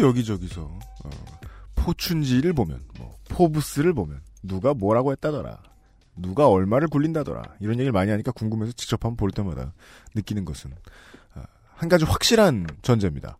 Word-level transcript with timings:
하도 0.00 0.08
여기저기서 0.08 0.62
어, 1.04 1.10
포춘지를 1.76 2.52
보면 2.52 2.82
뭐 2.98 3.16
포브스를 3.28 3.92
보면 3.92 4.20
누가 4.42 4.74
뭐라고 4.74 5.12
했다더라 5.12 5.62
누가 6.16 6.48
얼마를 6.48 6.88
굴린다더라 6.88 7.42
이런 7.60 7.74
얘기를 7.74 7.92
많이 7.92 8.10
하니까 8.10 8.32
궁금해서 8.32 8.72
직접 8.72 9.04
한번 9.04 9.16
볼 9.16 9.30
때마다 9.30 9.72
느끼는 10.14 10.44
것은 10.44 10.72
어, 11.34 11.42
한 11.74 11.88
가지 11.88 12.04
확실한 12.04 12.66
전제입니다. 12.82 13.38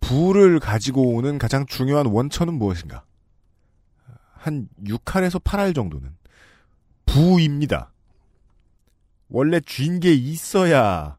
부를 0.00 0.58
가지고 0.60 1.14
오는 1.14 1.38
가장 1.38 1.64
중요한 1.66 2.06
원천은 2.06 2.54
무엇인가? 2.54 3.04
한 4.32 4.68
6할에서 4.84 5.42
8할 5.42 5.74
정도는 5.74 6.14
부입니다. 7.06 7.92
원래 9.28 9.60
쥔 9.60 10.00
게 10.00 10.12
있어야 10.12 11.16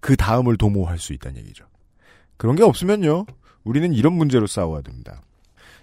그 0.00 0.16
다음을 0.16 0.56
도모할 0.56 0.98
수 0.98 1.12
있다는 1.12 1.38
얘기죠. 1.42 1.66
그런 2.38 2.56
게 2.56 2.62
없으면요. 2.62 3.26
우리는 3.64 3.92
이런 3.92 4.12
문제로 4.12 4.46
싸워야 4.46 4.82
됩니다. 4.82 5.22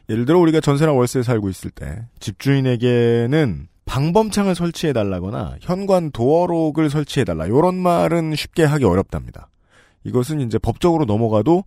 예를 0.10 0.26
들어 0.26 0.40
우리가 0.40 0.60
전세나 0.60 0.92
월세에 0.94 1.24
살고 1.24 1.50
있을 1.50 1.72
때 1.72 2.06
집주인에게는 2.20 3.68
방범창을 3.86 4.56
설치해 4.56 4.94
달라거나 4.94 5.58
현관 5.62 6.12
도어록을 6.12 6.90
새치해 6.90 7.24
달라 7.24 7.46
이런 7.46 7.76
말은 7.76 8.36
쉽게 8.36 8.64
하기 8.64 8.86
어렵답니다. 8.86 9.50
이것은 10.04 10.42
이제 10.42 10.58
법적으로 10.58 11.06
넘어가도 11.06 11.64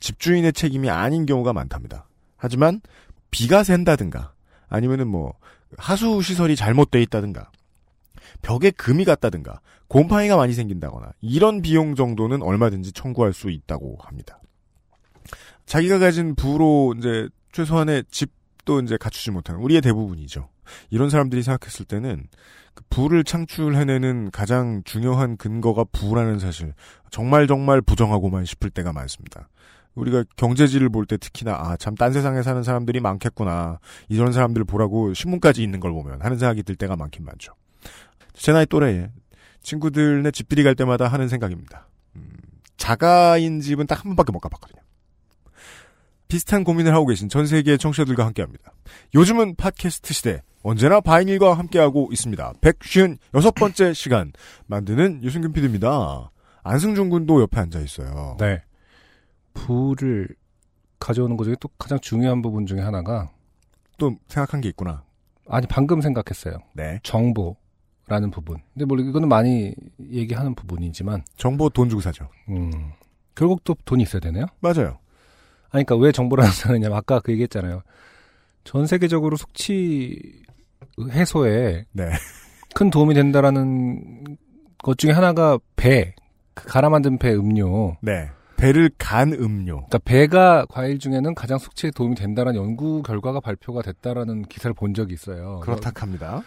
집주인의 0.00 0.52
책임이 0.52 0.90
아닌 0.90 1.26
경우가 1.26 1.52
많답니다. 1.52 2.08
하지만 2.36 2.80
비가 3.30 3.62
샌다든가 3.62 4.32
아니면은 4.68 5.06
뭐 5.06 5.34
하수 5.76 6.22
시설이 6.22 6.56
잘못돼 6.56 7.02
있다든가 7.02 7.50
벽에 8.42 8.70
금이 8.70 9.04
갔다든가 9.04 9.60
곰팡이가 9.88 10.36
많이 10.36 10.52
생긴다거나 10.52 11.12
이런 11.20 11.62
비용 11.62 11.94
정도는 11.94 12.42
얼마든지 12.42 12.92
청구할 12.92 13.32
수 13.32 13.50
있다고 13.50 13.98
합니다. 14.00 14.40
자기가 15.66 15.98
가진 15.98 16.34
부로 16.34 16.94
이제 16.98 17.28
최소한의 17.52 18.04
집도 18.10 18.80
이제 18.80 18.96
갖추지 18.96 19.30
못하는 19.30 19.60
우리의 19.60 19.80
대부분이죠. 19.80 20.48
이런 20.90 21.10
사람들이 21.10 21.42
생각했을 21.42 21.84
때는 21.86 22.26
그 22.74 22.84
부를 22.90 23.24
창출해내는 23.24 24.30
가장 24.32 24.82
중요한 24.84 25.36
근거가 25.36 25.84
부라는 25.92 26.38
사실 26.38 26.74
정말 27.10 27.46
정말 27.46 27.80
부정하고만 27.80 28.44
싶을 28.44 28.70
때가 28.70 28.92
많습니다. 28.92 29.48
우리가 29.94 30.24
경제지를 30.36 30.90
볼 30.90 31.06
때 31.06 31.16
특히나 31.16 31.52
아 31.54 31.76
참 31.78 31.94
딴 31.94 32.12
세상에 32.12 32.42
사는 32.42 32.62
사람들이 32.62 33.00
많겠구나 33.00 33.78
이런 34.08 34.32
사람들 34.32 34.64
보라고 34.64 35.14
신문까지 35.14 35.62
있는 35.62 35.80
걸 35.80 35.92
보면 35.92 36.20
하는 36.20 36.36
생각이 36.38 36.62
들 36.64 36.76
때가 36.76 36.96
많긴 36.96 37.24
많죠. 37.24 37.54
제 38.34 38.52
나이 38.52 38.66
또래에 38.66 39.10
친구들네 39.62 40.30
집들이 40.32 40.62
갈 40.62 40.74
때마다 40.74 41.08
하는 41.08 41.28
생각입니다. 41.28 41.88
음, 42.16 42.28
자가인 42.76 43.60
집은 43.60 43.86
딱 43.86 44.00
한 44.04 44.10
번밖에 44.10 44.32
못 44.32 44.40
가봤거든요. 44.40 44.82
비슷한 46.28 46.64
고민을 46.64 46.92
하고 46.92 47.06
계신 47.06 47.28
전 47.28 47.46
세계의 47.46 47.78
청취자들과 47.78 48.24
함께합니다. 48.26 48.72
요즘은 49.14 49.56
팟캐스트 49.56 50.12
시대 50.12 50.42
언제나 50.62 51.00
바이닐과 51.00 51.54
함께하고 51.54 52.08
있습니다. 52.10 52.54
156번째 52.60 53.94
시간 53.94 54.32
만드는 54.66 55.22
유승균 55.22 55.52
PD입니다. 55.52 56.30
안승준 56.64 57.10
군도 57.10 57.40
옆에 57.40 57.60
앉아 57.60 57.80
있어요. 57.80 58.36
네. 58.40 58.62
부를 59.54 60.28
가져오는 60.98 61.36
것 61.36 61.44
중에 61.44 61.54
또 61.60 61.68
가장 61.78 62.00
중요한 62.00 62.42
부분 62.42 62.66
중에 62.66 62.80
하나가 62.80 63.30
또 63.98 64.16
생각한 64.28 64.60
게 64.60 64.68
있구나. 64.70 65.04
아니 65.48 65.66
방금 65.68 66.00
생각했어요. 66.00 66.58
네. 66.74 66.98
정보라는 67.04 68.30
부분. 68.32 68.58
근데 68.74 68.84
뭐 68.84 68.98
이거는 68.98 69.28
많이 69.28 69.72
얘기하는 70.00 70.54
부분이지만 70.54 71.22
정보 71.36 71.70
돈 71.70 71.88
주고 71.88 72.00
사죠. 72.02 72.28
음. 72.48 72.92
결국 73.36 73.62
또 73.62 73.76
돈이 73.84 74.02
있어야 74.02 74.20
되네요. 74.20 74.46
맞아요. 74.60 74.98
아니 75.70 75.84
그러니까 75.84 75.96
왜 75.96 76.12
정보를 76.12 76.44
하느냐면 76.44 76.96
아까 76.98 77.20
그 77.20 77.32
얘기했잖아요. 77.32 77.82
전 78.64 78.86
세계적으로 78.86 79.36
숙취 79.36 80.20
해소에 80.98 81.86
네. 81.92 82.10
큰 82.74 82.90
도움이 82.90 83.14
된다라는 83.14 84.36
것 84.78 84.98
중에 84.98 85.12
하나가 85.12 85.58
배, 85.76 86.14
그 86.54 86.66
갈아 86.66 86.88
만든 86.88 87.18
배 87.18 87.32
음료. 87.34 87.96
네. 88.02 88.30
배를 88.56 88.90
간 88.98 89.32
음료. 89.32 89.76
그러니까 89.76 89.98
배가 89.98 90.66
과일 90.66 90.98
중에는 90.98 91.34
가장 91.34 91.58
숙취에 91.58 91.90
도움이 91.90 92.14
된다라는 92.14 92.58
연구 92.58 93.02
결과가 93.02 93.40
발표가 93.40 93.82
됐다라는 93.82 94.42
기사를 94.42 94.72
본 94.74 94.94
적이 94.94 95.14
있어요. 95.14 95.60
그렇다 95.60 95.92
합니다. 95.94 96.42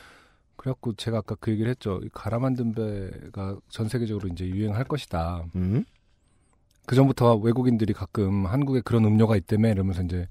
그래갖고 0.56 0.94
제가 0.96 1.20
아까 1.20 1.36
그 1.40 1.52
얘기를 1.52 1.70
했죠. 1.70 2.02
갈아 2.14 2.40
만든 2.40 2.74
배가 2.74 3.58
전 3.70 3.88
세계적으로 3.88 4.28
이제 4.30 4.46
유행할 4.46 4.84
것이다. 4.84 5.46
음? 5.56 5.86
그 6.90 6.96
전부터 6.96 7.36
외국인들이 7.36 7.94
가끔 7.94 8.48
한국에 8.48 8.82
그런 8.82 9.06
음료가 9.06 9.36
있다며 9.36 9.70
이러면서 9.70 10.02
이제 10.02 10.28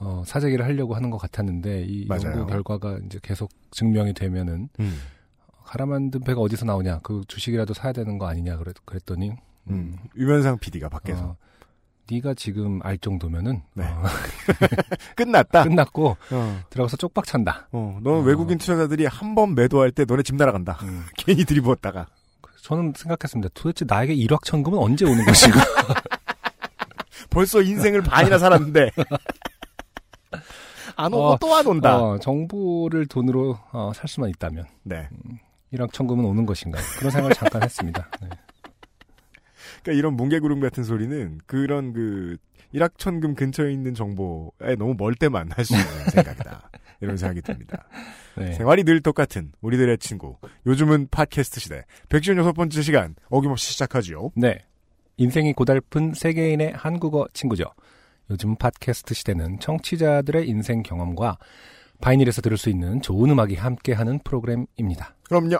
어, 0.00 0.24
사재기를 0.26 0.64
하려고 0.64 0.96
하는 0.96 1.10
것 1.10 1.18
같았는데 1.18 1.84
이 1.86 2.06
맞아요. 2.08 2.24
연구 2.32 2.46
결과가 2.46 2.98
이제 3.06 3.20
계속 3.22 3.50
증명이 3.70 4.12
되면은 4.14 4.68
음. 4.80 4.98
갈아 5.64 5.86
만든 5.86 6.18
배가 6.22 6.40
어디서 6.40 6.64
나오냐 6.64 6.98
그 7.04 7.22
주식이라도 7.28 7.72
사야 7.74 7.92
되는 7.92 8.18
거 8.18 8.26
아니냐 8.26 8.56
그랬, 8.56 8.74
그랬더니 8.84 9.30
음. 9.70 9.96
유면상 10.16 10.58
PD가 10.58 10.88
밖에서 10.88 11.22
어, 11.24 11.36
네가 12.10 12.34
지금 12.34 12.80
알 12.82 12.98
정도면은 12.98 13.62
네. 13.74 13.84
어, 13.84 14.02
끝났다. 15.14 15.62
끝났고 15.62 16.16
어. 16.32 16.60
들어가서 16.70 16.96
쪽박 16.96 17.26
찬다. 17.26 17.68
어, 17.70 18.00
너는 18.02 18.22
어. 18.22 18.22
외국인 18.24 18.58
투자자들이 18.58 19.06
한 19.06 19.36
번 19.36 19.54
매도할 19.54 19.92
때 19.92 20.04
너네 20.04 20.24
집 20.24 20.34
날아간다. 20.34 20.78
음. 20.82 21.04
괜히 21.16 21.44
들이부었다가. 21.44 22.08
저는 22.62 22.92
생각했습니다. 22.96 23.50
도대체 23.54 23.84
나에게 23.86 24.14
일확천금은 24.14 24.78
언제 24.78 25.04
오는 25.04 25.24
것인가? 25.24 25.60
벌써 27.28 27.60
인생을 27.60 28.02
반이나 28.02 28.38
살았는데. 28.38 28.92
안 30.94 31.12
오고 31.12 31.24
어, 31.24 31.38
또안 31.38 31.66
온다. 31.66 31.98
어, 31.98 32.18
정보를 32.18 33.06
돈으로 33.06 33.58
어, 33.72 33.90
살 33.94 34.06
수만 34.06 34.30
있다면 34.30 34.66
네. 34.84 35.08
일확천금은 35.72 36.24
오는 36.24 36.46
것인가? 36.46 36.78
그런 36.98 37.10
생각을 37.10 37.34
잠깐 37.34 37.64
했습니다. 37.64 38.08
네. 38.20 38.28
그러니까 39.82 39.98
이런 39.98 40.14
뭉개구름 40.14 40.60
같은 40.60 40.84
소리는 40.84 41.40
그런 41.46 41.92
그 41.92 42.36
일확천금 42.70 43.34
근처에 43.34 43.72
있는 43.72 43.94
정보에 43.94 44.76
너무 44.78 44.94
멀 44.96 45.16
때만 45.16 45.50
할수 45.50 45.74
있는 45.74 45.88
생각이다. 46.10 46.70
이런 47.02 47.16
생각이 47.16 47.42
듭니다. 47.42 47.84
네. 48.38 48.52
생활이 48.52 48.84
늘 48.84 49.02
똑같은 49.02 49.52
우리들의 49.60 49.98
친구. 49.98 50.36
요즘은 50.66 51.08
팟캐스트 51.10 51.60
시대. 51.60 51.84
156번째 52.08 52.82
시간 52.82 53.14
어김없이 53.28 53.72
시작하지요. 53.72 54.30
네. 54.36 54.64
인생이 55.16 55.52
고달픈 55.52 56.14
세계인의 56.14 56.72
한국어 56.74 57.26
친구죠. 57.34 57.64
요즘 58.30 58.56
팟캐스트 58.56 59.14
시대는 59.14 59.58
청취자들의 59.58 60.48
인생 60.48 60.82
경험과 60.82 61.36
바이닐에서 62.00 62.40
들을 62.40 62.56
수 62.56 62.70
있는 62.70 63.02
좋은 63.02 63.30
음악이 63.30 63.54
함께하는 63.56 64.20
프로그램입니다. 64.20 65.14
그럼요. 65.24 65.58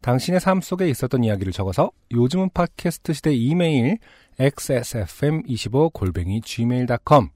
당신의 0.00 0.40
삶 0.40 0.60
속에 0.60 0.88
있었던 0.88 1.24
이야기를 1.24 1.52
적어서 1.52 1.90
요즘은 2.12 2.50
팟캐스트 2.54 3.12
시대 3.12 3.34
이메일 3.34 3.98
xsfm25 4.38 5.92
골뱅이 5.92 6.40
gmail.com 6.40 7.28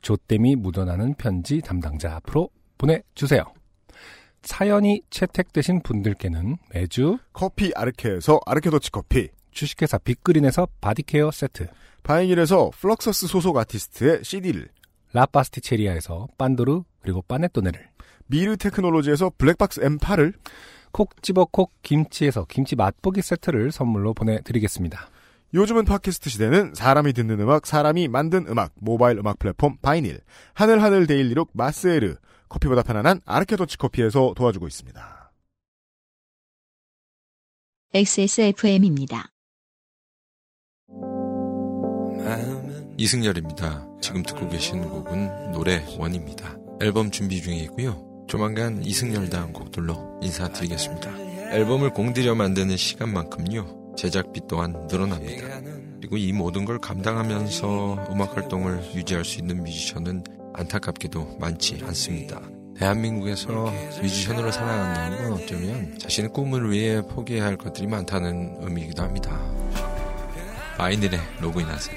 조땜이 0.00 0.56
묻어나는 0.56 1.14
편지 1.14 1.60
담당자 1.60 2.14
앞으로 2.16 2.50
보내주세요. 2.78 3.44
사연이 4.42 5.02
채택되신 5.10 5.82
분들께는 5.82 6.56
매주 6.72 7.18
커피 7.32 7.72
아르케에서 7.74 8.40
아르케 8.46 8.70
더치 8.70 8.90
커피. 8.90 9.28
주식회사 9.50 9.98
빅그린에서 9.98 10.68
body 10.80 11.06
care 11.06 11.32
세트 11.32 11.66
바이닐에서 12.04 12.70
플럭서스 12.80 13.26
소속 13.26 13.56
아티스트의 13.56 14.22
CD를. 14.22 14.68
라파스티체리아에서 15.12 16.28
빤도르 16.38 16.82
그리고 17.02 17.22
빠네토네를 17.22 17.88
미르 18.26 18.56
테크놀로지에서 18.56 19.32
블랙박스 19.36 19.80
M8을. 19.80 20.34
콕 20.92 21.22
집어 21.22 21.44
콕 21.44 21.72
김치에서 21.82 22.46
김치 22.48 22.76
맛보기 22.76 23.20
세트를 23.20 23.72
선물로 23.72 24.14
보내드리겠습니다. 24.14 25.10
요즘은 25.54 25.84
팟캐스트 25.86 26.28
시대는 26.30 26.74
사람이 26.74 27.14
듣는 27.14 27.40
음악, 27.40 27.66
사람이 27.66 28.08
만든 28.08 28.46
음악, 28.48 28.72
모바일 28.74 29.18
음악 29.18 29.38
플랫폼 29.38 29.76
바이닐, 29.80 30.20
하늘하늘 30.52 31.06
daily 31.06 31.30
look 31.30 31.50
마스에르, 31.54 32.16
커피보다 32.48 32.82
편안한 32.82 33.20
아르케더치 33.24 33.78
커피에서 33.78 34.34
도와주고 34.36 34.66
있습니다. 34.66 35.32
XSFM입니다. 37.94 39.30
이승열입니다. 42.98 43.86
지금 44.02 44.22
듣고 44.22 44.48
계신 44.48 44.82
곡은 44.82 45.52
노래 45.52 45.84
원입니다. 45.98 46.58
앨범 46.80 47.10
준비 47.10 47.40
중에 47.40 47.56
있고요. 47.64 48.24
조만간 48.28 48.84
이승열 48.84 49.30
다음 49.30 49.52
곡들로 49.52 50.18
인사드리겠습니다. 50.22 51.54
앨범을 51.54 51.90
공들여 51.90 52.34
만드는 52.34 52.76
시간만큼요. 52.76 53.94
제작비 53.96 54.40
또한 54.48 54.86
늘어납니다. 54.88 55.60
그리고 55.96 56.16
이 56.16 56.32
모든 56.32 56.64
걸 56.64 56.78
감당하면서 56.78 58.08
음악 58.10 58.36
활동을 58.36 58.94
유지할 58.94 59.24
수 59.24 59.38
있는 59.38 59.62
뮤지션은 59.64 60.24
안타깝게도 60.58 61.36
많지 61.38 61.80
않습니다. 61.86 62.40
대한민국에서 62.76 63.72
뮤지션으로 64.02 64.50
살아간다는 64.52 65.22
건 65.22 65.32
어쩌면 65.32 65.98
자신의 65.98 66.32
꿈을 66.32 66.70
위해 66.70 67.00
포기해야 67.02 67.44
할 67.44 67.56
것들이 67.56 67.86
많다는 67.86 68.56
의미이기도 68.60 69.02
합니다. 69.02 69.38
바이닐에 70.76 71.18
로그인하세요. 71.40 71.96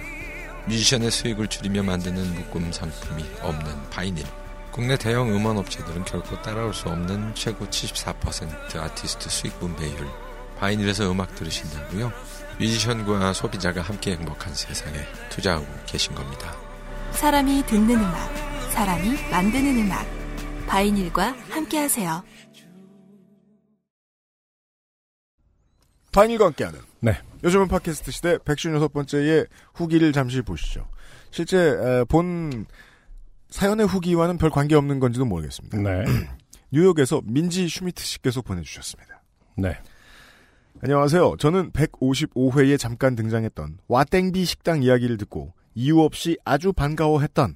뮤지션의 0.68 1.12
수익을 1.12 1.48
줄이며 1.48 1.84
만드는 1.84 2.34
묶음 2.36 2.72
상품이 2.72 3.24
없는 3.42 3.90
바이닐. 3.90 4.25
국내 4.72 4.96
대형 4.98 5.30
음원 5.36 5.58
업체들은 5.58 6.06
결코 6.06 6.42
따라올 6.42 6.74
수 6.74 6.88
없는 6.88 7.36
최고 7.36 7.66
74% 7.66 8.78
아티스트 8.78 9.30
수익 9.30 9.60
분배율. 9.60 10.08
바이닐에서 10.58 11.12
음악 11.12 11.36
들으신다고요? 11.36 12.12
뮤지션과 12.60 13.34
소비자가 13.34 13.81
함께 13.81 14.12
행복한 14.12 14.54
세상에 14.54 14.98
투자하고 15.30 15.66
계신 15.88 16.13
겁니다. 16.13 16.56
사람이 17.13 17.63
듣는 17.68 17.96
음악, 17.96 18.36
사람이 18.72 19.10
만드는 19.30 19.78
음악. 19.86 20.06
바이닐과 20.68 21.36
함께하세요. 21.50 22.24
바이닐과 26.12 26.46
함께하는 26.48 26.80
네. 27.02 27.18
요즘은 27.44 27.68
팟캐스트 27.68 28.12
시대 28.12 28.38
156번째의 28.38 29.48
후기를 29.74 30.13
잠시 30.13 30.42
보시죠. 30.42 30.88
실제 31.31 31.58
에, 31.58 32.04
본 32.06 32.66
사연의 33.50 33.88
후기와는 33.88 34.38
별 34.38 34.50
관계없는 34.50 35.00
건지도 35.00 35.25
모르겠습니다. 35.25 35.78
네. 35.78 36.06
뉴욕에서 36.72 37.22
민지 37.25 37.68
슈미트 37.68 38.04
씨께서 38.04 38.42
보내주셨습니다. 38.42 39.22
네. 39.58 39.78
안녕하세요. 40.81 41.36
저는 41.38 41.72
155회에 41.72 42.80
잠깐 42.80 43.16
등장했던 43.16 43.80
와땡비 43.88 44.46
식당 44.46 44.81
이야기를 44.84 45.18
듣고 45.18 45.54
이유 45.74 46.02
없이 46.02 46.38
아주 46.46 46.74
반가워했던 46.74 47.56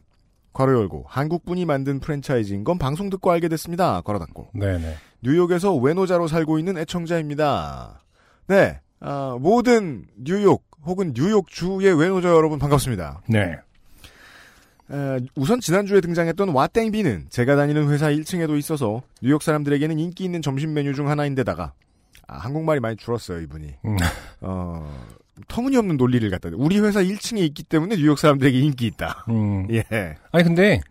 괄호 0.54 0.74
열고 0.74 1.06
한국분이 1.08 1.66
만든 1.66 2.00
프랜차이즈인 2.00 2.64
건 2.64 2.78
방송 2.78 3.10
듣고 3.10 3.32
알게 3.32 3.48
됐습니다. 3.50 4.02
괄호 4.02 4.20
닫고 4.20 4.50
네네. 4.54 4.96
뉴욕에서 5.22 5.76
외노자로 5.76 6.28
살고 6.28 6.60
있는 6.60 6.78
애청자입니다. 6.78 8.02
네, 8.48 8.80
아, 9.00 9.38
모든 9.40 10.06
뉴욕 10.16 10.64
혹은 10.86 11.14
뉴욕 11.14 11.48
주의 11.50 11.92
외노자 11.94 12.30
여러분 12.30 12.60
반갑습니다. 12.60 13.22
네. 13.28 13.58
에, 14.92 15.20
우선 15.36 15.60
지난주에 15.60 16.00
등장했던 16.00 16.50
와땡비는 16.50 17.28
제가 17.30 17.56
다니는 17.56 17.90
회사 17.90 18.08
1층에도 18.08 18.58
있어서 18.58 19.02
뉴욕 19.22 19.42
사람들에게는 19.42 19.98
인기 20.00 20.24
있는 20.24 20.42
점심 20.42 20.74
메뉴 20.74 20.94
중 20.94 21.10
하나인데다가 21.10 21.74
아, 22.28 22.38
한국말이 22.38 22.80
많이 22.80 22.96
줄었어요 22.96 23.42
이분이. 23.42 23.74
음. 23.86 23.98
어, 24.42 25.06
터무니없는 25.48 25.98
논리를 25.98 26.30
갖다 26.30 26.50
대 26.50 26.56
우리 26.58 26.80
회사 26.80 27.02
1층에 27.02 27.40
있기 27.40 27.64
때문에 27.64 27.96
뉴욕 27.98 28.18
사람들에게 28.18 28.58
인기 28.60 28.88
있다. 28.88 29.26
음. 29.30 29.68
예, 29.74 29.84
아니 30.32 30.44
근데 30.44 30.82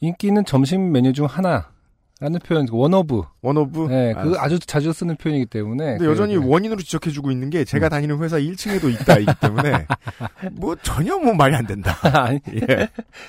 인기 0.00 0.26
있는 0.28 0.44
점심 0.44 0.90
메뉴 0.92 1.12
중 1.12 1.26
하나라는 1.26 2.40
표현 2.44 2.66
one 2.70 2.96
of. 2.96 3.22
one 3.42 3.56
of. 3.56 3.86
네, 3.88 4.12
그 4.14 4.18
알았어. 4.20 4.40
아주 4.40 4.58
자주 4.58 4.92
쓰는 4.92 5.16
표현이기 5.16 5.46
때문에. 5.46 5.98
근데 5.98 6.06
여전히 6.06 6.36
그- 6.36 6.46
원인으로 6.48 6.80
지적해주고 6.82 7.30
있는 7.30 7.50
게 7.50 7.64
제가 7.64 7.86
음. 7.86 7.90
다니는 7.90 8.18
회사 8.22 8.38
1층에도 8.38 8.92
있다이기 8.92 9.32
때문에 9.40 9.86
뭐 10.52 10.74
전혀 10.82 11.16
뭐 11.18 11.34
말이 11.34 11.54
안 11.54 11.66
된다. 11.66 11.96
아니, 12.02 12.40
예. 12.68 12.88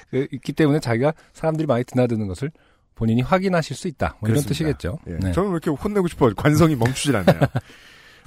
그 0.10 0.28
있기 0.31 0.54
때문에 0.54 0.80
자기가 0.80 1.14
사람들이 1.34 1.68
많이 1.68 1.84
드나드는 1.84 2.28
것을 2.28 2.52
본인이 2.96 3.22
확인하실 3.22 3.76
수 3.76 3.88
있다. 3.88 4.18
뭐 4.19 4.30
이런. 4.30 4.42
뜻이겠죠. 4.44 4.98
예. 5.08 5.18
네. 5.19 5.31
저는 5.31 5.50
왜 5.50 5.54
이렇게 5.64 5.69
혼내고 5.72 6.08
싶어 6.08 6.31
관성이 6.36 6.76
멈추질 6.76 7.16
않네요. 7.18 7.40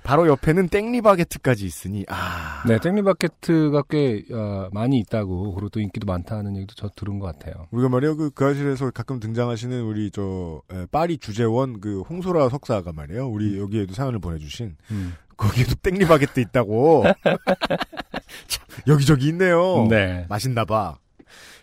바로 0.06 0.28
옆에는 0.28 0.68
땡리바게트까지 0.68 1.66
있으니 1.66 2.04
아 2.08 2.62
네, 2.68 2.78
땡리바게트가 2.78 3.82
꽤 3.90 4.22
어, 4.32 4.68
많이 4.72 4.98
있다고 4.98 5.52
그리고 5.54 5.68
또 5.68 5.80
인기도 5.80 6.06
많다는 6.06 6.56
얘기도 6.56 6.74
저 6.76 6.88
들은 6.94 7.18
것 7.18 7.26
같아요. 7.26 7.66
우리가 7.72 7.88
말이요 7.88 8.16
그 8.16 8.30
그 8.30 8.44
아실에서 8.46 8.90
가끔 8.90 9.18
등장하시는 9.18 9.82
우리 9.82 10.10
저 10.10 10.62
에, 10.72 10.86
파리 10.92 11.18
주재원 11.18 11.80
그 11.80 12.02
홍소라 12.02 12.48
석사가 12.50 12.92
말이에요 12.92 13.26
우리 13.28 13.58
여기에도 13.58 13.94
사연을 13.94 14.18
보내주신 14.20 14.76
음. 14.90 15.14
거기에도 15.36 15.74
땡리바게트 15.82 16.38
있다고 16.40 17.04
참, 18.46 18.66
여기저기 18.86 19.28
있네요. 19.28 19.86
네. 19.88 20.26
맛있나봐. 20.28 20.98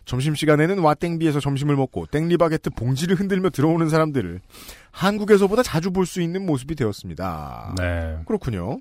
점심시간에는 0.05 0.79
와땡비에서 0.79 1.39
점심을 1.39 1.75
먹고 1.77 2.07
땡리바게트 2.07 2.71
봉지를 2.71 3.15
흔들며 3.15 3.49
들어오는 3.51 3.87
사람들을 3.87 4.41
한국에서보다 4.93 5.63
자주 5.63 5.91
볼 5.91 6.05
수 6.05 6.21
있는 6.21 6.45
모습이 6.45 6.75
되었습니다. 6.75 7.75
네. 7.77 8.19
그렇군요. 8.25 8.77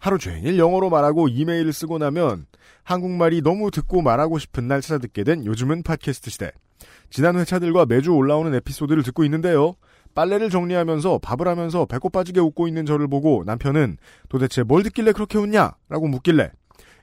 하루 0.00 0.18
종일 0.18 0.58
영어로 0.58 0.90
말하고 0.90 1.28
이메일을 1.28 1.72
쓰고 1.72 1.98
나면 1.98 2.46
한국말이 2.82 3.40
너무 3.40 3.70
듣고 3.70 4.02
말하고 4.02 4.38
싶은 4.40 4.66
날 4.66 4.80
찾아듣게 4.80 5.22
된 5.22 5.46
요즘은 5.46 5.84
팟캐스트 5.84 6.30
시대. 6.30 6.50
지난 7.08 7.38
회차들과 7.38 7.86
매주 7.86 8.12
올라오는 8.12 8.52
에피소드를 8.52 9.04
듣고 9.04 9.22
있는데요. 9.24 9.74
빨래를 10.14 10.50
정리하면서 10.50 11.18
밥을 11.18 11.46
하면서 11.46 11.86
배꼽 11.86 12.10
빠지게 12.10 12.40
웃고 12.40 12.66
있는 12.66 12.84
저를 12.84 13.06
보고 13.06 13.44
남편은 13.46 13.96
도대체 14.28 14.64
뭘 14.64 14.82
듣길래 14.82 15.12
그렇게 15.12 15.38
웃냐? 15.38 15.72
라고 15.88 16.08
묻길래 16.08 16.50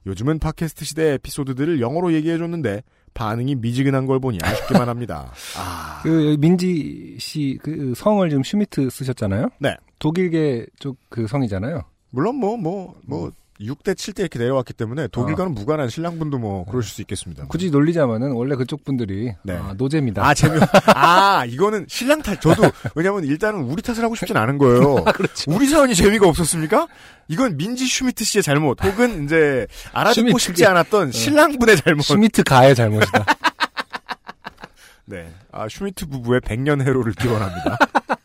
요즘은 0.05 0.39
팟캐스트 0.39 0.83
시대 0.83 1.13
에피소드들을 1.13 1.79
영어로 1.79 2.13
얘기해줬는데 2.13 2.83
반응이 3.13 3.55
미지근한 3.55 4.05
걸 4.05 4.19
보니 4.19 4.39
아쉽기만 4.41 4.87
합니다. 4.89 5.31
아, 5.57 5.99
그 6.03 6.35
민지 6.39 7.17
씨 7.19 7.57
그 7.61 7.93
성을 7.95 8.27
지금 8.29 8.43
슈미트 8.43 8.89
쓰셨잖아요. 8.89 9.49
네. 9.59 9.75
독일계 9.99 10.67
쪽 10.79 10.97
그 11.09 11.27
성이잖아요. 11.27 11.81
물론 12.11 12.35
뭐, 12.35 12.55
뭐, 12.57 12.95
뭐, 13.05 13.31
6대 13.61 13.93
7대 13.93 14.19
이렇게 14.19 14.39
내려왔기 14.39 14.73
때문에 14.73 15.07
독일과는 15.09 15.53
무관한 15.53 15.89
신랑분도 15.89 16.37
뭐 16.37 16.63
그러실 16.65 16.93
수 16.93 17.01
있겠습니다. 17.01 17.45
굳이 17.47 17.69
놀리자면은 17.69 18.31
원래 18.31 18.55
그쪽 18.55 18.85
분들이 18.85 19.33
네. 19.43 19.57
아, 19.57 19.73
노잼입니다. 19.77 20.25
아, 20.25 20.33
재미, 20.33 20.59
아, 20.95 21.43
이거는 21.45 21.85
신랑 21.89 22.21
탓, 22.21 22.39
저도, 22.39 22.63
왜냐면 22.95 23.25
일단은 23.25 23.61
우리 23.63 23.81
탓을 23.81 24.01
하고 24.01 24.15
싶진 24.15 24.37
않은 24.37 24.57
거예요. 24.57 25.03
그렇죠. 25.13 25.51
우리 25.51 25.67
사연이 25.67 25.93
재미가 25.93 26.27
없었습니까? 26.27 26.87
이건 27.27 27.57
민지 27.57 27.85
슈미트 27.85 28.23
씨의 28.23 28.43
잘못, 28.43 28.81
혹은 28.83 29.25
이제 29.25 29.67
알아듣고 29.91 30.37
싶지 30.37 30.65
않았던 30.65 31.11
신랑분의 31.11 31.77
잘못. 31.77 32.01
슈미트 32.03 32.43
가의 32.43 32.75
잘못이다. 32.75 33.25
네. 35.05 35.27
아, 35.51 35.67
슈미트 35.67 36.05
부부의 36.07 36.41
백년 36.41 36.81
해로를 36.81 37.13
기원합니다. 37.13 37.77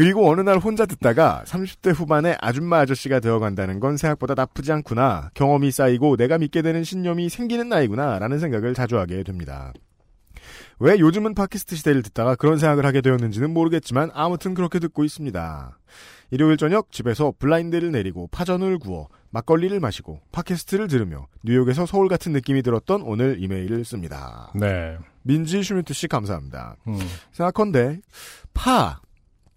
그리고 0.00 0.30
어느 0.30 0.40
날 0.40 0.56
혼자 0.56 0.86
듣다가 0.86 1.44
30대 1.44 1.92
후반에 1.94 2.34
아줌마 2.40 2.78
아저씨가 2.78 3.20
되어간다는 3.20 3.80
건 3.80 3.98
생각보다 3.98 4.32
나쁘지 4.32 4.72
않구나. 4.72 5.28
경험이 5.34 5.70
쌓이고 5.70 6.16
내가 6.16 6.38
믿게 6.38 6.62
되는 6.62 6.82
신념이 6.84 7.28
생기는 7.28 7.68
나이구나. 7.68 8.18
라는 8.18 8.38
생각을 8.38 8.72
자주 8.72 8.98
하게 8.98 9.22
됩니다. 9.22 9.74
왜 10.78 10.98
요즘은 10.98 11.34
팟캐스트 11.34 11.76
시대를 11.76 12.02
듣다가 12.02 12.34
그런 12.34 12.56
생각을 12.56 12.86
하게 12.86 13.02
되었는지는 13.02 13.50
모르겠지만 13.50 14.10
아무튼 14.14 14.54
그렇게 14.54 14.78
듣고 14.78 15.04
있습니다. 15.04 15.78
일요일 16.30 16.56
저녁 16.56 16.92
집에서 16.92 17.34
블라인드를 17.38 17.92
내리고 17.92 18.26
파전을 18.28 18.78
구워 18.78 19.08
막걸리를 19.28 19.78
마시고 19.80 20.22
팟캐스트를 20.32 20.88
들으며 20.88 21.26
뉴욕에서 21.44 21.84
서울 21.84 22.08
같은 22.08 22.32
느낌이 22.32 22.62
들었던 22.62 23.02
오늘 23.02 23.36
이메일을 23.38 23.84
씁니다. 23.84 24.50
네. 24.54 24.96
민지 25.24 25.62
슈미트 25.62 25.92
씨 25.92 26.08
감사합니다. 26.08 26.76
음. 26.88 26.98
생각컨대 27.32 28.00
파, 28.54 29.02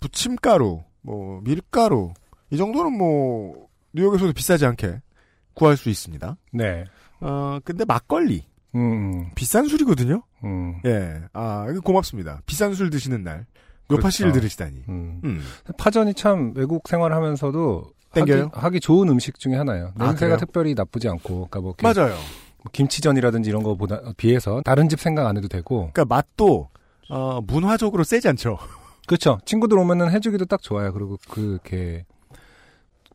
부침가루, 0.03 0.83
뭐 1.01 1.41
밀가루 1.43 2.13
이 2.49 2.57
정도는 2.57 2.91
뭐 2.97 3.67
뉴욕에서도 3.93 4.33
비싸지 4.33 4.65
않게 4.65 5.01
구할 5.53 5.77
수 5.77 5.89
있습니다. 5.89 6.35
네. 6.51 6.83
어 7.21 7.59
근데 7.63 7.85
막걸리 7.85 8.43
음. 8.75 9.29
비싼 9.33 9.65
술이거든요. 9.65 10.23
음. 10.43 10.81
예, 10.83 11.21
아 11.31 11.67
고맙습니다. 11.85 12.41
비싼 12.45 12.73
술 12.73 12.89
드시는 12.89 13.23
날 13.23 13.45
요파씨를 13.89 14.31
그렇죠. 14.31 14.41
들으시다니. 14.41 14.83
음. 14.89 15.21
음. 15.23 15.41
파전이 15.77 16.15
참 16.15 16.51
외국 16.55 16.85
생활하면서도 16.89 17.93
땡겨요? 18.13 18.43
하기, 18.43 18.59
하기 18.59 18.79
좋은 18.81 19.07
음식 19.07 19.39
중에 19.39 19.55
하나예요. 19.55 19.93
아, 19.97 20.07
냄새가 20.07 20.17
그래요? 20.17 20.37
특별히 20.37 20.73
나쁘지 20.73 21.07
않고, 21.07 21.47
그러니까 21.49 21.61
뭐 21.61 21.75
맞아요. 21.81 22.13
뭐 22.57 22.71
김치전이라든지 22.71 23.49
이런 23.49 23.63
거보다 23.63 24.01
비해서 24.17 24.61
다른 24.65 24.89
집 24.89 24.99
생각 24.99 25.27
안 25.27 25.37
해도 25.37 25.47
되고, 25.47 25.89
그러니까 25.93 26.05
맛도 26.05 26.69
어, 27.09 27.41
문화적으로 27.41 28.03
세지 28.03 28.27
않죠. 28.27 28.57
그렇죠. 29.07 29.39
친구들 29.45 29.77
오면은 29.77 30.11
해주기도 30.11 30.45
딱 30.45 30.61
좋아요. 30.61 30.93
그리고 30.93 31.17
그렇게 31.29 32.05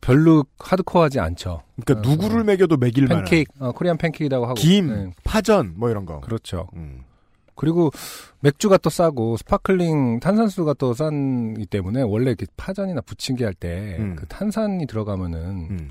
별로 0.00 0.44
하드코어하지 0.58 1.20
않죠. 1.20 1.62
그러니까 1.82 2.08
어, 2.08 2.10
누구를 2.10 2.44
먹여도 2.44 2.76
먹일 2.76 3.06
만한 3.08 3.24
팬케이크, 3.24 3.52
어, 3.58 3.72
Korean 3.72 3.96
pancake라고 3.98 4.46
하고, 4.46 4.54
김, 4.54 4.88
네, 4.88 5.12
파전 5.24 5.74
뭐 5.76 5.90
이런 5.90 6.06
거. 6.06 6.20
그렇죠. 6.20 6.68
음. 6.74 7.04
그리고 7.54 7.90
맥주가 8.38 8.78
또 8.78 8.88
싸고 8.88 9.36
sparkling 9.38 10.20
탄산수가 10.20 10.74
또 10.74 10.94
싼기 10.94 11.66
때문에 11.66 12.02
원래 12.02 12.30
이렇게 12.30 12.46
파전이나 12.56 13.00
부침개 13.00 13.44
할 13.44 13.52
때그 13.52 14.02
음. 14.02 14.16
탄산이 14.28 14.86
들어가면은 14.86 15.40
음. 15.70 15.90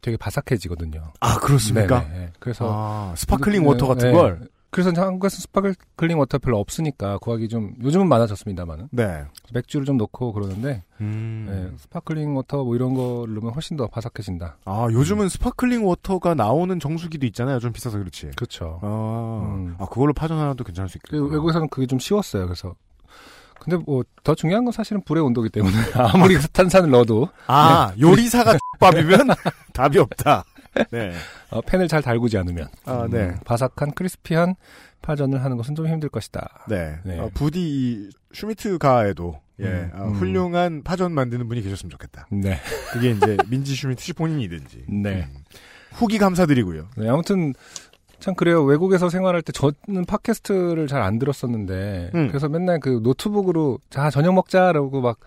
되게 0.00 0.16
바삭해지거든요. 0.16 1.12
아 1.20 1.38
그렇습니까? 1.38 2.00
네네, 2.08 2.18
네. 2.18 2.32
그래서 2.40 2.66
아, 2.68 3.14
sparkling 3.16 3.62
네, 3.62 3.68
water 3.68 3.86
같은 3.86 4.10
네. 4.10 4.16
걸. 4.16 4.48
그래서 4.70 4.90
한국에서 4.94 5.36
sparkling 5.38 6.18
water 6.18 6.38
별로 6.38 6.58
없으니까 6.58 7.18
구하기 7.18 7.48
좀 7.48 7.74
요즘은 7.82 8.08
많아졌습니다만은 8.08 8.88
네. 8.90 9.24
맥주를 9.52 9.86
좀 9.86 9.96
넣고 9.96 10.32
그러는데 10.32 10.82
음. 11.00 11.46
네, 11.48 11.78
sparkling 11.78 12.36
water 12.36 12.64
뭐 12.64 12.74
이런 12.74 12.92
거 12.94 13.24
넣으면 13.28 13.52
훨씬 13.54 13.76
더 13.76 13.86
바삭해진다. 13.86 14.58
아 14.66 14.88
요즘은 14.90 15.30
sparkling 15.30 15.86
water가 15.86 16.34
나오는 16.34 16.78
정수기도 16.78 17.24
있잖아요. 17.26 17.60
좀 17.60 17.72
비싸서 17.72 17.98
그렇지. 17.98 18.30
그렇죠. 18.36 18.78
아, 18.82 19.42
음. 19.44 19.74
아 19.78 19.86
그걸로 19.86 20.12
파전 20.12 20.38
하나도 20.38 20.64
괜찮을 20.64 20.88
수그 20.88 21.16
있겠네요. 21.16 21.30
외국에서는 21.30 21.68
그게 21.70 21.86
좀 21.86 21.98
쉬웠어요. 21.98 22.44
그래서 22.44 22.74
근데 23.58 23.76
뭐 23.76 24.04
더 24.28 24.34
중요한 24.34 24.62
건 24.62 24.72
사실은 24.72 25.00
불의 25.04 25.24
온도기 25.24 25.48
때문에 25.48 25.72
아무리 26.12 26.36
탄산을 26.52 26.90
넣어도 26.90 27.30
아 27.46 27.92
요리사가 27.98 28.58
밥이면 28.78 29.28
답이 29.72 29.98
없다. 29.98 30.44
네. 30.90 31.12
어, 31.50 31.60
팬을 31.60 31.88
잘 31.88 32.02
달구지 32.02 32.38
않으면 32.38 32.68
아, 32.84 33.06
네. 33.10 33.30
음, 33.30 33.38
바삭한 33.44 33.92
crispy한 33.94 34.54
파전을 35.02 35.42
하는 35.44 35.56
것은 35.56 35.74
좀 35.74 35.86
힘들 35.86 36.08
것이다. 36.08 36.64
네. 36.68 36.96
네. 37.04 37.18
어, 37.18 37.30
부디 37.34 37.60
이 37.60 38.10
슈미트가에도 38.32 39.40
예, 39.60 39.64
음, 39.64 39.90
아, 39.94 40.04
음. 40.04 40.12
훌륭한 40.12 40.82
파전 40.82 41.12
만드는 41.12 41.48
분이 41.48 41.62
계셨으면 41.62 41.90
좋겠다. 41.90 42.26
네. 42.30 42.58
그게 42.92 43.10
이제 43.10 43.36
민지 43.50 43.74
슈미트 43.74 44.02
씨 44.02 44.12
본인이든지. 44.12 44.84
네. 44.88 45.28
음. 45.30 45.44
후기 45.92 46.18
감사드리고요. 46.18 46.88
네, 46.96 47.08
아무튼 47.08 47.54
참 48.20 48.34
그래요. 48.34 48.62
외국에서 48.64 49.08
생활할 49.08 49.42
때 49.42 49.52
저는 49.52 50.04
팟캐스트를 50.06 50.86
잘 50.88 51.02
안 51.02 51.18
들었었는데 51.18 52.10
음. 52.14 52.28
그래서 52.28 52.48
맨날 52.48 52.80
그 52.80 53.00
노트북으로 53.02 53.78
자 53.90 54.10
저녁 54.10 54.34
먹자라고 54.34 55.00
막 55.00 55.18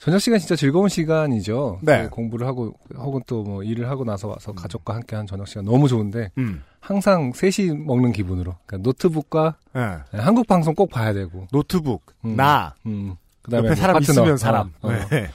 저녁 0.00 0.18
시간 0.18 0.38
진짜 0.38 0.56
즐거운 0.56 0.88
시간이죠. 0.88 1.78
네. 1.82 2.04
그 2.04 2.08
공부를 2.10 2.46
하고 2.46 2.74
혹은 2.96 3.20
또 3.26 3.42
뭐 3.42 3.62
일을 3.62 3.88
하고 3.90 4.04
나서 4.04 4.28
와서 4.28 4.52
가족과 4.52 4.94
함께 4.94 5.14
한 5.16 5.26
저녁 5.26 5.46
시간 5.46 5.64
너무 5.66 5.88
좋은데 5.88 6.30
음. 6.38 6.62
항상 6.80 7.32
셋이 7.34 7.74
먹는 7.76 8.12
기분으로 8.12 8.56
그러니까 8.66 8.88
노트북과 8.88 9.56
예. 9.76 10.18
한국 10.18 10.46
방송 10.46 10.74
꼭 10.74 10.90
봐야 10.90 11.12
되고 11.12 11.46
노트북, 11.52 12.02
음. 12.24 12.34
나, 12.36 12.74
음. 12.86 13.14
그다음에 13.42 13.68
옆에 13.68 13.74
뭐 13.74 13.80
사람 13.80 13.94
파트너. 13.94 14.12
있으면 14.22 14.36
사람. 14.38 14.72
어, 14.80 14.88
어. 14.88 14.92
네. 15.10 15.30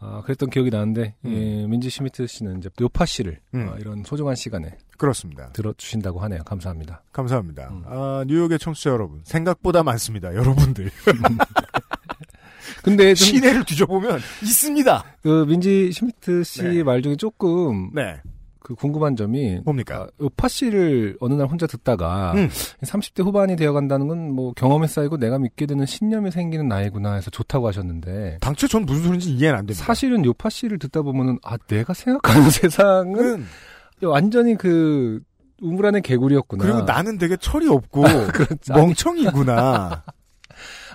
아, 0.00 0.20
그랬던 0.24 0.50
기억이 0.50 0.68
나는데 0.68 1.14
음. 1.24 1.32
예, 1.32 1.66
민지 1.66 1.88
슈미트 1.88 2.26
씨는 2.26 2.58
이제 2.58 2.68
요파 2.80 3.06
씨를 3.06 3.38
음. 3.54 3.70
어, 3.72 3.76
이런 3.78 4.02
소중한 4.04 4.34
시간에 4.34 4.76
그렇습니다. 4.98 5.48
들어주신다고 5.52 6.20
하네요. 6.20 6.42
감사합니다. 6.44 7.02
감사합니다. 7.12 7.68
음. 7.70 7.82
아, 7.86 8.24
뉴욕의 8.26 8.58
청취자 8.58 8.90
여러분. 8.90 9.22
생각보다 9.24 9.82
많습니다. 9.82 10.34
여러분들. 10.34 10.90
근데 12.84 13.14
좀 13.14 13.26
시내를 13.26 13.64
뒤져보면 13.64 14.20
있습니다. 14.42 15.04
그 15.22 15.44
민지 15.48 15.90
슈미트 15.92 16.44
씨 16.44 16.62
네. 16.62 16.82
말 16.82 17.02
중에 17.02 17.16
조금 17.16 17.90
네. 17.94 18.20
그 18.60 18.74
궁금한 18.74 19.14
점이 19.14 19.60
뭡니까? 19.64 20.04
아, 20.04 20.06
요파 20.22 20.48
씨를 20.48 21.18
어느 21.20 21.34
날 21.34 21.46
혼자 21.48 21.66
듣다가 21.66 22.32
음. 22.32 22.48
30대 22.82 23.22
후반이 23.22 23.56
되어 23.56 23.72
간다는 23.74 24.08
건 24.08 24.18
뭐 24.34 24.52
경험이 24.54 24.88
쌓이고 24.88 25.18
내가 25.18 25.38
믿게 25.38 25.66
되는 25.66 25.84
신념이 25.84 26.30
생기는 26.30 26.66
나이구나 26.66 27.12
해서 27.14 27.30
좋다고 27.30 27.68
하셨는데 27.68 28.38
당최 28.40 28.66
전 28.68 28.86
무슨 28.86 29.02
소리인지 29.04 29.30
이해는 29.34 29.58
안 29.58 29.66
됩니다. 29.66 29.84
사실은 29.84 30.24
요파 30.24 30.48
씨를 30.48 30.78
듣다 30.78 31.02
보면은 31.02 31.38
아 31.42 31.56
내가 31.68 31.92
생각하는 31.92 32.48
세상은 32.50 33.18
은 33.18 33.46
완전히 34.02 34.56
그 34.56 35.20
우물 35.60 35.84
안의 35.86 36.00
개구리였구나. 36.02 36.64
그리고 36.64 36.80
나는 36.82 37.18
되게 37.18 37.36
철이 37.36 37.68
없고 37.68 38.02
그렇죠. 38.32 38.72
멍청이구나. 38.72 40.04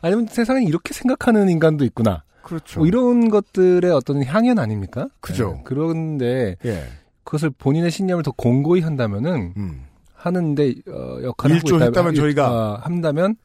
아니면 0.01 0.27
세상에 0.27 0.63
이렇게 0.65 0.93
생각하는 0.93 1.49
인간도 1.49 1.85
있구나. 1.85 2.23
그렇죠. 2.41 2.79
뭐 2.79 2.87
이런 2.87 3.29
것들의 3.29 3.91
어떤 3.91 4.23
향연 4.23 4.59
아닙니까? 4.59 5.07
그죠. 5.21 5.53
네, 5.57 5.61
그런데 5.65 6.55
예. 6.65 6.83
그것을 7.23 7.49
본인의 7.51 7.91
신념을 7.91 8.23
더 8.23 8.31
공고히 8.31 8.81
한다면은 8.81 9.53
음. 9.57 9.83
하는데 10.15 10.73
어, 10.87 11.19
역할을 11.23 11.57
일조했다면 11.57 12.13
저희가- 12.15 12.39
어, 12.49 12.79
한다면 12.81 13.35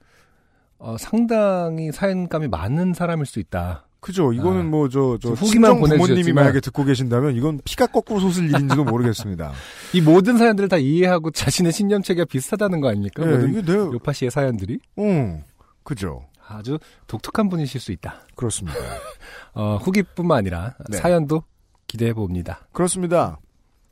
어, 0.78 0.96
상당히 0.98 1.92
사연감이 1.92 2.48
많은 2.48 2.94
사람일 2.94 3.26
수 3.26 3.40
있다. 3.40 3.84
그죠. 4.00 4.32
이거는 4.34 4.60
아. 4.60 4.64
뭐저 4.64 5.18
저 5.20 5.30
후기만 5.30 5.80
부모님이 5.80 6.32
만약에 6.34 6.60
듣고 6.60 6.84
계신다면 6.84 7.36
이건 7.36 7.58
피가 7.64 7.86
거꾸로 7.86 8.20
솟을 8.20 8.50
일인지도 8.50 8.84
모르겠습니다. 8.84 9.52
이 9.94 10.00
모든 10.02 10.36
사연들을 10.36 10.68
다 10.68 10.76
이해하고 10.76 11.30
자신의 11.30 11.72
신념 11.72 12.02
체계가 12.02 12.26
비슷하다는 12.26 12.80
거 12.80 12.88
아닙니까? 12.88 13.22
예, 13.22 13.26
모든 13.30 13.50
이게 13.50 13.62
내, 13.62 13.72
요파 13.72 14.12
씨의 14.12 14.30
사연들이 14.30 14.78
어, 14.96 15.42
그죠. 15.84 16.22
아주 16.48 16.78
독특한 17.06 17.48
분이실 17.48 17.80
수 17.80 17.92
있다. 17.92 18.22
그렇습니다. 18.36 18.78
어, 19.54 19.76
후기뿐만 19.76 20.38
아니라 20.38 20.74
네. 20.88 20.98
사연도 20.98 21.44
기대해 21.86 22.12
봅니다. 22.12 22.66
그렇습니다. 22.72 23.38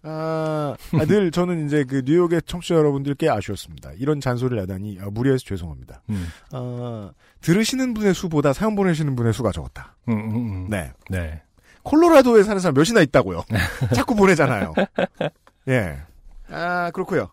아, 0.04 0.74
아, 0.92 1.04
늘 1.06 1.30
저는 1.32 1.66
이제 1.66 1.84
그 1.84 2.02
뉴욕의 2.04 2.42
청취자 2.44 2.74
여러분들께 2.74 3.28
아쉬웠습니다. 3.30 3.92
이런 3.98 4.20
잔소리를 4.20 4.60
하다니 4.62 4.98
아, 5.00 5.10
무리해서 5.10 5.44
죄송합니다. 5.44 6.02
음. 6.10 6.26
아, 6.52 7.12
들으시는 7.40 7.94
분의 7.94 8.14
수보다 8.14 8.52
사연 8.52 8.74
보내시는 8.74 9.14
분의 9.14 9.32
수가 9.32 9.52
적었다. 9.52 9.96
음, 10.08 10.14
음, 10.14 10.34
음. 10.34 10.66
네. 10.68 10.92
네. 11.08 11.42
콜로라도에 11.84 12.42
사는 12.42 12.60
사람 12.60 12.74
몇이나 12.74 13.00
있다고요. 13.00 13.44
자꾸 13.94 14.14
보내잖아요. 14.14 14.74
예. 15.68 15.98
아, 16.48 16.90
그렇고요 16.92 17.28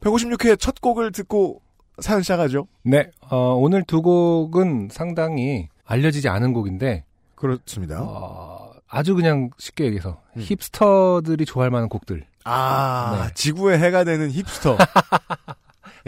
156회 0.00 0.58
첫 0.58 0.80
곡을 0.80 1.12
듣고 1.12 1.62
사연 2.02 2.22
시작하죠. 2.22 2.66
네, 2.82 3.10
어, 3.30 3.54
오늘 3.54 3.82
두 3.84 4.02
곡은 4.02 4.88
상당히 4.90 5.68
알려지지 5.84 6.28
않은 6.28 6.52
곡인데, 6.52 7.04
그렇습니다. 7.34 8.00
어, 8.02 8.72
아주 8.88 9.14
그냥 9.14 9.50
쉽게 9.58 9.84
얘기해서 9.86 10.20
음. 10.36 10.42
힙스터들이 10.42 11.44
좋아할 11.46 11.70
만한 11.70 11.88
곡들. 11.88 12.24
아, 12.44 13.26
네. 13.28 13.34
지구의 13.34 13.78
해가 13.78 14.04
되는 14.04 14.30
힙스터. 14.30 14.76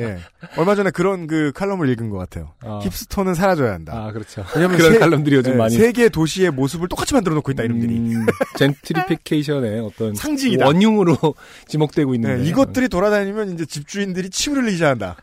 예. 0.00 0.18
얼마 0.56 0.74
전에 0.74 0.90
그런 0.90 1.28
그 1.28 1.52
칼럼을 1.54 1.88
읽은 1.90 2.10
것 2.10 2.18
같아요. 2.18 2.50
어. 2.64 2.80
힙스터는 2.82 3.34
사라져야 3.34 3.72
한다. 3.74 3.92
아, 3.96 4.10
그렇죠. 4.10 4.44
왜냐면 4.56 4.76
그런 4.76 4.92
세- 4.94 4.98
칼럼들이 4.98 5.36
요즘 5.36 5.52
예, 5.52 5.56
많이. 5.56 5.76
세계 5.76 6.08
도시의 6.08 6.50
모습을 6.50 6.88
똑같이 6.88 7.14
만들어 7.14 7.36
놓고 7.36 7.52
있다, 7.52 7.62
이름들이. 7.62 7.96
음, 7.96 8.26
젠트리피케이션의 8.58 9.78
어떤 9.80 10.14
상징이다. 10.16 10.66
원흉으로 10.66 11.16
지목되고 11.68 12.10
예, 12.10 12.14
있는데. 12.16 12.44
이것들이 12.48 12.88
돌아다니면 12.88 13.54
이제 13.54 13.64
집주인들이 13.66 14.30
침을 14.30 14.62
흘리지 14.64 14.84
않는다. 14.84 15.16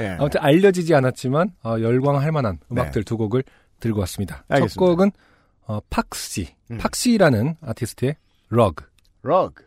예. 0.00 0.16
아무튼 0.18 0.40
알려지지 0.40 0.94
않았지만 0.94 1.52
어, 1.64 1.76
열광할 1.80 2.32
만한 2.32 2.58
네. 2.68 2.80
음악들 2.80 3.04
두 3.04 3.16
곡을 3.16 3.44
들고 3.80 4.00
왔습니다. 4.00 4.44
알겠습니다. 4.48 4.74
첫 4.74 4.80
곡은 4.80 5.10
어, 5.66 5.80
팍시, 5.90 6.54
음. 6.70 6.78
팍시라는 6.78 7.56
아티스트의 7.60 8.16
러그. 8.48 8.84
럭. 9.22 9.54
난 9.54 9.65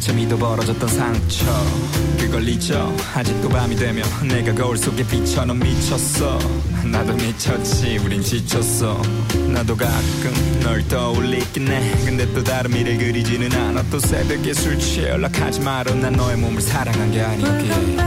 비참이도 0.00 0.38
벌어졌던 0.38 0.88
상처. 0.88 1.44
그걸 2.18 2.48
잊어. 2.48 2.90
아직도 3.14 3.50
밤이 3.50 3.76
되면 3.76 4.02
내가 4.26 4.54
거울 4.54 4.78
속에 4.78 5.06
비쳐 5.06 5.44
넌 5.44 5.58
미쳤어. 5.58 6.38
나도 6.90 7.12
미쳤지. 7.12 7.98
우린 7.98 8.22
지쳤어. 8.22 9.02
나도 9.48 9.76
가끔 9.76 10.60
널 10.62 10.88
떠올리긴 10.88 11.68
해. 11.68 12.04
근데 12.06 12.32
또 12.32 12.42
다른 12.42 12.70
미래 12.70 12.96
그리지는 12.96 13.52
않아. 13.52 13.82
또 13.90 13.98
새벽에 13.98 14.54
술 14.54 14.78
취해 14.78 15.10
연락하지 15.10 15.60
마라 15.60 15.94
난 15.94 16.14
너의 16.14 16.38
몸을 16.38 16.62
사랑한 16.62 17.12
게 17.12 17.20
아니었기에 17.20 18.00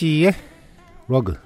팍시의 0.00 0.32
러그. 1.08 1.36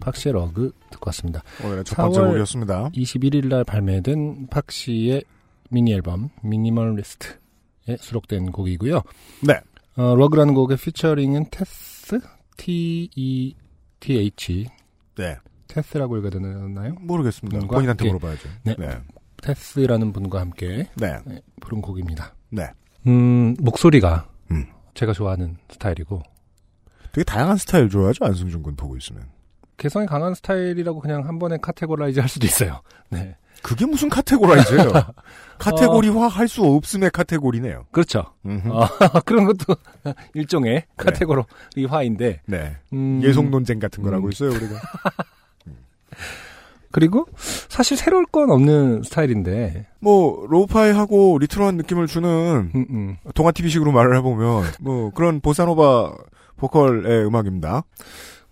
팍시의 0.00 0.32
러그 0.32 0.72
듣고 0.90 1.08
왔습니다. 1.08 1.42
오늘의 1.62 1.84
첫 1.84 1.96
번째 1.96 2.20
4월 2.20 2.26
곡이었습니다. 2.28 2.88
21일 2.90 3.48
날 3.48 3.64
발매된 3.64 4.46
팍시의 4.48 5.22
미니 5.70 5.92
앨범 5.92 6.30
미니멀리스트에 6.42 7.96
수록된 8.00 8.52
곡이고요. 8.52 9.02
네. 9.46 9.60
어, 9.96 10.14
러그라는 10.16 10.54
곡의 10.54 10.78
피처링은 10.78 11.46
테스 11.50 12.20
T 12.56 13.10
E 13.14 13.54
T 14.00 14.16
H 14.18 14.66
네. 15.16 15.36
테스라고 15.66 16.16
읽어야 16.16 16.30
되나요? 16.30 16.94
모르겠습니다. 17.00 17.66
본인한테 17.66 18.04
이렇게- 18.06 18.12
물어봐야죠. 18.18 18.48
네. 18.64 18.76
네. 18.78 18.98
테스라는 19.42 20.12
분과 20.14 20.40
함께 20.40 20.88
네. 20.96 21.18
네, 21.26 21.40
부른 21.60 21.82
곡입니다. 21.82 22.34
네. 22.48 22.62
음, 23.06 23.54
목소리가 23.60 24.26
음. 24.52 24.64
제가 24.94 25.12
좋아하는 25.12 25.58
스타일이고 25.70 26.22
되게 27.18 27.24
다양한 27.24 27.56
스타일 27.56 27.88
좋아하죠, 27.88 28.24
안승준 28.24 28.62
군 28.62 28.76
보고 28.76 28.96
있으면. 28.96 29.24
개성이 29.76 30.06
강한 30.06 30.34
스타일이라고 30.34 31.00
그냥 31.00 31.26
한 31.26 31.40
번에 31.40 31.56
categorize 31.60 32.20
할 32.20 32.28
수도 32.28 32.46
있어요. 32.46 32.80
네. 33.10 33.34
그게 33.60 33.86
무슨 33.86 34.08
categorize예요? 34.08 34.92
카테고리화 35.58 36.28
할 36.28 36.46
수 36.46 36.62
없음의 36.62 37.10
카테고리네요. 37.10 37.86
그렇죠. 37.90 38.20
어, 38.44 38.86
그런 39.26 39.46
것도 39.46 39.74
일종의 40.34 40.84
카테고리화인데 40.96 42.42
네. 42.46 42.76
음, 42.92 43.20
예속 43.24 43.50
논쟁 43.50 43.80
같은 43.80 44.04
걸 44.04 44.12
음. 44.12 44.18
하고 44.18 44.28
있어요, 44.28 44.50
우리가. 44.50 44.80
그리고 46.92 47.26
사실 47.68 47.96
새로울 47.96 48.26
건 48.26 48.52
없는 48.52 49.02
스타일인데 49.02 49.88
뭐, 49.98 50.46
lo-fi하고 50.48 51.38
레트로한 51.38 51.76
느낌을 51.78 52.06
주는 52.06 52.70
음, 52.74 52.86
음. 52.90 53.16
동아 53.34 53.50
TV식으로 53.50 53.90
말을 53.90 54.16
해보면, 54.18 54.64
뭐, 54.80 55.10
그런 55.10 55.40
보사노바 55.40 56.14
보컬의 56.58 57.24
음악입니다. 57.26 57.82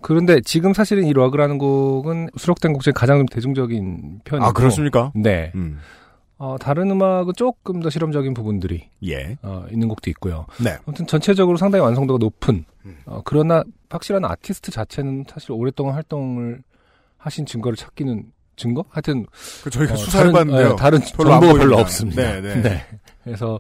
그런데 0.01 0.41
지금 0.41 0.73
사실은 0.73 1.05
이 1.05 1.13
러그라는 1.13 1.59
곡은 1.59 2.31
수록된 2.37 2.73
곡 2.73 2.83
중에 2.83 2.93
가장 2.95 3.19
좀 3.19 3.27
대중적인 3.27 4.21
편이고 4.25 4.47
아, 4.47 4.53
그렇습니까? 4.53 5.13
네. 5.15 5.53
음. 5.55 5.79
어, 6.39 6.57
다른 6.61 6.91
음악은 6.91 7.33
조금 7.35 7.81
더 7.81 7.89
실험적인 7.89 8.35
부분들이 8.35 8.91
예. 9.05 9.39
어, 9.43 9.65
있는 9.71 9.89
곡도 9.89 10.11
있고요. 10.11 10.47
네. 10.63 10.77
아무튼 10.87 11.07
전체적으로 11.07 11.57
상당히 11.57 11.83
완성도가 11.83 12.19
높은 12.19 12.65
음. 12.85 12.99
어, 13.07 13.23
그러나 13.25 13.65
확실한 13.89 14.25
아티스트 14.25 14.71
자체는 14.71 15.25
사실 15.29 15.53
오랫동안 15.53 15.95
활동을 15.95 16.63
하신 17.17 17.47
증거를 17.47 17.77
찾기는 17.77 18.25
증거? 18.57 18.85
하여튼 18.91 19.27
그 19.65 19.71
저희가 19.71 19.95
어, 19.95 19.97
수사를 19.97 20.31
다른, 20.31 20.33
받는데요. 20.33 20.73
예, 20.73 20.77
다른 20.77 21.01
별로 21.17 21.33
안 21.35 21.41
정보가 21.41 21.59
별로. 21.61 21.79
없습니다. 21.79 22.41
네, 22.41 22.55
네. 22.63 22.87
그래서 23.25 23.59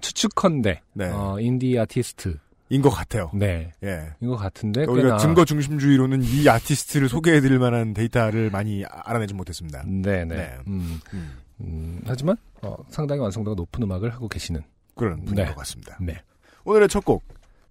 추측컨대 0.00 0.80
네. 0.94 1.08
어, 1.10 1.36
인디 1.40 1.78
아티스트 1.78 2.38
인것 2.70 2.92
같아요. 2.92 3.30
네. 3.34 3.72
예. 3.82 4.08
인것 4.20 4.38
같은데 4.38 4.84
우리가 4.84 5.18
증거 5.18 5.44
중심주의로는 5.44 6.22
이 6.22 6.48
아티스트를 6.48 7.08
소개해드릴 7.08 7.58
만한 7.58 7.94
데이터를 7.94 8.50
많이 8.50 8.84
알아내지 8.84 9.34
못했습니다. 9.34 9.82
네, 9.86 10.24
네. 10.24 10.34
네. 10.34 10.56
음, 10.66 11.00
음, 11.12 11.38
음, 11.60 12.00
하지만 12.06 12.36
어, 12.62 12.76
상당히 12.88 13.20
완성도가 13.20 13.54
높은 13.54 13.82
음악을 13.82 14.10
하고 14.10 14.28
계시는 14.28 14.62
그런 14.94 15.24
분인 15.24 15.44
네. 15.44 15.46
것 15.46 15.56
같습니다. 15.56 15.98
네. 16.00 16.22
오늘의 16.64 16.88
첫 16.88 17.04
곡, 17.04 17.22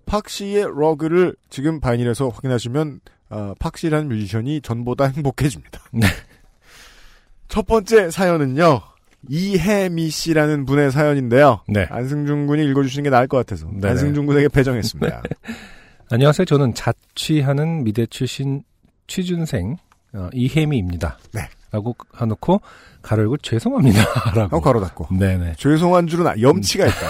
팍시의 0.05 0.67
러그를 0.75 1.35
지금 1.49 1.79
바이닐에서 1.79 2.29
확인하시면 2.29 2.99
어, 3.29 3.53
팍시라는 3.57 4.09
뮤지션이 4.09 4.61
전보다 4.61 5.05
행복해집니다. 5.05 5.81
네. 5.91 6.07
첫 7.47 7.65
번째 7.65 8.11
사연은요. 8.11 8.81
이혜미 9.29 10.09
씨라는 10.09 10.65
분의 10.65 10.91
사연인데요. 10.91 11.61
네. 11.67 11.87
안승준 11.89 12.47
군이 12.47 12.63
읽어주시는 12.65 13.03
게 13.03 13.09
나을 13.09 13.27
것 13.27 13.37
같아서 13.37 13.67
네네. 13.71 13.89
안승준 13.89 14.25
군에게 14.25 14.47
배정했습니다. 14.49 15.23
안녕하세요. 16.11 16.45
저는 16.45 16.73
자취하는 16.73 17.83
미대 17.83 18.05
출신 18.05 18.63
취준생 19.07 19.77
어, 20.13 20.29
이혜미입니다. 20.33 21.17
네. 21.33 21.41
라고 21.71 21.95
하놓고 22.11 22.61
가로 23.01 23.23
열고 23.23 23.37
죄송합니다. 23.37 24.03
라고. 24.35 24.41
하고 24.41 24.61
가로 24.61 24.81
닫고. 24.81 25.07
네네. 25.15 25.53
죄송한 25.57 26.07
줄은 26.07 26.27
아- 26.27 26.35
염치가 26.39 26.85
있다. 26.85 27.07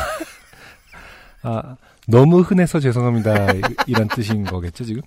아, 1.44 1.76
너무 2.08 2.40
흔해서 2.40 2.80
죄송합니다. 2.80 3.52
이- 3.54 3.62
이런 3.88 4.08
뜻인 4.08 4.46
거겠죠, 4.46 4.86
지금? 4.86 5.02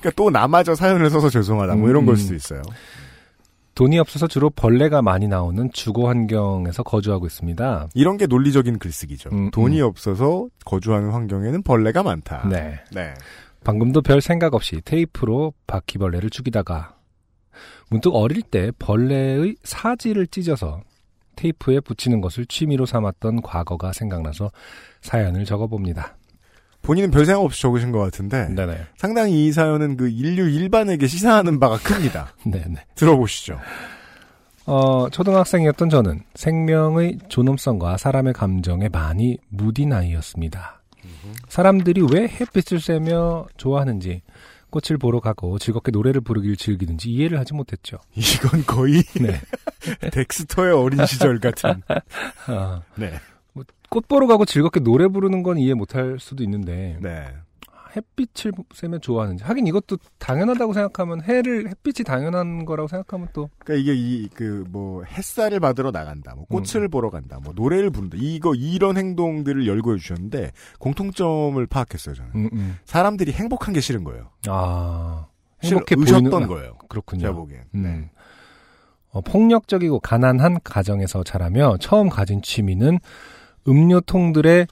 그러니까 0.00 0.10
또 0.16 0.28
나마저 0.28 0.74
사연을 0.74 1.08
써서 1.08 1.30
죄송하다. 1.30 1.76
뭐 1.76 1.88
이런 1.88 2.02
음. 2.02 2.06
걸 2.06 2.16
수도 2.18 2.34
있어요. 2.34 2.60
돈이 3.74 3.98
없어서 3.98 4.26
주로 4.26 4.50
벌레가 4.50 5.00
많이 5.00 5.28
나오는 5.28 5.70
주거 5.72 6.08
환경에서 6.08 6.82
거주하고 6.82 7.26
있습니다. 7.26 7.88
이런 7.94 8.16
게 8.18 8.26
논리적인 8.26 8.78
글쓰기죠. 8.78 9.30
음, 9.32 9.50
돈이 9.50 9.80
음. 9.80 9.86
없어서 9.86 10.48
거주하는 10.64 11.10
환경에는 11.10 11.62
벌레가 11.62 12.02
많다. 12.02 12.48
네. 12.48 12.80
네. 12.92 13.14
방금도 13.64 14.02
별 14.02 14.20
생각 14.20 14.54
없이 14.54 14.80
테이프로 14.84 15.54
바퀴벌레를 15.66 16.30
죽이다가 16.30 16.96
문득 17.90 18.14
어릴 18.14 18.42
때 18.42 18.72
벌레의 18.78 19.56
사지를 19.62 20.26
찢어서 20.26 20.82
테이프에 21.36 21.80
붙이는 21.80 22.20
것을 22.20 22.46
취미로 22.46 22.84
삼았던 22.86 23.42
과거가 23.42 23.92
생각나서 23.92 24.50
사연을 25.00 25.44
적어봅니다. 25.44 26.16
본인은 26.82 27.10
별 27.10 27.24
생각 27.24 27.42
없이 27.42 27.62
적으신 27.62 27.92
것 27.92 27.98
같은데 28.00 28.48
네네. 28.48 28.86
상당히 28.96 29.46
이 29.46 29.52
사연은 29.52 29.96
그 29.96 30.08
인류 30.08 30.48
일반에게 30.48 31.06
시사하는 31.06 31.60
바가 31.60 31.78
큽니다. 31.78 32.34
네네. 32.44 32.84
들어보시죠. 32.96 33.58
어, 34.66 35.08
초등학생이었던 35.10 35.88
저는 35.88 36.22
생명의 36.34 37.18
존엄성과 37.28 37.96
사람의 37.96 38.32
감정에 38.32 38.88
많이 38.88 39.38
무딘 39.48 39.92
아이였습니다. 39.92 40.82
사람들이 41.48 42.06
왜 42.12 42.28
햇빛을 42.28 42.80
쐬며 42.80 43.46
좋아하는지, 43.56 44.22
꽃을 44.70 44.98
보러 44.98 45.20
가고 45.20 45.58
즐겁게 45.58 45.90
노래를 45.90 46.22
부르길 46.22 46.56
즐기는지 46.56 47.10
이해를 47.10 47.38
하지 47.38 47.52
못했죠. 47.54 47.98
이건 48.14 48.64
거의 48.64 49.02
네. 49.20 49.40
덱스터의 50.10 50.72
어린 50.72 51.04
시절 51.06 51.38
같은. 51.38 51.82
아, 52.46 52.80
네. 52.96 53.12
꽃 53.92 54.08
보러 54.08 54.26
가고 54.26 54.44
즐겁게 54.44 54.80
노래 54.80 55.06
부르는 55.06 55.42
건 55.42 55.58
이해 55.58 55.74
못할 55.74 56.16
수도 56.18 56.42
있는데 56.42 56.98
네. 57.00 57.26
햇빛을 57.94 58.52
쐬면 58.72 59.02
좋아하는지 59.02 59.44
하긴 59.44 59.66
이것도 59.66 59.98
당연하다고 60.18 60.72
생각하면 60.72 61.20
해를 61.20 61.68
햇빛이 61.68 62.04
당연한 62.06 62.64
거라고 62.64 62.88
생각하면 62.88 63.28
또 63.34 63.50
그러니까 63.58 63.82
이게 63.82 63.94
이 63.94 64.28
그 64.30 64.64
뭐 64.70 65.02
햇살을 65.04 65.60
받으러 65.60 65.90
나간다, 65.90 66.34
뭐 66.34 66.46
꽃을 66.46 66.88
보러 66.88 67.10
간다, 67.10 67.38
뭐 67.44 67.52
노래를 67.54 67.90
부른다. 67.90 68.16
이거 68.18 68.54
이런 68.54 68.96
행동들을 68.96 69.66
열거해 69.66 69.98
주셨는데 69.98 70.52
공통점을 70.78 71.64
파악했어요 71.66 72.14
저는. 72.14 72.30
음, 72.34 72.48
음. 72.54 72.76
사람들이 72.86 73.32
행복한 73.32 73.74
게 73.74 73.80
싫은 73.82 74.04
거예요. 74.04 74.30
아 74.48 75.26
행복해 75.62 75.96
보이는 75.96 76.30
거예요. 76.48 76.78
그렇군요. 76.88 77.20
제가 77.20 77.32
보기엔. 77.34 77.64
음. 77.74 77.82
네. 77.82 78.10
어, 79.10 79.20
폭력적이고 79.20 80.00
가난한 80.00 80.60
가정에서 80.64 81.22
자라며 81.24 81.76
처음 81.78 82.08
가진 82.08 82.40
취미는 82.40 82.98
음료통들의 83.66 84.66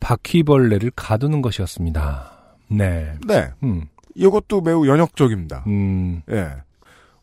바퀴벌레를 0.00 0.92
가두는 0.94 1.42
것이었습니다. 1.42 2.32
네. 2.68 3.12
네. 3.26 3.50
음, 3.62 3.86
이것도 4.14 4.60
매우 4.60 4.86
연역적입니다. 4.86 5.64
음, 5.66 6.22
예. 6.30 6.48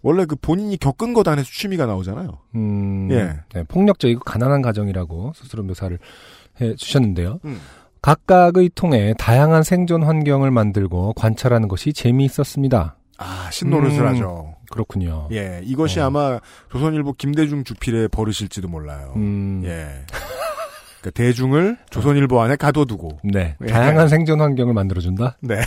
원래 0.01 0.25
그 0.25 0.35
본인이 0.35 0.77
겪은 0.77 1.13
것 1.13 1.27
안에서 1.27 1.49
취미가 1.51 1.85
나오잖아요. 1.85 2.37
음, 2.55 3.07
예. 3.11 3.39
네, 3.53 3.63
폭력적이고 3.67 4.23
가난한 4.23 4.61
가정이라고 4.61 5.33
스스로 5.35 5.63
묘사를 5.63 5.97
해 6.61 6.75
주셨는데요. 6.75 7.39
음. 7.45 7.59
각각의 8.01 8.69
통에 8.75 9.15
다양한 9.17 9.63
생존 9.63 10.03
환경을 10.03 10.51
만들고 10.51 11.13
관찰하는 11.13 11.67
것이 11.67 11.91
재미있었습니다. 11.91 12.97
아, 13.17 13.49
신노릇을 13.51 14.01
음. 14.01 14.07
하죠. 14.07 14.55
그렇군요. 14.69 15.27
예. 15.31 15.61
이것이 15.63 15.99
어. 15.99 16.05
아마 16.05 16.39
조선일보 16.71 17.13
김대중 17.13 17.63
주필의 17.63 18.09
버릇일지도 18.09 18.67
몰라요. 18.67 19.13
음, 19.15 19.63
예. 19.65 20.05
그러니까 21.05 21.11
대중을 21.11 21.77
조선일보 21.89 22.41
안에 22.41 22.55
가둬두고. 22.55 23.19
네. 23.23 23.55
예. 23.61 23.67
다양한 23.67 24.07
생존 24.07 24.41
환경을 24.41 24.73
만들어준다. 24.73 25.37
네. 25.41 25.57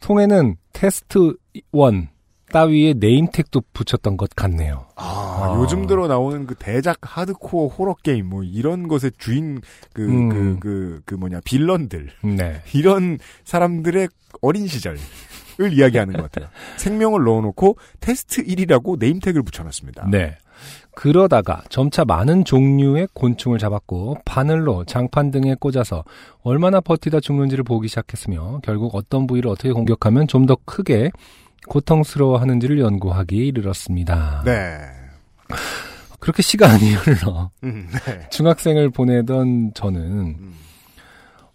통에는 0.00 0.56
테스트 0.72 1.34
1 1.54 2.08
따위의 2.52 2.94
name 2.98 3.26
tag도 3.26 3.62
붙였던 3.72 4.16
것 4.16 4.30
같네요. 4.36 4.86
아, 4.94 5.02
아. 5.02 5.60
요즘 5.60 5.86
들어 5.86 6.06
나오는 6.06 6.46
그 6.46 6.54
대작 6.54 6.98
하드코어 7.02 7.68
호러 7.68 7.94
게임 8.02 8.28
뭐 8.28 8.44
이런 8.44 8.86
것의 8.86 9.12
주인 9.18 9.60
그그그 9.94 10.36
음. 10.36 11.00
그 11.04 11.14
뭐냐 11.14 11.40
빌런들 11.44 12.10
네. 12.22 12.62
이런 12.72 13.18
사람들의 13.44 14.08
어린 14.42 14.68
시절 14.68 14.96
을 15.58 15.72
이야기하는 15.72 16.12
것 16.12 16.30
같아요. 16.30 16.50
생명을 16.76 17.24
넣어놓고 17.24 17.78
테스트 18.00 18.44
1이라고 18.44 18.98
name 18.98 19.16
tag을 19.16 19.42
붙여놨습니다. 19.42 20.08
네. 20.10 20.36
그러다가 20.96 21.62
점차 21.68 22.06
많은 22.06 22.46
종류의 22.46 23.08
곤충을 23.12 23.58
잡았고 23.58 24.16
바늘로 24.24 24.84
장판 24.86 25.30
등에 25.30 25.54
꽂아서 25.60 26.04
얼마나 26.42 26.80
버티다 26.80 27.20
죽는지를 27.20 27.64
보기 27.64 27.86
시작했으며 27.86 28.60
결국 28.62 28.94
어떤 28.94 29.26
부위를 29.26 29.50
어떻게 29.50 29.72
공격하면 29.72 30.26
좀 30.26 30.46
더 30.46 30.56
크게 30.64 31.10
고통스러워하는지를 31.68 32.78
연구하기에 32.80 33.44
이르렀습니다. 33.44 34.42
네. 34.46 34.78
그렇게 36.18 36.42
시간이 36.42 36.94
흘러 36.96 37.50
음, 37.64 37.88
네. 38.06 38.28
중학생을 38.30 38.88
보내던 38.90 39.72
저는 39.74 40.00
음. 40.00 40.54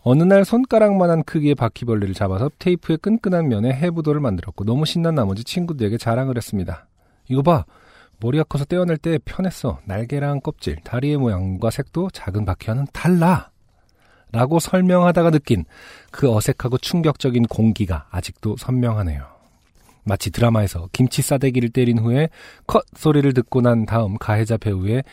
어느 0.04 0.22
날 0.22 0.46
손가락만한 0.46 1.24
크기의 1.24 1.56
바퀴벌레를 1.56 2.14
잡아서 2.14 2.52
테이프의 2.60 2.98
끈끈한 3.00 3.48
면에 3.48 3.72
해부도를 3.74 4.22
만들었고 4.22 4.66
너무 4.66 4.86
신난 4.86 5.16
나머지 5.16 5.44
친구들에게 5.44 5.98
자랑을 5.98 6.38
했습니다. 6.38 6.88
이거 7.28 7.42
봐. 7.42 7.66
머리가 8.22 8.44
커서 8.44 8.66
떼어낼 8.66 8.98
때 8.98 9.20
편했어. 9.26 9.80
날개랑 9.86 10.42
껍질, 10.42 10.78
다리의 10.84 11.18
모양과 11.18 11.72
색도 11.72 12.12
작은 12.12 12.46
바퀴와는 12.46 12.88
달라. 12.94 13.50
라고 14.32 14.60
설명하다가 14.60 15.32
느낀 15.32 15.66
그 16.10 16.34
어색하고 16.34 16.78
충격적인 16.78 17.48
공기가 17.48 18.08
아직도 18.12 18.56
선명하네요. 18.58 19.26
마치 20.04 20.32
드라마에서 20.32 20.88
김치 20.94 21.22
싸대기를 21.22 21.70
때린 21.70 22.00
후에 22.00 22.30
컷 22.66 22.84
소리를 22.96 23.34
듣고 23.34 23.62
난 23.62 23.86
다음 23.86 24.18
가해자 24.18 24.56
배우의 24.58 25.04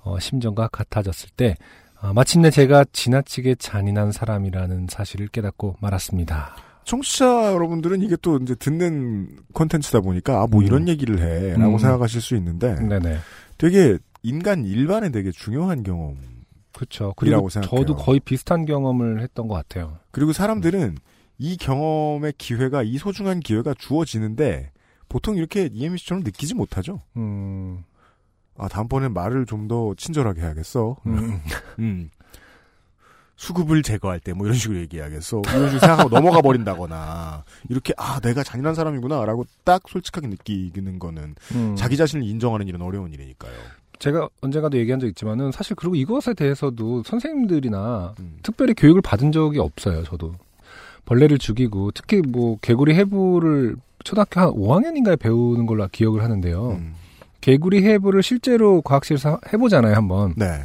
어, 0.00 0.18
심정과 0.18 0.68
같아졌을 0.68 1.30
때 1.36 1.56
아, 1.98 2.12
마침내 2.12 2.50
제가 2.50 2.84
지나치게 2.92 3.54
잔인한 3.54 4.12
사람이라는 4.12 4.88
사실을 4.90 5.28
깨닫고 5.28 5.76
말았습니다. 5.80 6.65
청취자 6.86 7.52
여러분들은 7.52 8.00
이게 8.00 8.16
또 8.22 8.38
이제 8.38 8.54
듣는 8.54 9.36
콘텐츠다 9.52 10.00
보니까 10.00 10.40
아뭐 10.42 10.62
이런 10.62 10.82
음. 10.82 10.88
얘기를 10.88 11.18
해라고 11.18 11.74
음. 11.74 11.78
생각하실 11.78 12.20
수 12.22 12.36
있는데 12.36 12.76
네네. 12.76 13.18
되게 13.58 13.98
인간 14.22 14.64
일반에 14.64 15.10
되게 15.10 15.30
중요한 15.32 15.82
경험. 15.82 16.16
그렇죠. 16.72 17.12
그리고 17.16 17.48
생각해요. 17.48 17.80
저도 17.86 17.96
거의 17.96 18.20
비슷한 18.20 18.64
경험을 18.66 19.20
했던 19.20 19.48
것 19.48 19.54
같아요. 19.54 19.98
그리고 20.12 20.32
사람들은 20.32 20.96
이 21.38 21.56
경험의 21.56 22.34
기회가 22.38 22.82
이 22.82 22.98
소중한 22.98 23.40
기회가 23.40 23.74
주어지는데 23.74 24.70
보통 25.08 25.36
이렇게 25.36 25.68
이혜미 25.72 25.98
씨처럼 25.98 26.22
느끼지 26.22 26.54
못하죠. 26.54 27.02
음, 27.16 27.82
아 28.56 28.68
다음번엔 28.68 29.12
말을 29.12 29.46
좀 29.46 29.68
더 29.68 29.94
친절하게 29.96 30.40
해야겠어. 30.42 30.96
음, 31.06 31.40
음. 31.80 32.10
수급을 33.36 33.82
제거할 33.82 34.18
때 34.20 34.32
뭐 34.32 34.46
이런 34.46 34.56
식으로 34.58 34.78
얘기해야겠어. 34.80 35.42
이런 35.46 35.66
식으로 35.68 35.78
생각하고 35.80 36.08
넘어가 36.08 36.40
버린다거나 36.42 37.44
이렇게 37.68 37.92
아 37.96 38.18
내가 38.20 38.42
잔인한 38.42 38.74
사람이구나라고 38.74 39.44
딱 39.64 39.82
솔직하게 39.88 40.28
느끼는 40.28 40.98
거는 40.98 41.34
음. 41.54 41.76
자기 41.76 41.96
자신을 41.96 42.24
인정하는 42.26 42.66
일은 42.66 42.80
어려운 42.82 43.12
일이니까요. 43.12 43.52
제가 43.98 44.28
언젠가도 44.42 44.76
얘기한 44.78 45.00
적 45.00 45.06
있지만은 45.06 45.52
사실 45.52 45.74
그리고 45.76 45.94
이것에 45.96 46.34
대해서도 46.34 47.02
선생님들이나 47.04 48.14
음. 48.20 48.38
특별히 48.42 48.74
교육을 48.74 49.00
받은 49.02 49.32
적이 49.32 49.60
없어요. 49.60 50.02
저도 50.04 50.34
벌레를 51.06 51.38
죽이고 51.38 51.92
특히 51.92 52.20
뭐 52.20 52.58
개구리 52.60 52.94
해부를 52.94 53.76
초등학교 54.04 54.40
한 54.40 54.48
5학년인가에 54.50 55.18
배우는 55.18 55.66
걸로 55.66 55.86
기억을 55.90 56.22
하는데요. 56.22 56.70
음. 56.72 56.94
개구리 57.40 57.84
해부를 57.84 58.22
실제로 58.22 58.82
과학실에서 58.82 59.40
해보잖아요, 59.52 59.94
한번. 59.94 60.34
네. 60.36 60.64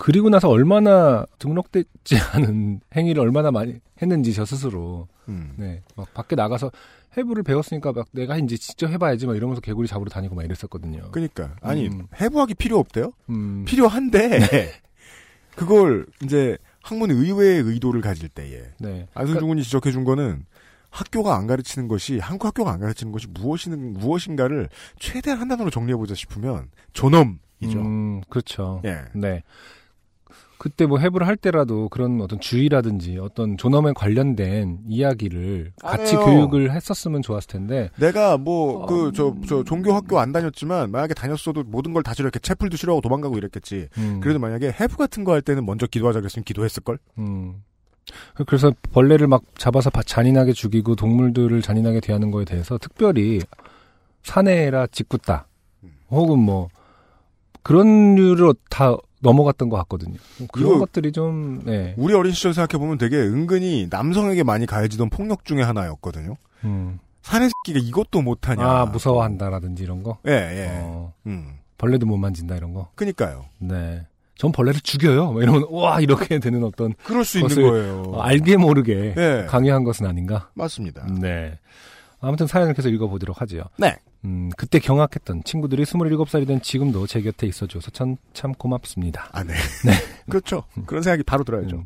그리고 0.00 0.30
나서 0.30 0.48
얼마나 0.48 1.26
등록되지 1.38 2.16
않은 2.32 2.80
행위를 2.96 3.20
얼마나 3.20 3.50
많이 3.50 3.80
했는지 4.00 4.32
저 4.32 4.46
스스로 4.46 5.08
음. 5.28 5.52
네, 5.56 5.82
막 5.94 6.12
밖에 6.14 6.34
나가서 6.34 6.72
해부를 7.18 7.42
배웠으니까 7.42 7.92
막 7.92 8.06
내가 8.12 8.38
이제 8.38 8.56
직접 8.56 8.88
해봐야지 8.88 9.26
막 9.26 9.36
이러면서 9.36 9.60
개구리 9.60 9.86
잡으러 9.86 10.08
다니고 10.08 10.34
막 10.34 10.44
이랬었거든요. 10.44 11.10
그러니까 11.10 11.54
아니 11.60 11.88
음. 11.88 12.06
해부하기 12.18 12.54
필요 12.54 12.78
없대요. 12.78 13.12
음, 13.28 13.66
필요한데 13.66 14.38
그걸 15.54 16.06
이제 16.24 16.56
학문 16.82 17.10
의외의 17.10 17.60
의도를 17.62 18.00
가질 18.00 18.30
때에 18.30 18.62
네, 18.78 19.06
안승준 19.12 19.48
군이 19.48 19.62
지적해 19.62 19.92
준 19.92 20.04
거는 20.04 20.46
학교가 20.88 21.36
안 21.36 21.46
가르치는 21.46 21.88
것이 21.88 22.18
한국 22.20 22.46
학교가 22.46 22.72
안 22.72 22.80
가르치는 22.80 23.12
것이 23.12 23.26
무엇인 23.28 23.92
무엇인가를 23.92 24.70
최대한 24.98 25.40
한 25.40 25.48
단어로 25.48 25.68
정리해 25.68 25.94
보자 25.98 26.14
싶으면 26.14 26.70
존엄 26.94 27.38
이죠. 27.60 27.80
음, 27.80 28.22
그렇죠. 28.30 28.80
예. 28.86 29.02
네. 29.14 29.42
그때 30.62 30.84
뭐 30.84 30.98
해부를 30.98 31.26
할 31.26 31.36
때라도 31.38 31.88
그런 31.88 32.20
어떤 32.20 32.38
주의라든지 32.38 33.16
어떤 33.16 33.56
존엄에 33.56 33.92
관련된 33.94 34.80
이야기를 34.86 35.72
안 35.82 35.96
같이 35.96 36.14
해요. 36.16 36.22
교육을 36.26 36.70
했었으면 36.72 37.22
좋았을 37.22 37.48
텐데 37.48 37.88
내가 37.98 38.36
뭐 38.36 38.82
어, 38.82 38.86
그저저 38.86 39.64
종교 39.64 39.94
학교 39.94 40.18
안 40.20 40.32
다녔지만 40.32 40.90
만약에 40.90 41.14
다녔어도 41.14 41.62
모든 41.64 41.94
걸 41.94 42.02
다 42.02 42.12
싫어 42.12 42.26
이렇게 42.26 42.38
채플도 42.40 42.76
싫어하고 42.76 43.00
도망가고 43.00 43.38
이랬겠지. 43.38 43.88
음, 43.96 44.20
그래도 44.20 44.38
만약에 44.38 44.70
해부 44.78 44.98
같은 44.98 45.24
거 45.24 45.32
할 45.32 45.40
때는 45.40 45.64
먼저 45.64 45.86
기도하자 45.86 46.20
그랬으면 46.20 46.44
기도했을 46.44 46.82
걸. 46.82 46.98
음. 47.16 47.62
그래서 48.46 48.70
벌레를 48.92 49.28
막 49.28 49.42
잡아서 49.56 49.88
바- 49.88 50.02
잔인하게 50.02 50.52
죽이고 50.52 50.94
동물들을 50.94 51.62
잔인하게 51.62 52.00
대하는 52.00 52.30
거에 52.30 52.44
대해서 52.44 52.76
특별히 52.76 53.40
사내라 54.24 54.88
짓궂다 54.88 55.46
음. 55.84 55.90
혹은 56.10 56.38
뭐 56.38 56.68
그런 57.62 58.14
류로 58.16 58.54
다 58.68 58.94
넘어갔던 59.20 59.68
것 59.68 59.76
같거든요. 59.78 60.16
그런 60.52 60.68
이거- 60.70 60.78
것들이 60.80 61.12
좀 61.12 61.62
네. 61.64 61.94
우리 61.96 62.14
어린 62.14 62.32
시절 62.32 62.54
생각해 62.54 62.78
보면 62.80 62.98
되게 62.98 63.16
은근히 63.16 63.86
남성에게 63.90 64.42
많이 64.42 64.66
가해지던 64.66 65.10
폭력 65.10 65.44
중에 65.44 65.62
하나였거든요. 65.62 66.36
음. 66.64 66.98
사내 67.22 67.48
새끼가 67.48 67.84
이것도 67.86 68.22
못하냐. 68.22 68.66
아 68.66 68.86
무서워한다라든지 68.86 69.82
이런 69.82 70.02
거. 70.02 70.18
예 70.26 70.32
예. 70.32 70.68
어, 70.82 71.12
음. 71.26 71.54
벌레도 71.78 72.06
못 72.06 72.16
만진다 72.16 72.56
이런 72.56 72.72
거. 72.74 72.88
그니까요. 72.94 73.44
네. 73.58 74.06
전 74.36 74.52
벌레를 74.52 74.80
죽여요. 74.80 75.32
막 75.32 75.42
이러면 75.42 75.66
와 75.70 76.00
이렇게 76.00 76.38
되는 76.38 76.64
어떤 76.64 76.94
그럴 77.04 77.24
수 77.26 77.38
있는 77.38 77.54
거예요. 77.54 78.02
어, 78.06 78.20
알게 78.22 78.56
모르게 78.56 79.14
예. 79.16 79.46
강요한 79.48 79.84
것은 79.84 80.06
아닌가. 80.06 80.48
맞습니다. 80.54 81.06
네. 81.20 81.58
아무튼 82.20 82.46
사연을 82.46 82.72
계속 82.74 82.88
읽어보도록 82.88 83.40
하죠. 83.42 83.64
네. 83.76 83.96
음, 84.24 84.50
그때 84.56 84.78
경악했던 84.78 85.44
친구들이 85.44 85.84
27살이 85.84 86.46
된 86.46 86.60
지금도 86.60 87.06
제 87.06 87.22
곁에 87.22 87.46
있어줘서 87.46 87.90
참, 87.90 88.16
참 88.34 88.52
고맙습니다. 88.52 89.28
아, 89.32 89.42
네. 89.44 89.54
그렇죠. 90.28 90.64
그런 90.86 91.02
생각이 91.02 91.22
바로 91.22 91.42
들어야죠. 91.44 91.76
음. 91.76 91.84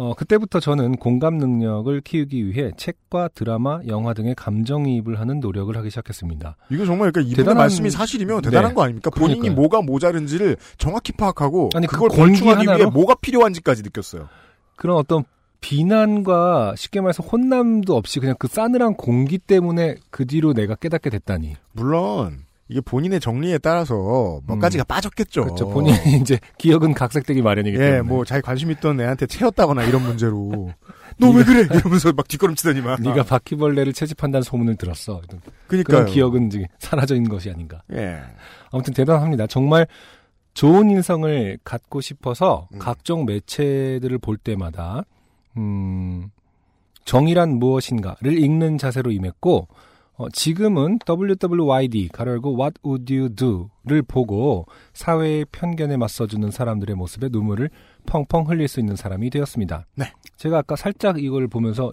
어, 0.00 0.14
그때부터 0.14 0.60
저는 0.60 0.94
공감 0.96 1.38
능력을 1.38 2.00
키우기 2.02 2.46
위해 2.46 2.70
책과 2.76 3.30
드라마, 3.34 3.80
영화 3.88 4.14
등의 4.14 4.36
감정이입을 4.36 5.18
하는 5.18 5.40
노력을 5.40 5.76
하기 5.76 5.90
시작했습니다. 5.90 6.56
이거 6.70 6.84
정말 6.86 7.10
그러니까 7.10 7.32
이분의 7.32 7.44
대단한- 7.54 7.56
말씀이 7.56 7.90
사실이면 7.90 8.42
대단한 8.42 8.70
네. 8.70 8.74
거 8.76 8.82
아닙니까? 8.84 9.10
본인이 9.10 9.40
그러니까요. 9.40 9.60
뭐가 9.60 9.82
모자른지를 9.82 10.56
정확히 10.76 11.10
파악하고 11.12 11.70
아니, 11.74 11.88
그걸 11.88 12.10
그 12.10 12.16
공기 12.16 12.32
걸충하기 12.34 12.62
위해 12.66 12.72
하나로? 12.74 12.90
뭐가 12.90 13.16
필요한지까지 13.16 13.82
느꼈어요. 13.82 14.28
그런 14.76 14.98
어떤 14.98 15.24
비난과 15.60 16.74
쉽게 16.76 17.00
말해서 17.00 17.22
혼남도 17.22 17.96
없이 17.96 18.20
그냥 18.20 18.36
그 18.38 18.48
싸늘한 18.48 18.94
공기 18.94 19.38
때문에 19.38 19.96
그 20.10 20.26
뒤로 20.26 20.52
내가 20.54 20.74
깨닫게 20.74 21.10
됐다니. 21.10 21.56
물론 21.72 22.44
이게 22.68 22.80
본인의 22.80 23.20
정리에 23.20 23.58
따라서 23.58 24.40
몇 24.46 24.54
음. 24.54 24.58
가지가 24.60 24.84
빠졌겠죠. 24.84 25.44
그렇죠. 25.44 25.68
본인이 25.70 25.96
이제 26.20 26.38
기억은 26.58 26.94
각색되기 26.94 27.42
마련이기 27.42 27.76
때문에. 27.78 27.96
예, 27.96 28.00
뭐 28.02 28.24
자기 28.24 28.42
관심 28.42 28.70
있던 28.70 29.00
애한테 29.00 29.26
채였다거나 29.26 29.84
이런 29.84 30.02
문제로 30.02 30.70
너 31.18 31.30
왜 31.30 31.42
그래? 31.42 31.60
이러면서 31.62 32.12
막 32.12 32.28
뒷걸음치더니만. 32.28 33.02
네가 33.02 33.24
바퀴벌레를 33.24 33.92
채집한다는 33.92 34.42
소문을 34.42 34.76
들었어. 34.76 35.20
그러니까요. 35.66 35.82
그런 36.00 36.06
기억은 36.06 36.46
이제 36.46 36.66
사라져 36.78 37.16
있는 37.16 37.28
것이 37.30 37.50
아닌가. 37.50 37.82
예. 37.92 38.18
아무튼 38.70 38.92
대단합니다. 38.94 39.46
정말 39.48 39.86
좋은 40.54 40.90
인성을 40.90 41.58
갖고 41.64 42.00
싶어서 42.00 42.68
음. 42.74 42.78
각종 42.78 43.24
매체들을 43.24 44.18
볼 44.18 44.36
때마다 44.36 45.04
음, 45.58 46.30
정의란 47.04 47.58
무엇인가를 47.58 48.38
읽는 48.38 48.78
자세로 48.78 49.10
임했고 49.10 49.68
어, 50.18 50.28
지금은 50.30 50.98
WWYD 51.08 52.08
가열고 52.08 52.58
What 52.58 52.80
Would 52.84 53.14
You 53.14 53.34
Do를 53.34 54.02
보고 54.02 54.66
사회의 54.92 55.44
편견에 55.52 55.96
맞서주는 55.96 56.50
사람들의 56.50 56.96
모습에 56.96 57.28
눈물을 57.30 57.70
펑펑 58.06 58.48
흘릴 58.48 58.66
수 58.66 58.80
있는 58.80 58.96
사람이 58.96 59.30
되었습니다. 59.30 59.86
네. 59.94 60.12
제가 60.36 60.58
아까 60.58 60.74
살짝 60.74 61.22
이걸 61.22 61.46
보면서 61.46 61.92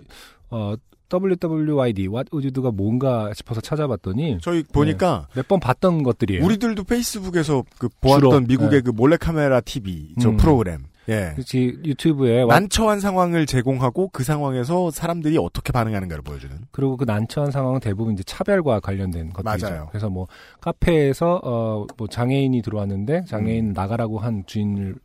어, 0.49 0.73
WWYD 1.13 2.07
What 2.07 2.29
Would 2.33 2.47
You 2.47 2.51
Do가 2.51 2.71
뭔가 2.71 3.31
싶어서 3.35 3.61
찾아봤더니 3.61 4.39
저희 4.41 4.63
보니까 4.63 5.27
몇번 5.35 5.59
봤던 5.59 6.01
것들이에요. 6.01 6.43
우리들도 6.43 6.83
페이스북에서 6.83 7.63
그 7.77 7.89
보았던 8.01 8.31
주로, 8.31 8.39
미국의 8.41 8.81
네. 8.81 8.81
그 8.81 8.89
몰래카메라 8.89 9.61
TV 9.61 10.15
저 10.19 10.29
음. 10.29 10.37
프로그램. 10.37 10.85
예. 11.09 11.31
그렇지 11.35 11.79
유튜브에 11.85 12.41
와- 12.41 12.55
난처한 12.59 12.99
상황을 12.99 13.45
제공하고 13.45 14.09
그 14.11 14.23
상황에서 14.23 14.89
사람들이 14.91 15.37
어떻게 15.37 15.71
반응하는가를 15.71 16.23
보여주는. 16.23 16.55
그리고 16.71 16.97
그 16.97 17.03
난처한 17.03 17.51
상황은 17.51 17.79
대부분 17.79 18.13
이제 18.13 18.23
차별과 18.23 18.79
관련된 18.79 19.31
것들이죠. 19.33 19.67
맞아요. 19.69 19.87
그래서 19.91 20.09
뭐 20.09 20.27
카페에서 20.61 21.41
어 21.43 21.85
뭐 21.97 22.07
장애인이 22.07 22.61
들어왔는데 22.61 23.25
장애인 23.25 23.73
나가라고 23.73 24.17
한 24.19 24.43
주인을 24.45 24.95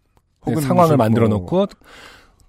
혹은 0.46 0.62
상황을 0.62 0.96
만들어 0.96 1.28
뭐- 1.28 1.38
놓고 1.38 1.66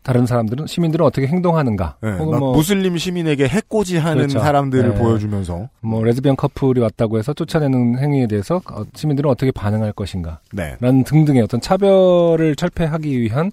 다른 0.03 0.25
사람들은 0.25 0.67
시민들은 0.67 1.05
어떻게 1.05 1.27
행동하는가 1.27 1.97
예, 2.03 2.09
혹은 2.11 2.31
막 2.31 2.39
뭐, 2.39 2.55
무슬림 2.55 2.97
시민에게 2.97 3.47
해코지하는 3.47 4.27
그렇죠. 4.27 4.39
사람들을 4.39 4.89
네. 4.89 4.95
보여주면서 4.95 5.69
뭐 5.81 6.03
레즈비언 6.03 6.35
커플이 6.35 6.81
왔다고 6.81 7.19
해서 7.19 7.33
쫓아내는 7.33 7.99
행위에 7.99 8.27
대해서 8.27 8.61
어, 8.71 8.83
시민들은 8.95 9.29
어떻게 9.29 9.51
반응할 9.51 9.93
것인가 9.93 10.39
네. 10.53 10.75
라는 10.79 11.03
등등의 11.03 11.43
어떤 11.43 11.61
차별을 11.61 12.55
철폐하기 12.55 13.21
위한 13.21 13.51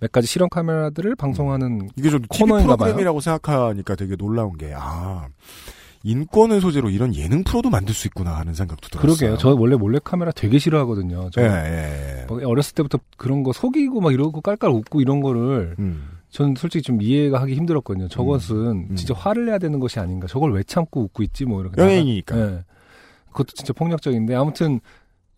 몇 0.00 0.10
가지 0.10 0.26
실험 0.26 0.48
카메라들을 0.48 1.14
방송하는 1.14 1.88
이게 1.96 2.10
좀 2.10 2.22
코너인가 2.28 2.76
봐요. 2.76 2.76
프로그램이라고 2.76 3.20
생각하니까 3.20 3.94
되게 3.94 4.16
놀라운 4.16 4.58
게, 4.58 4.72
아, 4.76 5.28
인권을 6.04 6.60
소재로 6.60 6.90
이런 6.90 7.14
예능 7.16 7.42
프로도 7.44 7.70
만들 7.70 7.94
수 7.94 8.06
있구나 8.06 8.36
하는 8.36 8.54
생각도 8.54 8.88
들었어요. 8.88 9.16
그러게요. 9.16 9.38
저 9.38 9.54
원래 9.54 9.74
몰래 9.74 9.98
카메라 10.04 10.30
되게 10.32 10.58
싫어하거든요. 10.58 11.30
저 11.32 11.40
예, 11.42 11.46
예, 11.46 12.20
예. 12.20 12.26
뭐 12.28 12.40
어렸을 12.46 12.74
때부터 12.74 12.98
그런 13.16 13.42
거 13.42 13.52
속이고 13.52 14.00
막 14.00 14.12
이러고 14.12 14.40
깔깔 14.42 14.70
웃고 14.70 15.00
이런 15.00 15.20
거를 15.20 15.74
음. 15.78 16.08
전 16.28 16.54
솔직히 16.56 16.82
좀 16.82 17.00
이해가 17.00 17.40
하기 17.40 17.54
힘들었거든요. 17.54 18.08
저것은 18.08 18.56
음. 18.90 18.96
진짜 18.96 19.14
화를 19.14 19.46
내야 19.46 19.58
되는 19.58 19.80
것이 19.80 19.98
아닌가. 19.98 20.26
저걸 20.26 20.52
왜 20.52 20.62
참고 20.62 21.02
웃고 21.04 21.22
있지 21.22 21.46
뭐 21.46 21.62
이렇게. 21.62 21.80
연예인이니까. 21.80 22.38
예. 22.38 22.64
그것도 23.28 23.48
진짜 23.54 23.72
폭력적인데 23.72 24.34
아무튼 24.34 24.80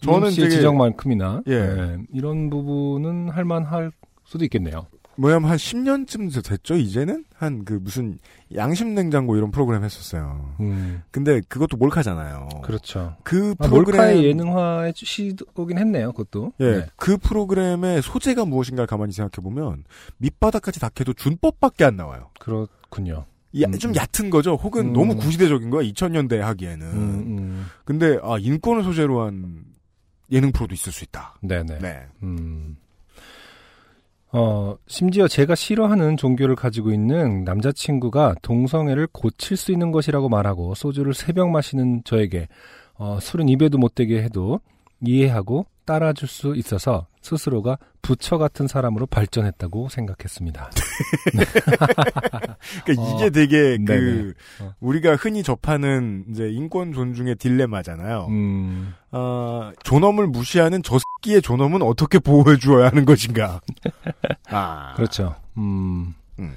저는 0.03 0.19
저는 0.21 0.31
씨의 0.33 0.49
되게- 0.49 0.57
지적만큼이나 0.59 1.43
예. 1.49 1.53
예, 1.55 1.97
이런 2.13 2.51
부분은 2.51 3.31
할만할 3.31 3.93
수도 4.25 4.45
있겠네요. 4.45 4.87
뭐냐면 5.17 5.51
한 5.51 5.57
10년쯤 5.57 6.45
됐죠, 6.47 6.75
이제는? 6.77 7.25
한 7.35 7.65
그 7.65 7.75
무슨 7.75 8.19
양심 8.55 8.95
냉장고 8.95 9.37
이런 9.37 9.51
프로그램 9.51 9.83
했었어요. 9.85 10.55
음, 10.61 11.03
근데 11.11 11.41
그것도 11.49 11.77
몰카잖아요. 11.77 12.49
그렇죠. 12.63 13.17
그 13.25 13.55
아, 13.59 13.67
프로그램. 13.67 14.01
몰카의 14.01 14.25
예능화의 14.25 14.93
시도긴 14.97 15.79
했네요. 15.79 16.13
그것도. 16.13 16.53
예, 16.61 16.71
네. 16.79 16.87
그 16.97 17.17
프로그램의 17.17 18.03
소재가 18.03 18.45
무엇인가를 18.45 18.87
가만히 18.87 19.13
생각해 19.13 19.43
보면, 19.43 19.85
밑바닥까지 20.19 20.81
닦여도 20.81 21.15
준법밖에 21.15 21.85
안 21.85 21.97
나와요. 21.97 22.31
그렇군요. 22.39 23.25
야, 23.61 23.67
음, 23.69 23.79
좀 23.79 23.93
음. 23.93 23.95
얕은 23.97 24.31
거죠. 24.31 24.55
혹은 24.55 24.89
음. 24.89 24.93
너무 24.93 25.17
구시대적인 25.17 25.71
거야. 25.71 25.83
2000년대 25.89 26.39
하기에는. 26.39 26.87
음, 26.87 27.39
음. 27.39 27.67
근데 27.85 28.19
아 28.23 28.37
인권을 28.39 28.83
소재로 28.85 29.23
한 29.23 29.65
예능 30.31 30.53
프로도 30.53 30.75
있을 30.75 30.93
수 30.93 31.05
있다. 31.05 31.37
네네. 31.41 31.79
네. 31.79 32.07
음. 32.23 32.77
어, 34.39 34.77
심지어 34.87 35.27
제가 35.29 35.55
싫어하는 35.55 36.19
종교를 36.19 36.57
가지고 36.57 36.93
있는 36.93 37.43
남자친구가 37.45 38.35
동성애를 38.43 39.09
고칠 39.11 39.57
수 39.57 39.73
있는 39.73 39.93
것이라고 39.93 40.29
말하고 40.29 40.75
소주를 40.75 41.15
세 41.15 41.33
병 41.33 41.53
마시는 41.53 42.03
저에게 42.05 42.47
어, 42.99 43.19
술은 43.19 43.49
입에도 43.49 43.79
못 43.79 43.95
대게 43.95 44.23
해도 44.23 44.61
이해하고 45.01 45.65
따라줄 45.87 46.29
수 46.29 46.55
있어서 46.55 47.07
스스로가 47.27 47.79
부처 48.03 48.39
같은 48.39 48.69
사람으로 48.69 49.07
발전했다고 49.07 49.89
생각했습니다. 49.89 50.71
그러니까 52.85 53.03
어, 53.03 53.17
이게 53.17 53.31
되게 53.31 53.77
그 53.79 53.85
네네. 53.85 54.33
어. 54.61 54.75
우리가 54.81 55.17
흔히 55.17 55.43
접하는 55.43 56.25
이제 56.31 56.49
인권 56.49 56.93
존중의 56.93 57.37
딜레마잖아요. 57.37 58.27
음, 58.31 58.95
아 59.11 59.73
존엄을 59.83 60.29
무시하는 60.29 60.83
저 60.83 60.99
새끼의 60.99 61.43
존엄은 61.43 61.83
어떻게 61.83 62.19
보호해 62.19 62.57
주어야 62.59 62.87
하는 62.87 63.05
것인가. 63.05 63.61
아 64.49 64.95
그렇죠. 64.95 65.35
음. 65.59 66.15
음. 66.39 66.55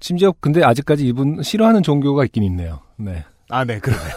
심지어 0.00 0.34
근데 0.38 0.62
아직까지 0.62 1.06
이분 1.06 1.42
싫어하는 1.42 1.82
종교가 1.82 2.26
있긴 2.26 2.42
있네요. 2.42 2.80
네. 2.96 3.24
아, 3.50 3.64
네, 3.64 3.78
그러네요. 3.78 4.14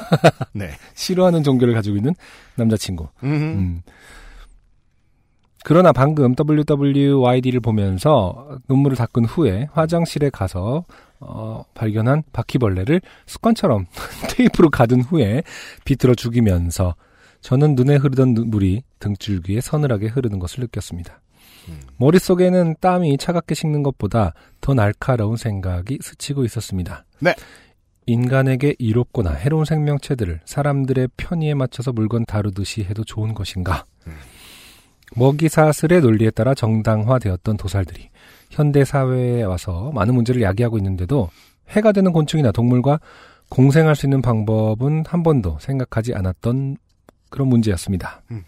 네. 0.53 0.71
싫어하는 0.95 1.43
종교를 1.43 1.73
가지고 1.73 1.97
있는 1.97 2.15
남자친구. 2.55 3.09
음. 3.23 3.81
음. 5.67 5.69
그러나 5.69 5.91
방금 5.91 6.33
WWYD를 6.37 7.59
보면서 7.59 8.57
눈물을 8.69 8.95
닦은 8.95 9.25
후에 9.25 9.67
화장실에 9.73 10.29
가서 10.29 10.85
어, 11.19 11.65
발견한 11.73 12.23
바퀴벌레를 12.31 13.01
습관처럼 13.25 13.85
테이프로 14.31 14.69
가둔 14.69 15.01
후에 15.01 15.43
비틀어 15.83 16.15
죽이면서 16.15 16.95
저는 17.41 17.75
눈에 17.75 17.95
흐르던 17.97 18.33
눈물이 18.33 18.83
등줄기에 18.99 19.61
서늘하게 19.61 20.07
흐르는 20.07 20.39
것을 20.39 20.61
느꼈습니다. 20.61 21.21
음. 21.69 21.79
머릿속에는 21.97 22.75
땀이 22.79 23.17
차갑게 23.17 23.55
식는 23.55 23.83
것보다 23.83 24.33
더 24.61 24.73
날카로운 24.73 25.37
생각이 25.37 25.99
스치고 26.01 26.45
있었습니다. 26.45 27.03
네. 27.19 27.33
인간에게 28.05 28.75
이롭거나 28.79 29.31
해로운 29.31 29.65
생명체들을 29.65 30.39
사람들의 30.45 31.09
편의에 31.17 31.55
맞춰서 31.55 31.91
물건 31.91 32.25
다루듯이 32.25 32.83
해도 32.83 33.03
좋은 33.03 33.33
것인가? 33.33 33.83
음. 34.07 34.13
먹이사슬의 35.15 36.01
논리에 36.01 36.31
따라 36.31 36.53
정당화되었던 36.53 37.57
도살들이 37.57 38.09
현대 38.49 38.83
사회에 38.85 39.43
와서 39.43 39.91
많은 39.93 40.15
문제를 40.15 40.41
야기하고 40.41 40.77
있는데도 40.77 41.29
해가 41.69 41.91
되는 41.91 42.11
곤충이나 42.11 42.51
동물과 42.51 42.99
공생할 43.49 43.95
수 43.95 44.05
있는 44.05 44.21
방법은 44.21 45.05
한 45.07 45.23
번도 45.23 45.57
생각하지 45.59 46.13
않았던 46.13 46.77
그런 47.29 47.47
문제였습니다. 47.47 48.21
음. 48.31 48.43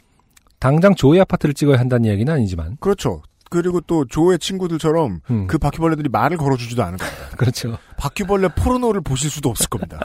당장 0.59 0.93
조의 0.93 1.21
아파트를 1.21 1.53
찍어야 1.53 1.79
한다는 1.79 2.05
이야기는 2.05 2.33
아니지만, 2.33 2.77
그렇죠. 2.81 3.21
그리고 3.49 3.81
또 3.81 4.05
조의 4.05 4.39
친구들처럼 4.39 5.21
음, 5.31 5.47
그 5.47 5.57
바퀴벌레들이 5.57 6.09
말을 6.09 6.37
걸어주지도 6.37 6.83
않을 6.83 6.97
겁니다. 6.97 7.21
그렇죠. 7.35 7.77
바퀴벌레 7.97 8.49
포르노를 8.49 9.01
보실 9.01 9.29
수도 9.29 9.49
없을 9.49 9.67
겁니다. 9.67 9.99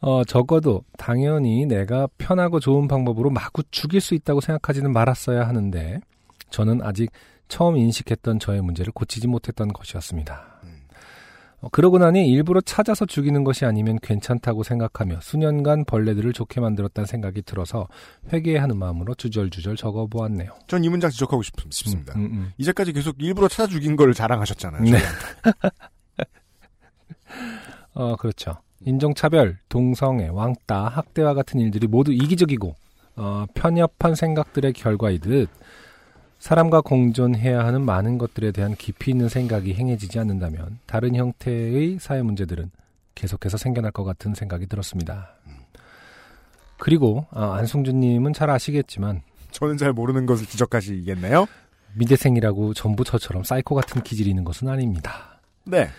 어, 0.00 0.24
적어도 0.24 0.82
당연히 0.98 1.66
내가 1.66 2.08
편하고 2.18 2.60
좋은 2.60 2.88
방법으로 2.88 3.30
마구 3.30 3.62
죽일 3.70 4.00
수 4.00 4.14
있다고 4.14 4.40
생각하지는 4.40 4.92
말았어야 4.92 5.46
하는데 5.46 6.00
저는 6.50 6.82
아직 6.82 7.10
처음 7.48 7.76
인식했던 7.76 8.38
저의 8.38 8.60
문제를 8.60 8.92
고치지 8.92 9.26
못했던 9.28 9.68
것이었습니다. 9.68 10.60
음. 10.64 10.80
어, 11.62 11.68
그러고 11.70 11.98
나니 11.98 12.28
일부러 12.30 12.60
찾아서 12.60 13.04
죽이는 13.06 13.44
것이 13.44 13.64
아니면 13.66 13.98
괜찮다고 14.00 14.62
생각하며 14.62 15.20
수년간 15.20 15.84
벌레들을 15.84 16.32
좋게 16.32 16.60
만들었다는 16.60 17.06
생각이 17.06 17.42
들어서 17.42 17.86
회개하는 18.32 18.78
마음으로 18.78 19.14
주절주절 19.14 19.76
적어보았네요. 19.76 20.50
전 20.68 20.82
이 20.82 20.88
문장 20.88 21.10
지적하고 21.10 21.42
싶, 21.42 21.54
싶습니다. 21.70 22.14
음, 22.16 22.24
음. 22.24 22.52
이제까지 22.58 22.92
계속 22.92 23.16
일부러 23.20 23.48
찾아 23.48 23.68
죽인 23.68 23.96
걸 23.96 24.14
자랑하셨잖아요. 24.14 24.82
네. 24.84 24.98
어, 27.94 28.16
그렇죠. 28.16 28.56
인종차별, 28.84 29.58
동성애, 29.68 30.28
왕따, 30.28 30.88
학대와 30.88 31.34
같은 31.34 31.60
일들이 31.60 31.86
모두 31.86 32.12
이기적이고, 32.12 32.74
어, 33.16 33.46
편협한 33.54 34.14
생각들의 34.14 34.72
결과이듯, 34.72 35.48
사람과 36.38 36.80
공존해야 36.80 37.64
하는 37.64 37.82
많은 37.84 38.16
것들에 38.16 38.50
대한 38.50 38.74
깊이 38.74 39.10
있는 39.10 39.28
생각이 39.28 39.74
행해지지 39.74 40.18
않는다면 40.18 40.78
다른 40.86 41.14
형태의 41.14 41.98
사회 42.00 42.22
문제들은 42.22 42.70
계속해서 43.14 43.58
생겨날 43.58 43.92
것 43.92 44.04
같은 44.04 44.34
생각이 44.34 44.66
들었습니다. 44.66 45.34
그리고 46.78 47.26
아, 47.30 47.56
안승준님은 47.56 48.32
잘 48.32 48.48
아시겠지만 48.48 49.20
저는 49.50 49.76
잘 49.76 49.92
모르는 49.92 50.24
것을 50.24 50.46
지적하시겠네요. 50.46 51.46
미대생이라고 51.96 52.72
전부 52.72 53.04
저처럼 53.04 53.44
사이코 53.44 53.74
같은 53.74 54.02
기질이 54.02 54.30
있는 54.30 54.44
것은 54.44 54.68
아닙니다. 54.68 55.40
네. 55.64 55.90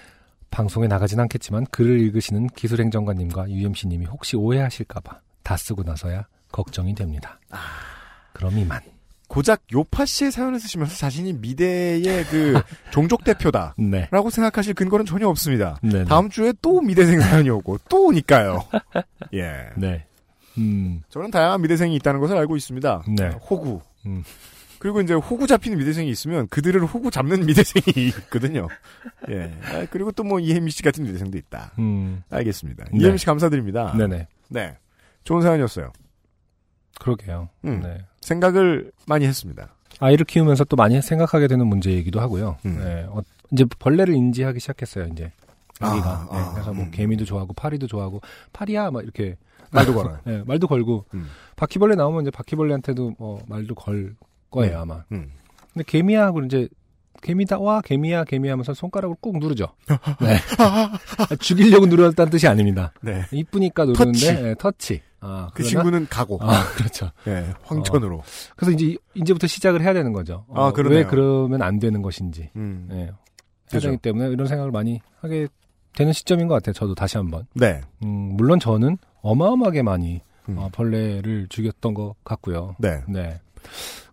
방송에 0.52 0.88
나가진 0.88 1.20
않겠지만 1.20 1.66
글을 1.72 2.00
읽으시는 2.02 2.48
기술행정관님과 2.48 3.50
UMC님이 3.50 4.06
혹시 4.06 4.36
오해하실까봐 4.36 5.20
다 5.44 5.58
쓰고 5.58 5.84
나서야 5.84 6.28
걱정이 6.52 6.94
됩니다. 6.94 7.40
그럼 8.34 8.58
이만. 8.60 8.82
고작 9.28 9.62
요파 9.72 10.06
씨의 10.06 10.32
사연을 10.34 10.60
쓰시면서 10.60 10.94
자신이 10.98 11.32
미대의 11.34 12.26
그 12.26 12.62
종족 12.92 13.24
대표다. 13.24 13.76
네. 13.78 14.10
라고 14.12 14.30
생각하실 14.30 14.74
근거는 14.74 15.06
전혀 15.06 15.28
없습니다. 15.30 15.78
네. 15.82 16.04
다음 16.04 16.30
주에 16.30 16.52
또 16.62 16.82
미대생 16.82 17.22
사연이 17.22 17.50
오고 17.50 17.78
또 17.90 18.08
오니까요. 18.08 18.66
예. 19.34 19.70
네. 19.78 20.06
음. 20.58 21.02
저는 21.08 21.32
다양한 21.32 21.62
미대생이 21.62 21.96
있다는 21.96 22.20
것을 22.20 22.36
알고 22.36 22.58
있습니다. 22.58 23.04
네. 23.18 23.30
호구. 23.50 23.80
음. 24.06 24.22
그리고 24.82 25.00
이제 25.00 25.14
호구 25.14 25.46
잡히는 25.46 25.78
미대생이 25.78 26.10
있으면 26.10 26.48
그들을 26.48 26.84
호구 26.84 27.12
잡는 27.12 27.46
미대생이 27.46 27.84
있거든요. 28.10 28.68
예. 29.30 29.54
아, 29.64 29.86
그리고 29.92 30.12
또 30.12 30.24
뭐 30.24 30.40
이혜미 30.40 30.72
씨 30.72 30.82
같은 30.82 31.04
미대생도 31.04 31.38
있다. 31.38 31.74
음. 31.78 32.24
알겠습니다. 32.32 32.86
네. 32.92 32.98
이혜미 33.00 33.20
씨 33.20 33.28
감사드립니다. 33.28 33.96
네네. 33.96 34.28
네. 34.50 34.78
좋은 35.24 35.44
사연이었어요. 35.44 35.92
그러게요. 37.00 37.50
음. 37.66 37.82
네. 37.82 38.00
생각을 38.22 38.92
많이 39.06 39.28
했습니다. 39.28 39.76
아이를 40.00 40.26
키우면서 40.26 40.64
또 40.64 40.76
많이 40.76 41.00
생각하게 41.00 41.48
되는 41.48 41.68
문제이기도 41.68 42.20
하고요. 42.20 42.58
음. 42.66 42.80
네. 42.84 43.06
어, 43.08 43.22
이제 43.52 43.66
벌레를 43.78 44.16
인지하기 44.16 44.60
시작했어요, 44.60 45.06
이제. 45.14 45.32
아기가. 45.80 46.10
아, 46.10 46.28
네, 46.32 46.38
아, 46.40 46.52
그래서 46.54 46.74
뭐 46.74 46.86
음. 46.86 46.92
개미도 46.92 47.26
좋아하고 47.26 47.54
파리도 47.54 47.86
좋아하고 47.86 48.22
파리야 48.52 48.90
막 48.90 49.04
이렇게 49.04 49.38
말도 49.70 49.94
걸어요. 49.96 50.18
네, 50.24 50.42
말도 50.46 50.66
걸고 50.68 51.06
음. 51.14 51.28
바퀴벌레 51.56 51.94
나오면 51.96 52.24
이제 52.24 52.32
바퀴벌레한테도 52.32 53.16
뭐 53.20 53.44
말도 53.48 53.76
걸 53.76 54.16
거예요, 54.52 54.80
아마. 54.82 55.04
음. 55.12 55.32
근데 55.74 55.84
개미야 55.88 56.26
하고 56.26 56.42
이제 56.44 56.68
개미다 57.22 57.60
와 57.60 57.82
개미야 57.82 58.24
개미 58.26 58.50
하면서 58.50 58.74
손가락을 58.74 59.16
꾹 59.22 59.38
누르죠. 59.40 59.68
네. 60.22 60.38
죽이려고 61.40 61.86
누르었다는 61.86 62.32
뜻이 62.32 62.48
아닙니다. 62.48 62.92
네. 63.02 63.26
이쁘니까 63.32 63.86
누르는데 63.86 64.20
터치. 64.20 64.34
네, 64.34 64.56
터치. 64.56 65.02
아, 65.22 65.50
그 65.54 65.62
친구는 65.64 66.08
가고. 66.10 66.40
아, 66.42 66.64
그렇죠. 66.76 67.12
예, 67.28 67.54
황천으로. 67.64 68.24
그래서 68.56 68.72
이제 68.72 68.98
이제부터 69.14 69.46
시작을 69.46 69.82
해야 69.82 69.94
되는 69.94 70.14
거죠. 70.14 70.46
어, 70.48 70.66
아, 70.66 70.72
그러네요. 70.72 71.00
왜 71.00 71.06
그러면 71.06 71.62
안 71.62 71.78
되는 71.80 72.02
것인지. 72.02 72.50
음. 72.56 72.88
네. 72.90 72.96
해야 73.04 73.12
그죠. 73.70 73.90
되기 73.90 73.98
때문에 74.02 74.30
이런 74.30 74.48
생각을 74.48 74.72
많이 74.72 75.00
하게 75.20 75.48
되는 75.94 76.12
시점인 76.12 76.48
것 76.48 76.56
같아요. 76.56 76.74
저도 76.74 76.96
다시 76.96 77.18
한번. 77.18 77.46
네. 77.54 77.82
음, 78.04 78.36
물론 78.36 78.60
저는 78.60 78.98
어마어마하게 79.22 79.84
많이 79.84 80.22
음. 80.50 80.58
어, 80.58 80.70
벌레를 80.72 81.46
죽였던 81.50 81.94
것 81.94 82.16
같고요. 82.24 82.76
네. 82.80 83.04
네. 83.08 83.40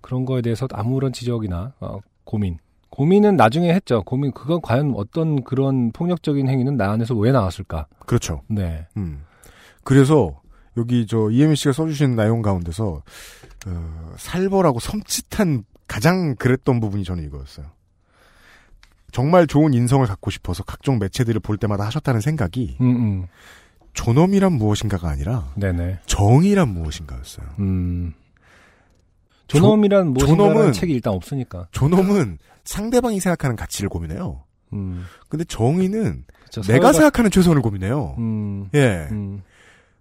그런 0.01 0.25
거에 0.25 0.43
대해서 0.43 0.67
아무런 0.73 1.13
지적이나 1.13 1.75
어, 1.81 1.99
고민. 2.25 2.59
고민은 2.91 3.37
나중에 3.37 3.73
했죠. 3.73 4.03
고민 4.03 4.33
그건 4.33 4.61
과연 4.61 4.95
어떤 4.97 5.45
그런 5.45 5.93
폭력적인 5.93 6.49
행위는 6.49 6.77
나 6.77 6.91
안에서 6.91 7.15
왜 7.15 7.31
나왔을까? 7.33 7.87
그렇죠. 8.07 8.43
네. 8.49 8.87
음. 8.97 9.25
그래서 9.85 10.41
여기 10.77 11.07
저 11.07 11.31
이혜미 11.31 11.57
씨가 11.57 11.73
써주신 11.73 12.17
내용 12.17 12.43
가운데서 12.43 13.03
어, 13.67 14.13
살벌하고 14.17 14.79
섬찟한 14.79 15.65
가장 15.87 16.35
그랬던 16.37 16.81
부분이 16.81 17.05
저는 17.05 17.25
이거였어요. 17.25 17.67
정말 19.11 19.47
좋은 19.47 19.73
인성을 19.73 20.07
갖고 20.07 20.31
싶어서 20.31 20.63
각종 20.63 20.99
매체들을 20.99 21.41
볼 21.41 21.57
때마다 21.57 21.85
하셨다는 21.87 22.21
생각이 22.21 22.77
음, 22.81 22.87
음. 22.87 23.27
존엄이란 23.95 24.53
무엇인가가 24.53 25.09
아니라 25.09 25.51
네네. 25.57 26.01
정의란 26.07 26.69
무엇인가였어요. 26.69 27.47
음. 27.59 28.15
존엄이란 29.49 30.09
무엇인가라는 30.09 30.73
책이 30.73 30.93
일단 30.93 31.13
없으니까. 31.15 31.69
존엄은 31.73 32.39
상대방이 32.65 33.19
생각하는 33.21 33.57
가치를 33.57 33.89
고민해요. 33.89 34.45
음. 34.75 35.05
근데 35.29 35.45
정의는 35.45 36.25
그쵸, 36.45 36.63
내가 36.63 36.91
서로가- 36.91 36.95
생각하는 36.95 37.31
최선을 37.31 37.63
고민해요. 37.63 38.15
음. 38.19 38.69
예. 38.75 39.09
음. 39.11 39.43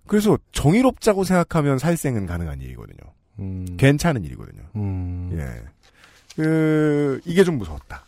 그래서 0.05 0.37
정의롭자고 0.51 1.23
생각하면 1.23 1.77
살생은 1.79 2.25
가능한 2.25 2.61
일이거든요. 2.61 3.11
음. 3.39 3.65
괜찮은 3.77 4.23
일이거든요. 4.23 4.61
음. 4.75 5.29
예. 5.33 5.61
그, 6.35 7.19
이게 7.25 7.43
좀 7.43 7.57
무서웠다. 7.57 8.05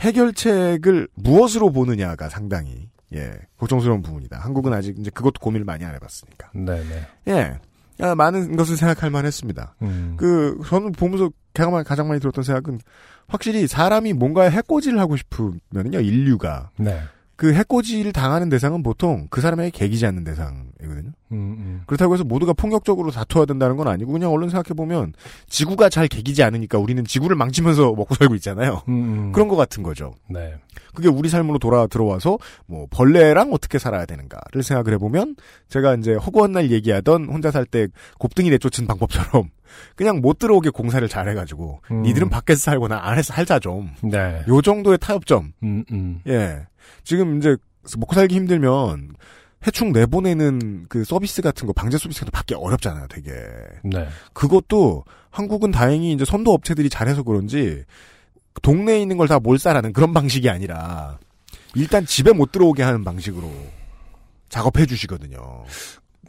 해결책을 0.00 1.08
무엇으로 1.14 1.70
보느냐가 1.70 2.28
상당히, 2.28 2.88
예, 3.14 3.32
걱정스러운 3.58 4.02
부분이다. 4.02 4.38
한국은 4.38 4.72
아직 4.72 4.98
이제 4.98 5.10
그것도 5.10 5.40
고민을 5.40 5.64
많이 5.64 5.84
안 5.84 5.94
해봤으니까. 5.94 6.50
네네. 6.54 7.06
예. 7.28 7.58
아, 8.00 8.14
많은 8.14 8.56
것을 8.56 8.76
생각할 8.76 9.10
만 9.10 9.26
했습니다. 9.26 9.74
음. 9.82 10.14
그, 10.16 10.60
저는 10.66 10.92
보면서 10.92 11.30
가장 11.52 11.72
많이, 11.72 11.84
가장 11.84 12.08
많이 12.08 12.20
들었던 12.20 12.44
생각은 12.44 12.80
확실히 13.26 13.66
사람이 13.66 14.12
뭔가 14.12 14.48
해코지를 14.48 14.98
하고 15.00 15.16
싶으면요, 15.16 16.00
인류가. 16.00 16.70
네. 16.76 17.00
그 17.36 17.54
해코지를 17.54 18.12
당하는 18.12 18.48
대상은 18.48 18.82
보통 18.82 19.28
그 19.30 19.40
사람에게 19.40 19.70
개기지 19.70 20.06
않는 20.06 20.24
대상 20.24 20.67
이거든요. 20.82 21.10
음, 21.32 21.36
음. 21.58 21.82
그렇다고 21.86 22.14
해서 22.14 22.24
모두가 22.24 22.52
폭력적으로 22.52 23.10
다투어야 23.10 23.46
된다는 23.46 23.76
건 23.76 23.88
아니고 23.88 24.12
그냥 24.12 24.32
얼른 24.32 24.48
생각해 24.48 24.74
보면 24.76 25.12
지구가 25.48 25.88
잘 25.88 26.08
개기지 26.08 26.42
않으니까 26.42 26.78
우리는 26.78 27.04
지구를 27.04 27.36
망치면서 27.36 27.92
먹고 27.92 28.14
살고 28.14 28.34
있잖아요. 28.36 28.82
음, 28.88 28.92
음. 28.94 29.32
그런 29.32 29.48
것 29.48 29.56
같은 29.56 29.82
거죠. 29.82 30.14
네. 30.28 30.54
그게 30.94 31.08
우리 31.08 31.28
삶으로 31.28 31.58
돌아 31.58 31.86
들어와서 31.86 32.38
뭐 32.66 32.86
벌레랑 32.90 33.52
어떻게 33.52 33.78
살아야 33.78 34.06
되는가를 34.06 34.62
생각을 34.62 34.92
해보면 34.94 35.36
제가 35.68 35.94
이제 35.96 36.14
허구한 36.14 36.52
날 36.52 36.70
얘기하던 36.70 37.26
혼자 37.28 37.50
살 37.50 37.68
때 37.70 37.88
곱등이 38.18 38.48
내쫓은 38.50 38.86
방법처럼 38.86 39.50
그냥 39.94 40.20
못 40.20 40.38
들어오게 40.38 40.70
공사를 40.70 41.06
잘 41.08 41.28
해가지고 41.28 41.80
음. 41.90 42.02
니들은 42.02 42.30
밖에서 42.30 42.60
살거나 42.60 43.00
안에서 43.02 43.34
살자 43.34 43.58
좀. 43.58 43.90
네. 44.02 44.42
요 44.48 44.62
정도의 44.62 44.96
타협점. 44.98 45.52
음, 45.62 45.84
음. 45.92 46.20
예. 46.26 46.66
지금 47.04 47.36
이제 47.38 47.56
먹고 47.98 48.14
살기 48.14 48.34
힘들면 48.34 49.14
해충 49.66 49.92
내보내는 49.92 50.86
그 50.88 51.04
서비스 51.04 51.42
같은 51.42 51.66
거 51.66 51.72
방제 51.72 51.98
서비스 51.98 52.20
같은 52.20 52.30
거 52.30 52.36
받기 52.36 52.54
어렵잖아요, 52.54 53.06
되게. 53.08 53.32
네. 53.82 54.06
그것도 54.32 55.04
한국은 55.30 55.70
다행히 55.72 56.12
이제 56.12 56.24
선도 56.24 56.52
업체들이 56.52 56.88
잘해서 56.88 57.22
그런지 57.22 57.84
동네에 58.62 59.00
있는 59.00 59.16
걸 59.16 59.26
다 59.28 59.38
몰살하는 59.38 59.92
그런 59.92 60.12
방식이 60.14 60.48
아니라 60.48 61.18
일단 61.74 62.06
집에 62.06 62.32
못 62.32 62.50
들어오게 62.52 62.82
하는 62.82 63.04
방식으로 63.04 63.50
작업해 64.48 64.86
주시거든요. 64.86 65.64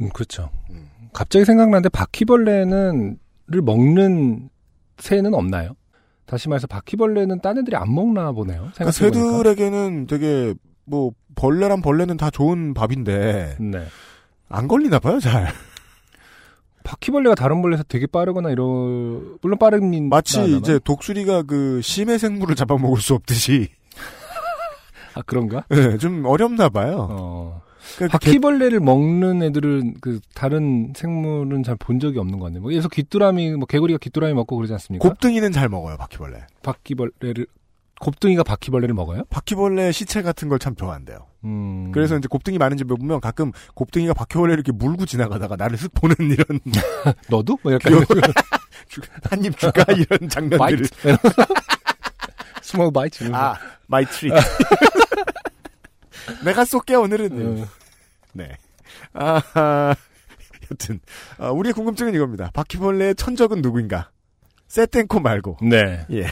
음, 0.01 0.09
그렇죠. 0.09 0.49
음. 0.69 0.89
갑자기 1.13 1.45
생각나는데 1.45 1.89
바퀴벌레는 1.89 3.17
를 3.51 3.61
먹는 3.63 4.49
새는 4.99 5.33
없나요? 5.33 5.75
다시 6.27 6.49
말해서 6.49 6.67
바퀴벌레는 6.67 7.41
딴 7.41 7.57
애들이 7.57 7.75
안 7.75 7.91
먹나 7.93 8.31
보네요. 8.31 8.69
그러니까. 8.75 8.91
새들에게는 8.91 10.05
되게 10.05 10.53
뭐 10.89 11.11
벌레란 11.35 11.81
벌레는 11.81 12.17
다 12.17 12.29
좋은 12.29 12.73
밥인데 12.73 13.57
네. 13.59 13.85
안 14.49 14.67
걸리나 14.67 14.99
봐요, 14.99 15.19
잘. 15.19 15.47
바퀴벌레가 16.83 17.35
다른 17.35 17.61
벌레에서 17.61 17.83
되게 17.87 18.07
빠르거나 18.07 18.49
이러 18.49 18.63
물론 19.41 19.59
빠른 19.59 20.09
마치 20.09 20.55
이제 20.55 20.79
독수리가 20.83 21.43
그 21.43 21.81
심해 21.83 22.17
생물을 22.17 22.55
잡아먹을 22.55 22.99
수 23.01 23.13
없듯이 23.13 23.69
아 25.13 25.21
그런가? 25.25 25.65
예, 25.71 25.97
좀 25.97 26.25
어렵나 26.25 26.69
봐요. 26.69 27.07
어. 27.11 27.61
그러니까 27.95 28.17
개- 28.19 28.27
바퀴벌레를 28.27 28.79
먹는 28.79 29.43
애들은 29.43 29.95
그 30.01 30.19
다른 30.33 30.93
생물은 30.95 31.63
잘 31.63 31.75
본 31.77 31.99
적이 31.99 32.19
없는 32.19 32.39
것 32.39 32.45
같네요. 32.45 32.61
뭐 32.61 32.71
예를 32.71 32.81
들어서 32.81 32.89
귀뚜라미 32.89 33.51
뭐 33.55 33.65
개구리가 33.65 33.99
귀뚜라미 34.01 34.33
먹고 34.33 34.55
그러지 34.55 34.73
않습니까? 34.73 35.07
곱등이는 35.07 35.51
잘 35.51 35.69
먹어요, 35.69 35.97
바퀴벌레. 35.97 36.39
바퀴벌레를 36.63 37.45
곱등이가 37.99 38.43
바퀴벌레를 38.43 38.93
먹어요? 38.95 39.23
바퀴벌레 39.29 39.91
시체 39.91 40.21
같은 40.21 40.47
걸 40.49 40.57
참 40.59 40.75
좋아한대요. 40.75 41.27
음. 41.45 41.91
그래서 41.93 42.17
이제 42.17 42.27
곱등이 42.29 42.57
많은 42.57 42.75
집에 42.77 42.93
보면 42.95 43.19
가끔 43.21 43.51
곱등이가 43.75 44.13
바퀴벌레 44.13 44.53
이렇게 44.53 44.71
물고 44.71 45.05
지나가다가 45.05 45.55
나를 45.55 45.77
슥 45.77 45.91
보는 45.93 46.15
이런 46.19 46.59
너도? 47.29 47.57
뭐 47.63 47.73
약간 47.73 47.91
귀여워. 47.91 48.05
한입 49.29 49.57
줄까? 49.57 49.83
이런 49.93 50.27
장면들을 50.29 50.85
small 52.61 52.91
bite 52.91 53.29
아 53.33 53.55
my 53.87 54.05
treat 54.05 54.31
내가 56.43 56.65
쏠게 56.65 56.95
오늘은. 56.95 57.61
어. 57.63 57.67
네. 58.33 58.57
아, 59.13 59.95
여튼 60.71 60.99
아, 61.37 61.49
우리의 61.49 61.73
궁금증은 61.73 62.13
이겁니다. 62.13 62.51
바퀴벌레의 62.53 63.15
천적은 63.15 63.61
누구인가? 63.61 64.09
세땡코 64.67 65.19
말고. 65.19 65.57
네. 65.63 66.05
예 66.11 66.27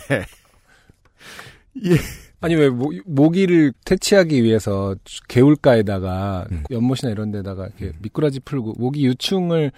아니 2.39 2.55
왜 2.55 2.69
모, 2.69 2.91
모기를 3.05 3.73
퇴치하기 3.85 4.43
위해서 4.43 4.95
개울가에다가 5.27 6.45
음. 6.51 6.63
연못이나 6.69 7.11
이런 7.11 7.31
데다가 7.31 7.67
이렇게 7.67 7.97
미꾸라지 7.99 8.39
풀고 8.41 8.75
모기 8.77 9.05
유충을 9.05 9.71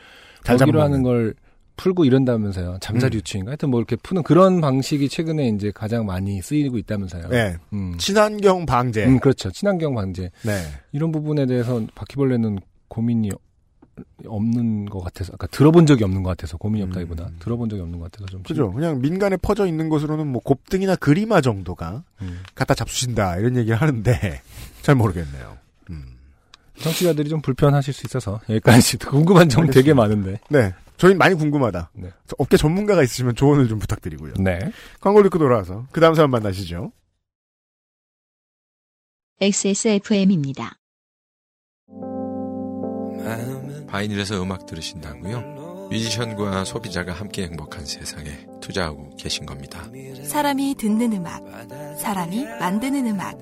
잘 0.44 0.58
먹이로. 0.58 0.82
하는 0.82 1.04
걸 1.04 1.36
풀고 1.78 2.04
이런다면서요. 2.04 2.78
잠자리 2.82 3.16
음. 3.16 3.20
유치인가? 3.20 3.52
하여튼 3.52 3.70
뭐 3.70 3.80
이렇게 3.80 3.96
푸는 3.96 4.24
그런 4.24 4.60
방식이 4.60 5.08
최근에 5.08 5.48
이제 5.48 5.72
가장 5.74 6.06
많이 6.06 6.42
쓰이고 6.42 6.78
있다면서요. 6.78 7.30
네. 7.30 7.56
음. 7.72 7.96
친환경 7.98 8.66
방제. 8.66 9.06
음, 9.06 9.20
그렇죠. 9.20 9.50
친환경 9.52 9.96
방제. 9.96 10.30
네. 10.44 10.62
이런 10.92 11.14
부분에 11.14 11.46
대해서 11.46 11.82
바퀴벌레는 11.96 12.60
고민이 12.90 13.30
없는 14.26 14.86
것 14.86 15.02
같아서, 15.02 15.34
아까 15.34 15.48
들어본 15.48 15.86
적이 15.86 16.04
없는 16.04 16.24
것 16.24 16.30
같아서 16.30 16.58
고민이 16.58 16.84
없다기보다 16.86 17.28
음. 17.28 17.36
들어본 17.40 17.70
적이 17.70 17.82
없는 17.84 18.00
것 18.00 18.12
같아서 18.12 18.26
좀. 18.28 18.44
그죠. 18.44 18.72
그냥 18.72 19.02
민간에 19.02 19.38
퍼져 19.38 19.66
있는 19.68 19.90
것으로는 19.90 20.28
뭐 20.28 20.42
곱등이나 20.42 20.96
그리마 20.96 21.42
정도가 21.42 22.04
음. 22.22 22.40
갖다 22.56 22.74
잡수신다 22.74 23.38
이런 23.38 23.56
얘기를 23.56 23.80
하는데 23.80 24.42
잘 24.82 24.96
모르겠네요. 24.96 25.58
음. 25.90 26.18
청취자들이 26.78 27.30
좀 27.30 27.42
불편하실 27.42 27.94
수 27.94 28.06
있어서 28.08 28.40
여기까지 28.50 28.98
궁금한 29.06 29.50
점 29.50 29.68
되게 29.68 29.94
많은데. 29.94 30.40
네. 30.50 30.74
저희 30.98 31.16
많이 31.16 31.34
궁금하다. 31.36 31.92
네. 31.94 32.10
저 32.28 32.36
업계 32.38 32.58
전문가가 32.58 33.02
있으시면 33.04 33.36
조언을 33.36 33.70
좀 33.70 33.80
부탁드리고요. 33.80 34.34
네. 34.40 34.60
광고 35.00 35.24
듣고 35.24 35.38
돌아와서 35.38 35.86
그 35.92 36.02
다음 36.02 36.14
사람 36.14 36.32
만나시죠. 36.32 36.92
XSFM입니다. 39.42 40.76
바이닐에서 43.90 44.42
음악 44.42 44.66
들으신다고요? 44.66 45.88
뮤지션과 45.90 46.64
소비자가 46.66 47.12
함께 47.14 47.44
행복한 47.44 47.86
세상에 47.86 48.46
투자하고 48.62 49.16
계신 49.18 49.46
겁니다. 49.46 49.90
사람이 50.24 50.76
듣는 50.76 51.14
음악, 51.14 51.44
사람이 51.98 52.46
만드는 52.46 53.08
음악. 53.08 53.38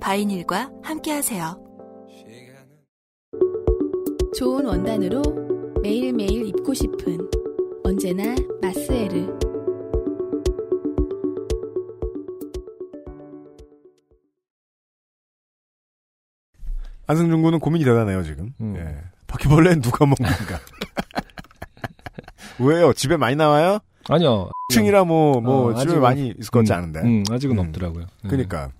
바이닐과 0.00 0.70
함께 0.82 1.12
하세요. 1.12 1.58
좋은 4.36 4.66
원단으로 4.66 5.22
매일매일 5.82 6.46
입고 6.48 6.74
싶은 6.74 7.18
언제나 7.84 8.34
마스에르 8.60 9.38
안승준 17.06 17.42
군은 17.42 17.58
고민이 17.60 17.84
대단해요 17.84 18.22
지금. 18.24 18.52
음. 18.60 18.76
예. 18.76 19.14
바퀴벌레는 19.38 19.82
누가 19.82 20.06
먹는가? 20.06 20.60
왜요? 22.60 22.92
집에 22.92 23.16
많이 23.16 23.34
나와요? 23.36 23.78
아니요. 24.08 24.50
층이라 24.72 25.04
뭐, 25.04 25.40
뭐, 25.40 25.72
어, 25.72 25.74
집에 25.74 25.94
아직은- 25.94 26.00
많이 26.00 26.28
있을 26.38 26.50
것 26.50 26.60
같지 26.60 26.72
음, 26.72 26.76
않은데. 26.76 27.00
음, 27.00 27.24
아직은 27.30 27.58
음. 27.58 27.66
없더라고요. 27.66 28.04
음. 28.24 28.28
그니까. 28.28 28.70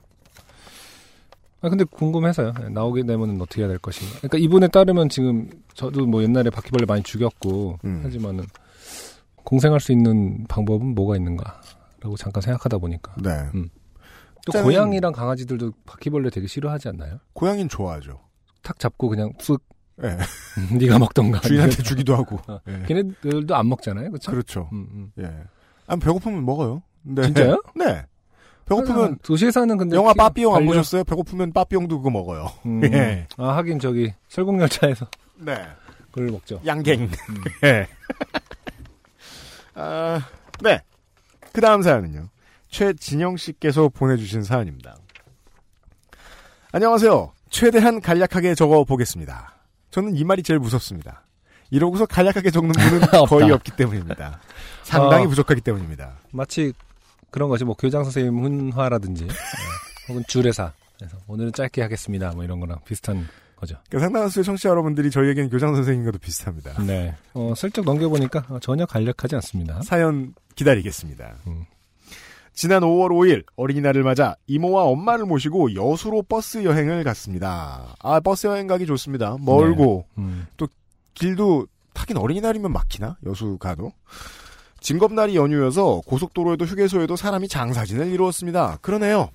아 1.60 1.68
근데 1.70 1.82
궁금해서요. 1.84 2.52
예, 2.62 2.68
나오게 2.68 3.04
되면 3.04 3.40
어떻게 3.40 3.62
해야 3.62 3.68
될 3.68 3.78
것인가. 3.78 4.18
그러니까 4.18 4.36
이분에 4.38 4.68
따르면 4.68 5.08
지금 5.08 5.48
저도 5.72 6.04
뭐 6.06 6.22
옛날에 6.22 6.50
바퀴벌레 6.50 6.84
많이 6.84 7.02
죽였고 7.02 7.78
음. 7.84 8.00
하지만은 8.04 8.44
공생할 9.44 9.80
수 9.80 9.90
있는 9.92 10.44
방법은 10.46 10.94
뭐가 10.94 11.16
있는가라고 11.16 12.16
잠깐 12.18 12.42
생각하다 12.42 12.76
보니까 12.78 13.14
네. 13.22 13.30
음. 13.54 13.70
또 14.46 14.52
일단은- 14.52 14.62
고양이랑 14.64 15.12
강아지들도 15.12 15.72
바퀴벌레 15.86 16.28
되게 16.30 16.46
싫어하지 16.46 16.88
않나요? 16.90 17.18
고양이는 17.32 17.68
좋아하죠. 17.70 18.20
탁 18.62 18.78
잡고 18.78 19.08
그냥 19.08 19.32
쓱 19.38 19.58
예. 20.02 20.16
네가 20.76 20.98
먹던가. 20.98 21.40
주인한테 21.40 21.82
주기도 21.82 22.16
하고. 22.16 22.40
어. 22.48 22.58
예. 22.68 22.82
걔네들도 22.86 23.54
안 23.54 23.68
먹잖아요, 23.68 24.10
그렇죠? 24.10 24.30
그렇죠. 24.32 24.68
음, 24.72 24.86
음. 24.92 25.12
예. 25.22 25.30
아, 25.86 25.96
배고프면 25.96 26.44
먹어요. 26.44 26.82
네. 27.02 27.22
진짜요? 27.22 27.62
네. 27.76 28.04
배고프면 28.66 29.12
아, 29.12 29.16
도시에서는 29.22 29.76
근데 29.76 29.94
영화 29.96 30.12
키- 30.14 30.16
빠삐용 30.18 30.54
안 30.54 30.60
반려- 30.62 30.70
보셨어요? 30.78 31.04
배고프면 31.04 31.52
빠삐용도 31.52 31.98
그거 31.98 32.10
먹어요. 32.10 32.50
음, 32.66 32.82
예. 32.92 33.26
아 33.36 33.56
하긴 33.56 33.78
저기 33.78 34.12
설국열차에서 34.28 35.06
네. 35.36 35.54
그걸 36.10 36.30
먹죠. 36.30 36.60
양갱. 36.64 37.02
음. 37.02 37.10
예. 37.64 37.86
아, 39.74 40.20
네. 40.62 40.80
그 41.52 41.60
다음 41.60 41.82
사연은요. 41.82 42.28
최진영 42.68 43.36
씨께서 43.36 43.88
보내주신 43.88 44.42
사연입니다. 44.42 44.96
안녕하세요. 46.72 47.32
최대한 47.50 48.00
간략하게 48.00 48.54
적어 48.54 48.82
보겠습니다. 48.84 49.54
저는 49.94 50.16
이 50.16 50.24
말이 50.24 50.42
제일 50.42 50.58
무섭습니다. 50.58 51.22
이러고서 51.70 52.04
간략하게 52.04 52.50
적는 52.50 52.72
분은 52.72 53.00
거의 53.30 53.48
없기 53.52 53.70
때문입니다. 53.76 54.40
상당히 54.82 55.26
어. 55.26 55.28
부족하기 55.28 55.60
때문입니다. 55.60 56.16
마치 56.32 56.72
그런 57.30 57.48
거지 57.48 57.64
뭐 57.64 57.76
교장 57.76 58.02
선생님 58.02 58.72
훈화라든지 58.72 59.26
예, 59.26 60.08
혹은 60.08 60.24
주례사 60.26 60.72
그래서 60.98 61.16
오늘은 61.28 61.52
짧게 61.52 61.80
하겠습니다 61.82 62.32
뭐 62.32 62.42
이런 62.42 62.58
거랑 62.58 62.80
비슷한 62.84 63.28
거죠. 63.54 63.76
그러니까 63.88 64.06
상당한 64.06 64.28
수의 64.30 64.42
청취자 64.42 64.68
여러분들이 64.68 65.12
저희에겐 65.12 65.48
교장 65.48 65.76
선생님과도 65.76 66.18
비슷합니다. 66.18 66.82
네. 66.82 67.14
어, 67.34 67.54
슬쩍 67.56 67.84
넘겨보니까 67.84 68.46
어, 68.48 68.58
전혀 68.60 68.86
간략하지 68.86 69.36
않습니다. 69.36 69.80
사연 69.82 70.34
기다리겠습니다. 70.56 71.36
음. 71.46 71.66
지난 72.54 72.82
5월 72.82 73.08
5일 73.10 73.44
어린이날을 73.56 74.02
맞아 74.04 74.36
이모와 74.46 74.84
엄마를 74.84 75.26
모시고 75.26 75.74
여수로 75.74 76.22
버스 76.22 76.62
여행을 76.64 77.02
갔습니다. 77.04 77.94
아 78.00 78.20
버스 78.20 78.46
여행 78.46 78.66
가기 78.68 78.86
좋습니다. 78.86 79.36
멀고 79.40 80.06
음. 80.18 80.46
길도 81.14 81.66
타긴 81.92 82.16
어린이날이면 82.16 82.72
막히나 82.72 83.16
여수 83.26 83.56
가도 83.58 83.92
징겁날이 84.80 85.36
연휴여서 85.36 86.02
고속도로에도 86.06 86.64
휴게소에도 86.64 87.16
사람이 87.16 87.48
장사진을 87.48 88.08
이루었습니다. 88.08 88.78
그러네요. 88.82 89.30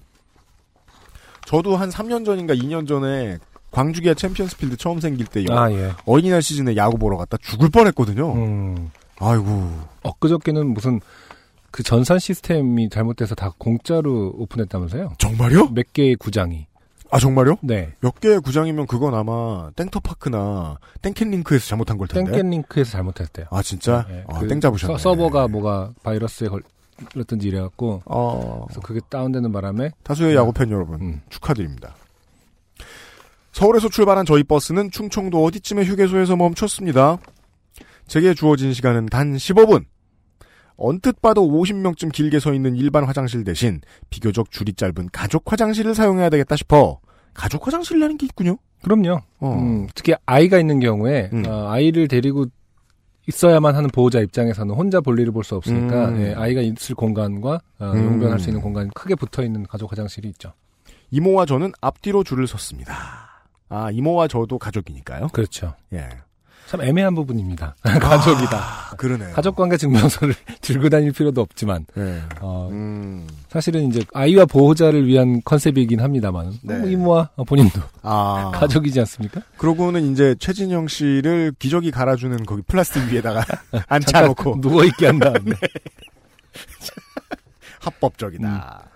저도 1.45 1.75
한 1.75 1.89
3년 1.89 2.25
전인가 2.25 2.53
2년 2.53 2.87
전에 2.87 3.37
광주기아 3.71 4.13
챔피언스필드 4.13 4.77
처음 4.77 4.99
생길 4.99 5.25
때 5.25 5.43
여- 5.49 5.57
아 5.57 5.71
예. 5.71 5.91
어린이날 6.05 6.41
시즌에 6.41 6.75
야구 6.75 6.97
보러 6.97 7.17
갔다 7.17 7.37
죽을 7.41 7.69
뻔했거든요. 7.69 8.33
음. 8.33 8.91
아이고 9.19 9.71
엊그저께는 10.03 10.73
무슨 10.73 10.99
그 11.71 11.83
전산 11.83 12.19
시스템이 12.19 12.89
잘못돼서 12.89 13.35
다 13.35 13.53
공짜로 13.57 14.33
오픈했다면서요? 14.37 15.13
정말요? 15.17 15.69
몇 15.73 15.93
개의 15.93 16.15
구장이. 16.15 16.67
아 17.11 17.17
정말요? 17.19 17.57
네. 17.63 17.93
몇 18.01 18.19
개의 18.19 18.39
구장이면 18.39 18.85
그건 18.87 19.15
아마 19.15 19.71
땡터파크나 19.75 20.77
땡켓링크에서 21.01 21.67
잘못한 21.67 21.97
걸 21.97 22.07
텐데. 22.07 22.31
땡켓링크에서 22.31 22.91
잘못했대요. 22.91 23.47
아 23.49 23.61
진짜? 23.63 24.05
네, 24.07 24.23
아, 24.27 24.39
그 24.39 24.47
땡 24.47 24.59
잡으셨네. 24.61 24.97
서, 24.99 25.15
버가 25.15 25.47
뭐가 25.47 25.91
바이러스에 26.03 26.49
걸렸든지 27.13 27.47
이래갖고 27.47 28.03
어, 28.05 28.65
그래서 28.67 28.81
그게 28.81 28.99
다운되는 29.09 29.51
바람에 29.51 29.91
다수의 30.03 30.35
야구 30.35 30.53
팬 30.53 30.69
여러분 30.69 31.01
음. 31.01 31.21
축하드립니다. 31.29 31.95
서울에서 33.53 33.89
출발한 33.89 34.25
저희 34.25 34.43
버스는 34.43 34.91
충청도 34.91 35.43
어디쯤의 35.43 35.85
휴게소에서 35.85 36.35
멈췄습니다. 36.35 37.17
제게 38.07 38.33
주어진 38.33 38.73
시간은 38.73 39.07
단 39.07 39.35
15분. 39.35 39.85
언뜻 40.79 41.21
봐도 41.21 41.47
50명쯤 41.47 42.11
길게 42.11 42.39
서 42.39 42.53
있는 42.53 42.75
일반 42.75 43.03
화장실 43.03 43.43
대신 43.43 43.81
비교적 44.09 44.51
줄이 44.51 44.73
짧은 44.73 45.09
가족 45.11 45.51
화장실을 45.51 45.93
사용해야 45.95 46.29
되겠다 46.29 46.55
싶어 46.55 46.99
가족 47.33 47.67
화장실이라는 47.67 48.17
게 48.17 48.25
있군요. 48.25 48.57
그럼요. 48.83 49.19
어. 49.39 49.53
음, 49.59 49.87
특히 49.93 50.13
아이가 50.25 50.57
있는 50.57 50.79
경우에 50.79 51.29
음. 51.33 51.45
어, 51.47 51.69
아이를 51.69 52.07
데리고 52.07 52.45
있어야만 53.27 53.75
하는 53.75 53.89
보호자 53.91 54.19
입장에서는 54.21 54.73
혼자 54.73 55.01
볼일을 55.01 55.31
볼 55.31 55.43
수 55.43 55.55
없으니까 55.55 56.09
음. 56.09 56.21
예, 56.21 56.33
아이가 56.33 56.61
있을 56.61 56.95
공간과 56.95 57.59
어, 57.79 57.91
음. 57.91 58.05
용변할 58.05 58.39
수 58.39 58.49
있는 58.49 58.61
공간이 58.61 58.89
크게 58.95 59.15
붙어 59.15 59.43
있는 59.43 59.63
가족 59.63 59.91
화장실이 59.91 60.27
있죠. 60.29 60.53
이모와 61.11 61.45
저는 61.45 61.71
앞뒤로 61.81 62.23
줄을 62.23 62.47
섰습니다. 62.47 62.93
아 63.67 63.91
이모와 63.91 64.27
저도 64.27 64.57
가족이니까요. 64.57 65.27
그렇죠. 65.27 65.73
예. 65.93 66.07
참 66.69 66.83
애매한 66.83 67.15
부분입니다. 67.15 67.75
가족이다. 67.81 68.57
아, 68.91 68.95
그러네요. 68.95 69.33
가족 69.33 69.55
관계 69.55 69.75
증명서를 69.75 70.35
들고 70.61 70.89
다닐 70.89 71.11
필요도 71.11 71.41
없지만 71.41 71.87
예. 71.97 72.21
어, 72.41 72.69
음. 72.71 73.27
사실은 73.49 73.87
이제 73.87 74.03
아이와 74.13 74.45
보호자를 74.45 75.07
위한 75.07 75.41
컨셉이긴 75.43 75.99
합니다만 75.99 76.53
네. 76.61 76.91
이모와 76.91 77.31
본인도 77.47 77.81
아. 78.03 78.51
가족이지 78.53 78.99
않습니까? 78.99 79.41
그러고는 79.57 80.11
이제 80.11 80.35
최진영 80.37 80.87
씨를 80.89 81.53
기저귀 81.57 81.89
갈아주는 81.89 82.45
거기 82.45 82.61
플라스틱 82.61 83.11
위에다가 83.11 83.43
앉혀놓고 83.87 84.61
누워 84.61 84.83
있게 84.83 85.07
한 85.07 85.17
다음에 85.17 85.53
합법적이다. 87.79 88.89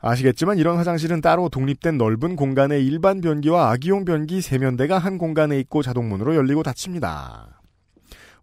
아시겠지만 0.00 0.58
이런 0.58 0.76
화장실은 0.76 1.20
따로 1.20 1.48
독립된 1.48 1.98
넓은 1.98 2.36
공간에 2.36 2.80
일반 2.80 3.20
변기와 3.20 3.70
아기용 3.70 4.04
변기 4.04 4.40
세면대가 4.40 4.98
한 4.98 5.18
공간에 5.18 5.58
있고 5.60 5.82
자동문으로 5.82 6.34
열리고 6.36 6.62
닫힙니다. 6.62 7.60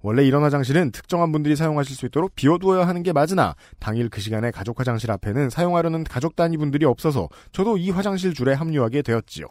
원래 0.02 0.24
이런 0.24 0.44
화장실은 0.44 0.92
특정한 0.92 1.32
분들이 1.32 1.56
사용하실 1.56 1.96
수 1.96 2.06
있도록 2.06 2.36
비워두어야 2.36 2.88
하는 2.88 3.02
게 3.02 3.12
맞으나 3.12 3.56
당일 3.80 4.10
그 4.10 4.22
시간에 4.22 4.52
가족 4.52 4.80
화장실 4.80 5.12
앞에는 5.12 5.50
사용하려는 5.50 6.04
가족 6.04 6.36
단위 6.36 6.58
분들이 6.58 6.86
없어서 6.86 7.30
저도 7.52 7.78
이 7.78 7.90
화장실 7.90 8.34
줄에 8.34 8.54
합류하게 8.54 9.02
되었지요. 9.02 9.48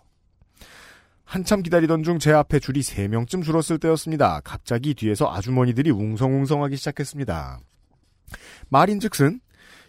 한참 1.25 1.63
기다리던 1.63 2.05
중 2.05 2.19
제 2.21 2.33
앞에 2.33 2.61
줄이 2.61 2.81
3명쯤 2.81 3.43
줄었을 3.43 3.79
때였습니다. 3.79 4.41
갑자기 4.45 4.95
뒤에서 4.95 5.29
아주머니들이 5.33 5.91
웅성웅성하기 5.91 6.77
시작했습니다. 6.77 7.59
말인즉슨 8.69 9.41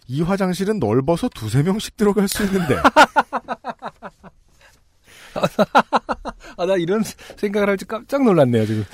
이 0.08 0.22
화장실은 0.22 0.78
넓어서 0.78 1.28
두세 1.28 1.62
명씩 1.62 1.96
들어갈 1.96 2.26
수 2.28 2.42
있는데. 2.44 2.76
아 6.56 6.66
나 6.66 6.74
이런 6.76 7.02
생각을 7.36 7.68
할지 7.68 7.84
깜짝 7.84 8.24
놀랐네요 8.24 8.66
지금. 8.66 8.84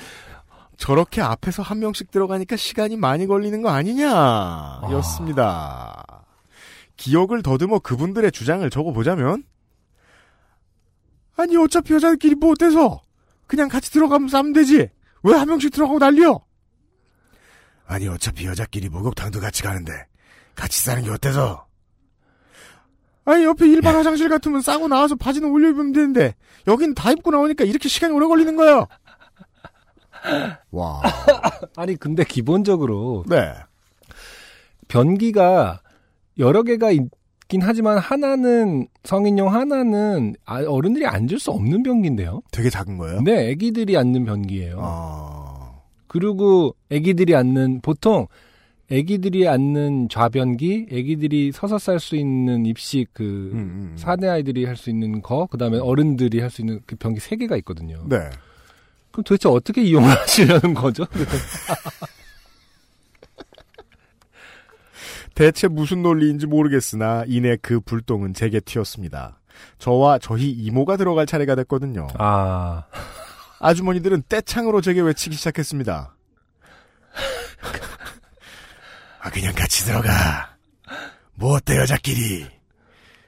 저렇게 0.77 1.21
앞에서 1.21 1.63
한 1.63 1.79
명씩 1.79 2.11
들어가니까 2.11 2.55
시간이 2.57 2.97
많이 2.97 3.25
걸리는 3.27 3.61
거 3.61 3.69
아니냐. 3.69 4.81
였습니다. 4.91 6.03
기억을 6.97 7.41
더듬어 7.41 7.79
그분들의 7.79 8.31
주장을 8.31 8.69
적어보자면 8.69 9.43
아니 11.37 11.57
어차피 11.57 11.93
여자들끼리 11.93 12.35
뭐 12.35 12.51
어때서? 12.51 13.01
그냥 13.47 13.67
같이 13.69 13.91
들어가면 13.91 14.27
싸면 14.29 14.53
되지. 14.53 14.89
왜 15.23 15.33
한 15.33 15.47
명씩 15.47 15.71
들어가고 15.73 15.97
난리여? 15.99 16.39
아니 17.87 18.07
어차피 18.07 18.45
여자끼리 18.45 18.89
목욕탕도 18.89 19.39
같이 19.39 19.63
가는데 19.63 19.91
같이 20.55 20.81
싸는 20.81 21.03
게 21.03 21.09
어때서 21.11 21.65
아니 23.25 23.43
옆에 23.43 23.67
일반 23.67 23.95
화장실 23.95 24.29
같으면 24.29 24.61
싸고 24.61 24.87
나와서 24.87 25.15
바지는 25.15 25.49
올려 25.49 25.69
입으면 25.69 25.91
되는데 25.91 26.35
여긴 26.67 26.93
다 26.93 27.11
입고 27.11 27.31
나오니까 27.31 27.63
이렇게 27.63 27.89
시간이 27.89 28.13
오래 28.13 28.27
걸리는 28.27 28.55
거야 28.55 28.87
와 30.71 31.01
아니 31.75 31.95
근데 31.95 32.23
기본적으로 32.23 33.23
네. 33.27 33.53
변기가 34.87 35.81
여러 36.37 36.63
개가 36.63 36.91
있긴 36.91 37.61
하지만 37.61 37.97
하나는 37.97 38.87
성인용 39.03 39.53
하나는 39.53 40.35
아- 40.45 40.63
어른들이 40.63 41.05
앉을 41.05 41.39
수 41.39 41.51
없는 41.51 41.83
변기인데요. 41.83 42.41
되게 42.51 42.69
작은 42.69 42.97
거예요? 42.97 43.21
네, 43.21 43.51
아기들이 43.51 43.97
앉는 43.97 44.25
변기예요. 44.25 44.77
아, 44.81 45.79
그리고 46.07 46.75
아기들이 46.91 47.35
앉는 47.35 47.81
보통 47.81 48.27
아기들이 48.91 49.47
앉는 49.47 50.09
좌변기, 50.09 50.87
아기들이 50.91 51.51
서서 51.51 51.79
쌀 51.79 51.99
수 51.99 52.15
있는 52.15 52.65
입식 52.67 53.07
그 53.13 53.23
음, 53.23 53.57
음. 53.57 53.93
사내 53.97 54.27
아이들이 54.27 54.65
할 54.65 54.75
수 54.77 54.89
있는 54.91 55.21
거, 55.23 55.47
그다음에 55.47 55.79
어른들이 55.79 56.39
할 56.39 56.49
수 56.51 56.61
있는 56.61 56.79
그 56.85 56.95
변기 56.95 57.19
세 57.19 57.35
개가 57.35 57.57
있거든요. 57.57 58.03
네. 58.07 58.17
그럼 59.11 59.23
도대체 59.23 59.49
어떻게 59.49 59.81
이용을 59.83 60.07
하시려는 60.15 60.73
거죠? 60.75 61.05
대체 65.33 65.67
무슨 65.67 66.01
논리인지 66.01 66.45
모르겠으나 66.47 67.25
이내 67.27 67.57
그 67.61 67.79
불똥은 67.81 68.33
제게 68.33 68.59
튀었습니다. 68.59 69.39
저와 69.79 70.19
저희 70.19 70.49
이모가 70.51 70.95
들어갈 70.97 71.25
차례가 71.25 71.55
됐거든요. 71.55 72.07
아, 72.17 72.83
아주머니들은 73.59 74.23
떼창으로 74.29 74.81
제게 74.81 75.01
외치기 75.01 75.35
시작했습니다. 75.35 76.15
아 79.25 79.29
그냥 79.31 79.55
같이 79.55 79.83
들어가. 79.85 80.55
뭐 81.33 81.55
어때 81.55 81.77
여자끼리. 81.77 82.45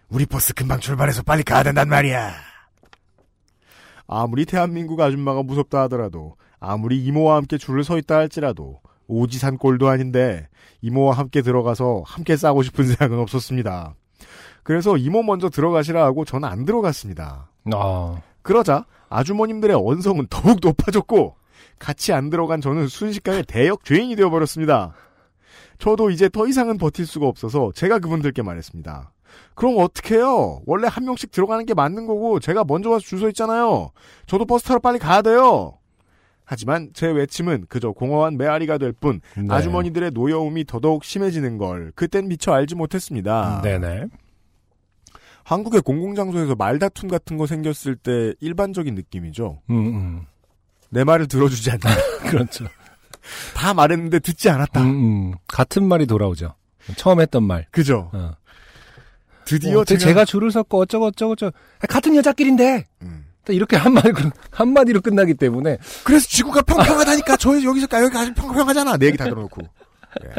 우리 0.09 0.27
버스 0.27 0.53
금방 0.53 0.79
출발해서 0.79 1.23
빨리 1.23 1.41
가야 1.41 1.63
된단 1.63 1.89
말이야. 1.89 2.33
아무리 4.05 4.45
대한민국 4.45 5.01
아줌마가 5.01 5.41
무섭다 5.41 5.81
하더라도 5.83 6.35
아무리 6.59 7.03
이모와 7.03 7.37
함께 7.37 7.57
줄을 7.57 7.83
서 7.83 7.97
있다 7.97 8.15
할지라도 8.15 8.79
오지산 9.07 9.57
꼴도 9.57 9.89
아닌데 9.89 10.47
이모와 10.81 11.17
함께 11.17 11.41
들어가서 11.41 12.03
함께 12.05 12.37
싸고 12.37 12.61
싶은 12.61 12.85
생각은 12.85 13.17
없었습니다. 13.17 13.95
그래서 14.61 14.97
이모 14.97 15.23
먼저 15.23 15.49
들어가시라 15.49 16.05
하고 16.05 16.25
저는 16.25 16.47
안 16.47 16.63
들어갔습니다. 16.63 17.49
아, 17.73 18.21
그러자 18.43 18.85
아주머님들의 19.09 19.75
언성은 19.75 20.27
더욱 20.29 20.59
높아졌고 20.61 21.37
같이 21.79 22.13
안 22.13 22.29
들어간 22.29 22.61
저는 22.61 22.87
순식간에 22.87 23.41
대역 23.47 23.83
죄인이 23.83 24.15
되어버렸습니다. 24.15 24.93
저도 25.79 26.09
이제 26.09 26.29
더 26.29 26.47
이상은 26.47 26.77
버틸 26.77 27.05
수가 27.05 27.27
없어서 27.27 27.71
제가 27.75 27.99
그분들께 27.99 28.41
말했습니다. 28.41 29.13
그럼 29.55 29.75
어떡해요? 29.79 30.61
원래 30.65 30.87
한 30.89 31.05
명씩 31.05 31.31
들어가는 31.31 31.65
게 31.65 31.73
맞는 31.73 32.07
거고 32.07 32.39
제가 32.39 32.63
먼저 32.63 32.89
와서 32.89 33.05
줄서 33.05 33.27
있잖아요. 33.29 33.91
저도 34.25 34.45
버스 34.45 34.65
타러 34.65 34.79
빨리 34.79 34.99
가야 34.99 35.21
돼요. 35.21 35.77
하지만 36.45 36.91
제 36.93 37.07
외침은 37.07 37.65
그저 37.67 37.91
공허한 37.91 38.37
메아리가 38.37 38.77
될뿐 38.77 39.19
네. 39.35 39.53
아주머니들의 39.53 40.11
노여움이 40.11 40.63
더더욱 40.63 41.03
심해지는 41.03 41.57
걸 41.57 41.91
그땐 41.93 42.29
미처 42.29 42.53
알지 42.53 42.75
못했습니다. 42.75 43.61
네네. 43.61 44.05
한국의 45.43 45.81
공공장소에서 45.81 46.55
말다툼 46.55 47.09
같은 47.09 47.37
거 47.37 47.47
생겼을 47.47 47.95
때 47.95 48.33
일반적인 48.39 48.95
느낌이죠. 48.95 49.61
음, 49.69 49.75
음. 49.75 50.25
내 50.89 51.03
말을 51.03 51.27
들어주지 51.27 51.71
않다. 51.71 51.89
그렇죠. 52.29 52.65
다 53.53 53.73
말했는데 53.73 54.19
듣지 54.19 54.49
않았다. 54.49 54.81
음, 54.81 54.87
음. 54.87 55.33
같은 55.47 55.87
말이 55.87 56.05
돌아오죠. 56.05 56.55
처음 56.95 57.21
했던 57.21 57.43
말. 57.43 57.67
그죠? 57.71 58.09
어. 58.13 58.31
드디어 59.45 59.79
어, 59.79 59.85
제가, 59.85 59.99
제가, 59.99 60.25
줄을 60.25 60.51
섰고 60.51 60.79
어쩌고 60.81 61.05
어쩌고 61.07 61.35
저쩌고 61.35 61.57
같은 61.87 62.15
여자끼리인데 62.15 62.85
음. 63.01 63.25
딱 63.45 63.55
이렇게 63.55 63.77
한마디 63.77 64.11
한마디로 64.51 65.01
끝나기 65.01 65.33
때문에 65.33 65.77
그래서 66.03 66.27
지구가 66.27 66.63
평평하다니까 66.63 67.37
저 67.37 67.51
여기서 67.51 67.87
여기가 67.91 68.19
아주 68.19 68.33
평평하잖아. 68.33 68.97
내 68.97 69.07
얘기 69.07 69.17
다 69.17 69.23
들어놓고. 69.25 69.61
예. 70.25 70.29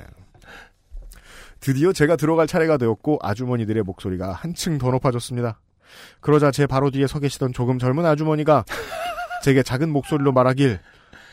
드디어 1.60 1.92
제가 1.92 2.16
들어갈 2.16 2.46
차례가 2.46 2.76
되었고 2.76 3.18
아주머니들의 3.22 3.82
목소리가 3.82 4.32
한층 4.32 4.78
더 4.78 4.90
높아졌습니다. 4.90 5.60
그러자 6.20 6.50
제 6.50 6.66
바로 6.66 6.90
뒤에 6.90 7.06
서 7.06 7.18
계시던 7.18 7.52
조금 7.52 7.78
젊은 7.78 8.04
아주머니가 8.04 8.64
제게 9.42 9.62
작은 9.62 9.90
목소리로 9.90 10.32
말하길 10.32 10.78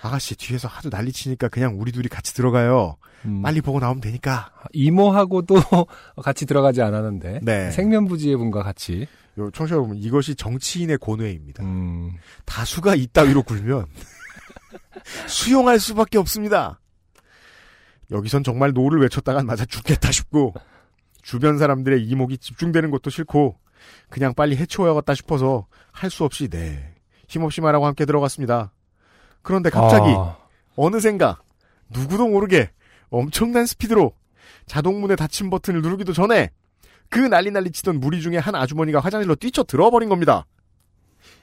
아가씨 0.05 0.35
뒤에서 0.35 0.67
하도 0.67 0.89
난리 0.89 1.11
치니까 1.11 1.47
그냥 1.47 1.79
우리 1.79 1.91
둘이 1.91 2.07
같이 2.07 2.33
들어가요. 2.35 2.97
음, 3.25 3.41
빨리 3.41 3.61
보고 3.61 3.79
나오면 3.79 4.01
되니까. 4.01 4.51
이모하고도 4.73 5.55
같이 6.21 6.45
들어가지 6.45 6.81
않았는데 6.81 7.39
네. 7.43 7.71
생면부지의 7.71 8.37
분과 8.37 8.61
같이 8.63 9.07
요 9.37 9.49
청취자 9.51 9.75
여러분 9.75 9.97
이것이 9.97 10.35
정치인의 10.35 10.97
고뇌입니다. 10.99 11.63
음, 11.63 12.11
다수가 12.45 12.95
이따위로 12.95 13.43
굴면 13.43 13.85
수용할 15.27 15.79
수밖에 15.79 16.17
없습니다. 16.19 16.79
여기선 18.11 18.43
정말 18.43 18.71
no를 18.73 19.01
외쳤다간 19.01 19.45
맞아 19.47 19.65
죽겠다 19.65 20.11
싶고 20.11 20.53
주변 21.23 21.57
사람들의 21.57 22.03
이목이 22.05 22.37
집중되는 22.37 22.91
것도 22.91 23.09
싫고 23.09 23.57
그냥 24.09 24.35
빨리 24.35 24.55
해치워야겠다 24.57 25.15
싶어서 25.15 25.65
할 25.91 26.11
수 26.11 26.23
없이 26.23 26.47
네 26.47 26.93
힘없이 27.27 27.61
말하고 27.61 27.87
함께 27.87 28.05
들어갔습니다. 28.05 28.71
그런데 29.45 29.69
갑자기 29.69 30.07
아, 30.09 30.35
어느샌가 30.75 31.39
누구도 31.89 32.27
모르게 32.27 32.71
엄청난 33.11 33.67
스피드로 33.67 34.11
자동문의 34.65 35.15
닫힘 35.17 35.51
버튼을 35.51 35.83
누르기도 35.83 36.11
전에 36.13 36.49
그 37.09 37.19
난리 37.19 37.51
난리 37.51 37.69
치던 37.71 37.99
무리 37.99 38.21
중에 38.21 38.37
한 38.39 38.55
아주머니가 38.55 38.99
화장실로 38.99 39.35
뛰쳐 39.35 39.63
들어버린 39.63 40.09
겁니다. 40.09 40.47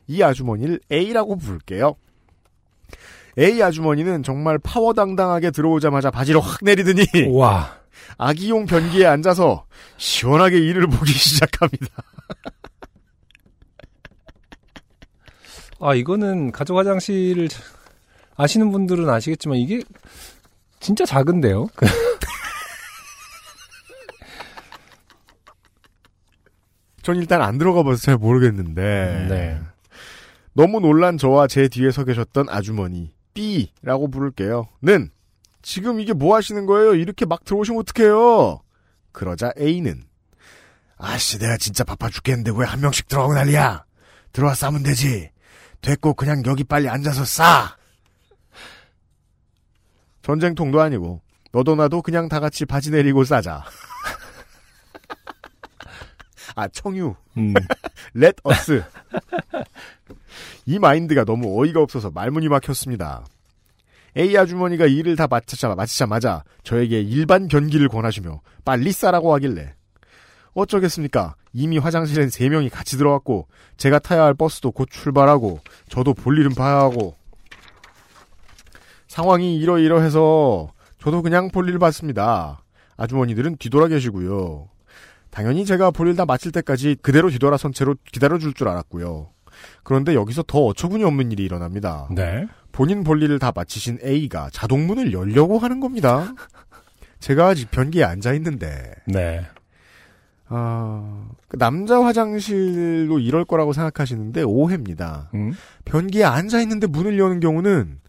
이 0.08 0.20
아주머니를 0.20 0.80
A라고 0.90 1.36
부를게요. 1.36 1.94
A 3.38 3.62
아주머니는 3.62 4.24
정말 4.24 4.58
파워당당하게 4.58 5.52
들어오자마자 5.52 6.10
바지를 6.10 6.40
확 6.40 6.58
내리더니 6.62 7.06
와 7.30 7.78
아기용 8.18 8.66
변기에 8.66 9.06
앉아서 9.06 9.64
시원하게 9.96 10.58
이를 10.58 10.88
보기 10.88 11.12
시작합니다. 11.14 11.86
아, 15.80 15.94
이거는 15.94 16.50
가족 16.52 16.76
화장실을 16.78 17.48
자- 17.48 17.62
아시는 18.36 18.70
분들은 18.72 19.08
아시겠지만 19.08 19.58
이게 19.58 19.82
진짜 20.80 21.04
작은데요. 21.04 21.66
그- 21.76 21.86
전 27.02 27.16
일단 27.16 27.42
안 27.42 27.58
들어가 27.58 27.82
봐서 27.82 27.96
잘 28.00 28.16
모르겠는데 28.16 29.26
네. 29.28 29.60
너무 30.54 30.80
놀란 30.80 31.18
저와 31.18 31.46
제 31.48 31.68
뒤에 31.68 31.90
서 31.90 32.04
계셨던 32.04 32.48
아주머니 32.48 33.12
B라고 33.34 34.08
부를게요. 34.10 34.68
는 34.82 35.10
지금 35.62 36.00
이게 36.00 36.12
뭐 36.12 36.36
하시는 36.36 36.66
거예요? 36.66 36.94
이렇게 36.94 37.24
막 37.24 37.44
들어오시면 37.44 37.80
어떡해요? 37.80 38.60
그러자 39.12 39.52
A는 39.58 40.04
아씨 40.98 41.38
내가 41.38 41.56
진짜 41.56 41.82
바빠 41.84 42.08
죽겠는데 42.08 42.52
왜 42.54 42.64
한 42.66 42.80
명씩 42.80 43.08
들어가고 43.08 43.34
난리야? 43.34 43.84
들어와 44.32 44.54
싸면 44.54 44.82
되지. 44.84 45.30
됐고 45.80 46.14
그냥 46.14 46.42
여기 46.46 46.62
빨리 46.64 46.88
앉아서 46.88 47.24
싸. 47.24 47.76
전쟁통도 50.22 50.80
아니고 50.80 51.20
너도 51.52 51.74
나도 51.74 52.02
그냥 52.02 52.28
다 52.28 52.40
같이 52.40 52.64
바지 52.64 52.90
내리고 52.90 53.24
싸자. 53.24 53.64
아 56.54 56.68
청유. 56.68 57.14
음, 57.36 57.54
Let 58.16 58.36
us. 58.48 58.82
이 60.66 60.78
마인드가 60.78 61.24
너무 61.24 61.60
어이가 61.60 61.80
없어서 61.80 62.10
말문이 62.10 62.48
막혔습니다. 62.48 63.24
A 64.16 64.36
아주머니가 64.36 64.86
일을 64.86 65.16
다 65.16 65.26
마치자, 65.26 65.74
마치자마자 65.74 66.44
저에게 66.64 67.00
일반 67.00 67.48
변기를 67.48 67.88
권하시며 67.88 68.40
빨리 68.64 68.92
싸라고 68.92 69.32
하길래 69.34 69.74
어쩌겠습니까? 70.54 71.34
이미 71.54 71.78
화장실엔 71.78 72.28
세 72.28 72.48
명이 72.50 72.68
같이 72.68 72.98
들어왔고 72.98 73.48
제가 73.78 73.98
타야 73.98 74.24
할 74.24 74.34
버스도 74.34 74.70
곧 74.70 74.88
출발하고 74.90 75.60
저도 75.88 76.12
볼 76.12 76.38
일은 76.38 76.54
봐야 76.54 76.76
하고 76.76 77.16
상황이 79.12 79.58
이러이러해서 79.58 80.72
저도 80.98 81.20
그냥 81.20 81.50
볼일 81.50 81.78
봤습니다. 81.78 82.62
아주머니들은 82.96 83.58
뒤돌아 83.58 83.88
계시고요. 83.88 84.70
당연히 85.28 85.66
제가 85.66 85.90
볼일 85.90 86.16
다 86.16 86.24
마칠 86.24 86.50
때까지 86.50 86.96
그대로 87.02 87.28
뒤돌아선 87.28 87.74
채로 87.74 87.94
기다려줄 88.10 88.54
줄 88.54 88.68
알았고요. 88.68 89.28
그런데 89.82 90.14
여기서 90.14 90.44
더 90.46 90.60
어처구니 90.60 91.04
없는 91.04 91.30
일이 91.30 91.44
일어납니다. 91.44 92.08
네. 92.10 92.46
본인 92.72 93.04
볼일을 93.04 93.38
다 93.38 93.52
마치신 93.54 93.98
A가 94.02 94.48
자동문을 94.50 95.12
열려고 95.12 95.58
하는 95.58 95.80
겁니다. 95.80 96.32
제가 97.20 97.48
아직 97.48 97.70
변기에 97.70 98.04
앉아 98.04 98.32
있는데 98.32 98.94
네. 99.06 99.44
아, 100.48 101.28
그 101.48 101.58
남자 101.58 102.02
화장실로 102.02 103.18
이럴 103.18 103.44
거라고 103.44 103.74
생각하시는데 103.74 104.42
오해입니다. 104.44 105.28
음? 105.34 105.52
변기에 105.84 106.24
앉아 106.24 106.62
있는데 106.62 106.86
문을 106.86 107.18
여는 107.18 107.40
경우는 107.40 108.00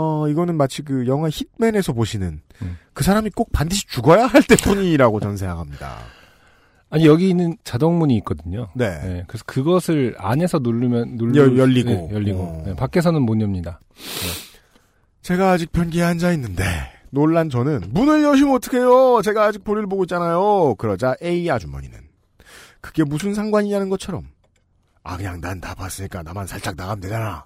어 0.00 0.28
이거는 0.28 0.56
마치 0.56 0.82
그 0.82 1.06
영화 1.08 1.28
hit맨에서 1.28 1.92
보시는 1.92 2.40
음. 2.62 2.78
그 2.92 3.02
사람이 3.02 3.30
꼭 3.30 3.50
반드시 3.52 3.84
죽어야 3.88 4.26
할 4.26 4.42
때뿐이라고 4.44 5.18
전 5.18 5.36
생각합니다. 5.36 5.98
아니 6.90 7.04
여기 7.04 7.28
있는 7.28 7.56
자동문이 7.64 8.16
있거든요. 8.18 8.68
네. 8.74 8.88
네, 9.00 9.24
그래서 9.26 9.44
그것을 9.46 10.14
안에서 10.18 10.60
누르면 10.60 11.16
누르 11.16 11.36
열- 11.38 11.58
열리고. 11.58 11.90
네, 11.90 12.08
열리고 12.12 12.38
어. 12.40 12.62
네, 12.64 12.76
밖에서는 12.76 13.20
못 13.22 13.40
엽니다. 13.40 13.80
제가 15.22 15.50
아직 15.50 15.72
변기에 15.72 16.02
앉아 16.04 16.32
있는데 16.32 16.64
놀란 17.10 17.50
저는 17.50 17.82
문을 17.90 18.22
여시면 18.22 18.54
어떡해요? 18.54 19.20
제가 19.22 19.44
아직 19.46 19.64
볼일 19.64 19.86
보고 19.86 20.04
있잖아요. 20.04 20.74
그러자 20.76 21.16
A 21.22 21.50
아주머니는 21.50 21.98
그게 22.80 23.02
무슨 23.04 23.34
상관이냐는 23.34 23.88
것처럼 23.88 24.28
아 25.02 25.16
그냥 25.16 25.40
난 25.40 25.60
다 25.60 25.74
봤으니까 25.74 26.22
나만 26.22 26.46
살짝 26.46 26.76
나가면 26.76 27.00
되잖아. 27.00 27.44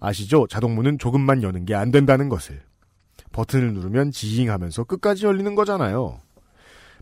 아시죠? 0.00 0.46
자동문은 0.48 0.98
조금만 0.98 1.42
여는 1.42 1.64
게 1.66 1.74
안 1.74 1.90
된다는 1.90 2.28
것을. 2.28 2.60
버튼을 3.32 3.74
누르면 3.74 4.10
지잉하면서 4.10 4.84
끝까지 4.84 5.26
열리는 5.26 5.54
거잖아요. 5.54 6.18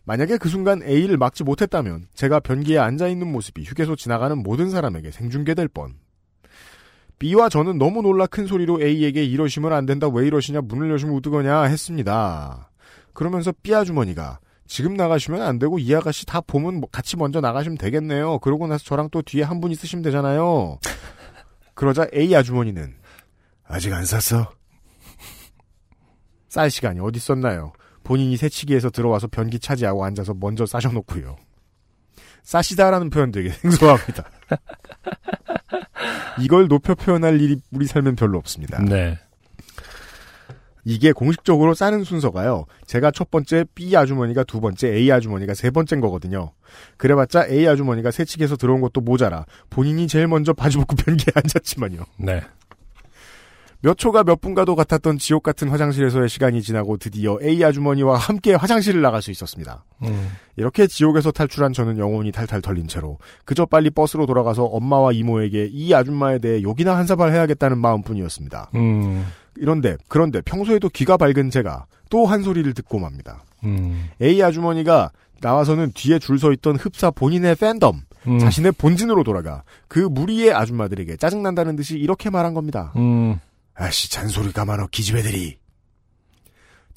만약에 0.04 0.36
그 0.38 0.48
순간 0.48 0.82
A를 0.82 1.16
막지 1.16 1.44
못했다면 1.44 2.08
제가 2.14 2.40
변기에 2.40 2.78
앉아있는 2.78 3.30
모습이 3.30 3.62
휴게소 3.64 3.96
지나가는 3.96 4.36
모든 4.42 4.70
사람에게 4.70 5.10
생중계될 5.10 5.68
뻔. 5.68 5.94
B와 7.18 7.48
저는 7.48 7.78
너무 7.78 8.00
놀라 8.02 8.26
큰 8.26 8.46
소리로 8.46 8.80
A에게 8.82 9.24
이러시면 9.24 9.72
안 9.72 9.86
된다 9.86 10.08
왜 10.08 10.26
이러시냐 10.26 10.60
문을 10.62 10.90
여시면 10.92 11.16
어떡하냐 11.16 11.62
했습니다. 11.62 12.70
그러면서 13.12 13.52
B 13.62 13.74
아주머니가 13.74 14.38
지금 14.66 14.94
나가시면 14.94 15.42
안 15.42 15.58
되고 15.58 15.78
이 15.78 15.94
아가씨 15.94 16.24
다 16.26 16.40
보면 16.40 16.76
뭐 16.80 16.88
같이 16.90 17.16
먼저 17.16 17.40
나가시면 17.40 17.78
되겠네요. 17.78 18.38
그러고 18.38 18.66
나서 18.66 18.84
저랑 18.84 19.08
또 19.10 19.22
뒤에 19.22 19.42
한 19.42 19.60
분 19.60 19.72
있으시면 19.72 20.02
되잖아요. 20.02 20.78
그러자 21.78 22.08
A 22.12 22.34
아주머니는 22.34 22.92
아직 23.64 23.92
안 23.92 24.04
쌌어? 24.04 24.50
쌀 26.48 26.72
시간이 26.72 26.98
어디 26.98 27.18
있었나요? 27.18 27.72
본인이 28.02 28.36
새치기에서 28.36 28.90
들어와서 28.90 29.28
변기 29.28 29.60
차지하고 29.60 30.04
앉아서 30.04 30.34
먼저 30.34 30.66
싸셔놓고요. 30.66 31.36
싸시다라는 32.42 33.10
표현 33.10 33.30
되게 33.30 33.50
생소합니다. 33.62 34.24
이걸 36.40 36.66
높여 36.66 36.96
표현할 36.96 37.40
일이 37.40 37.60
우리 37.70 37.86
삶엔 37.86 38.16
별로 38.16 38.38
없습니다. 38.38 38.82
네. 38.82 39.16
이게 40.84 41.12
공식적으로 41.12 41.74
싸는 41.74 42.02
순서가요. 42.02 42.64
제가 42.86 43.12
첫 43.12 43.30
번째 43.30 43.64
B 43.76 43.96
아주머니가 43.96 44.42
두 44.42 44.60
번째 44.60 44.88
A 44.88 45.12
아주머니가 45.12 45.54
세 45.54 45.70
번째인 45.70 46.00
거거든요. 46.00 46.54
그래봤자 46.96 47.46
A 47.48 47.66
아주머니가 47.66 48.10
새치기에서 48.10 48.56
들어온 48.56 48.80
것도 48.80 49.00
모자라 49.00 49.44
본인이 49.70 50.06
제일 50.08 50.28
먼저 50.28 50.52
바지 50.52 50.76
벗고 50.78 50.96
변기에 50.96 51.32
앉았지만요. 51.34 52.04
네. 52.18 52.42
몇 53.80 53.96
초가 53.96 54.24
몇 54.24 54.40
분가도 54.40 54.74
같았던 54.74 55.18
지옥 55.18 55.44
같은 55.44 55.68
화장실에서의 55.68 56.28
시간이 56.28 56.62
지나고 56.62 56.96
드디어 56.96 57.38
A 57.40 57.62
아주머니와 57.62 58.16
함께 58.16 58.54
화장실을 58.54 59.00
나갈 59.02 59.22
수 59.22 59.30
있었습니다. 59.30 59.84
음. 60.02 60.32
이렇게 60.56 60.88
지옥에서 60.88 61.30
탈출한 61.30 61.72
저는 61.72 61.96
영혼이 61.96 62.32
탈탈 62.32 62.60
털린 62.60 62.88
채로 62.88 63.18
그저 63.44 63.66
빨리 63.66 63.90
버스로 63.90 64.26
돌아가서 64.26 64.64
엄마와 64.64 65.12
이모에게 65.12 65.68
이 65.70 65.94
아줌마에 65.94 66.40
대해 66.40 66.60
욕이나 66.62 66.96
한 66.96 67.06
사발 67.06 67.32
해야겠다는 67.32 67.78
마음뿐이었습니다. 67.78 68.70
음. 68.74 69.24
이런데 69.56 69.96
그런데 70.08 70.40
평소에도 70.40 70.88
귀가 70.88 71.16
밝은 71.16 71.50
제가 71.50 71.86
또 72.10 72.26
한 72.26 72.42
소리를 72.42 72.72
듣고 72.74 72.98
맙니다. 72.98 73.44
음. 73.62 74.08
A 74.20 74.42
아주머니가 74.42 75.12
나와서는 75.40 75.92
뒤에 75.94 76.18
줄 76.18 76.38
서 76.38 76.52
있던 76.52 76.76
흡사 76.76 77.10
본인의 77.10 77.56
팬덤, 77.56 78.02
음. 78.26 78.38
자신의 78.38 78.72
본진으로 78.72 79.24
돌아가 79.24 79.62
그 79.88 79.98
무리의 80.00 80.52
아줌마들에게 80.52 81.16
짜증난다는 81.16 81.76
듯이 81.76 81.98
이렇게 81.98 82.30
말한 82.30 82.54
겁니다. 82.54 82.92
음. 82.96 83.38
아씨 83.74 84.10
잔소리 84.10 84.52
가만어 84.52 84.88
기집애들이. 84.88 85.58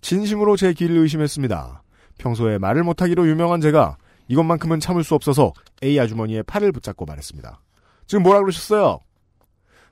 진심으로 0.02 0.58
제 0.58 0.74
귀를 0.74 0.98
의심했습니다. 0.98 1.84
평소에 2.18 2.58
말을 2.58 2.84
못하기로 2.84 3.28
유명한 3.28 3.62
제가 3.62 3.98
이것만큼은 4.28 4.80
참을 4.80 5.04
수 5.04 5.14
없어서 5.16 5.54
A 5.84 6.00
아주머니의 6.00 6.44
팔을 6.44 6.72
붙잡고 6.72 7.06
말했습니다. 7.06 7.62
지금 8.08 8.24
뭐라 8.24 8.39
그러셨어요? 8.42 9.00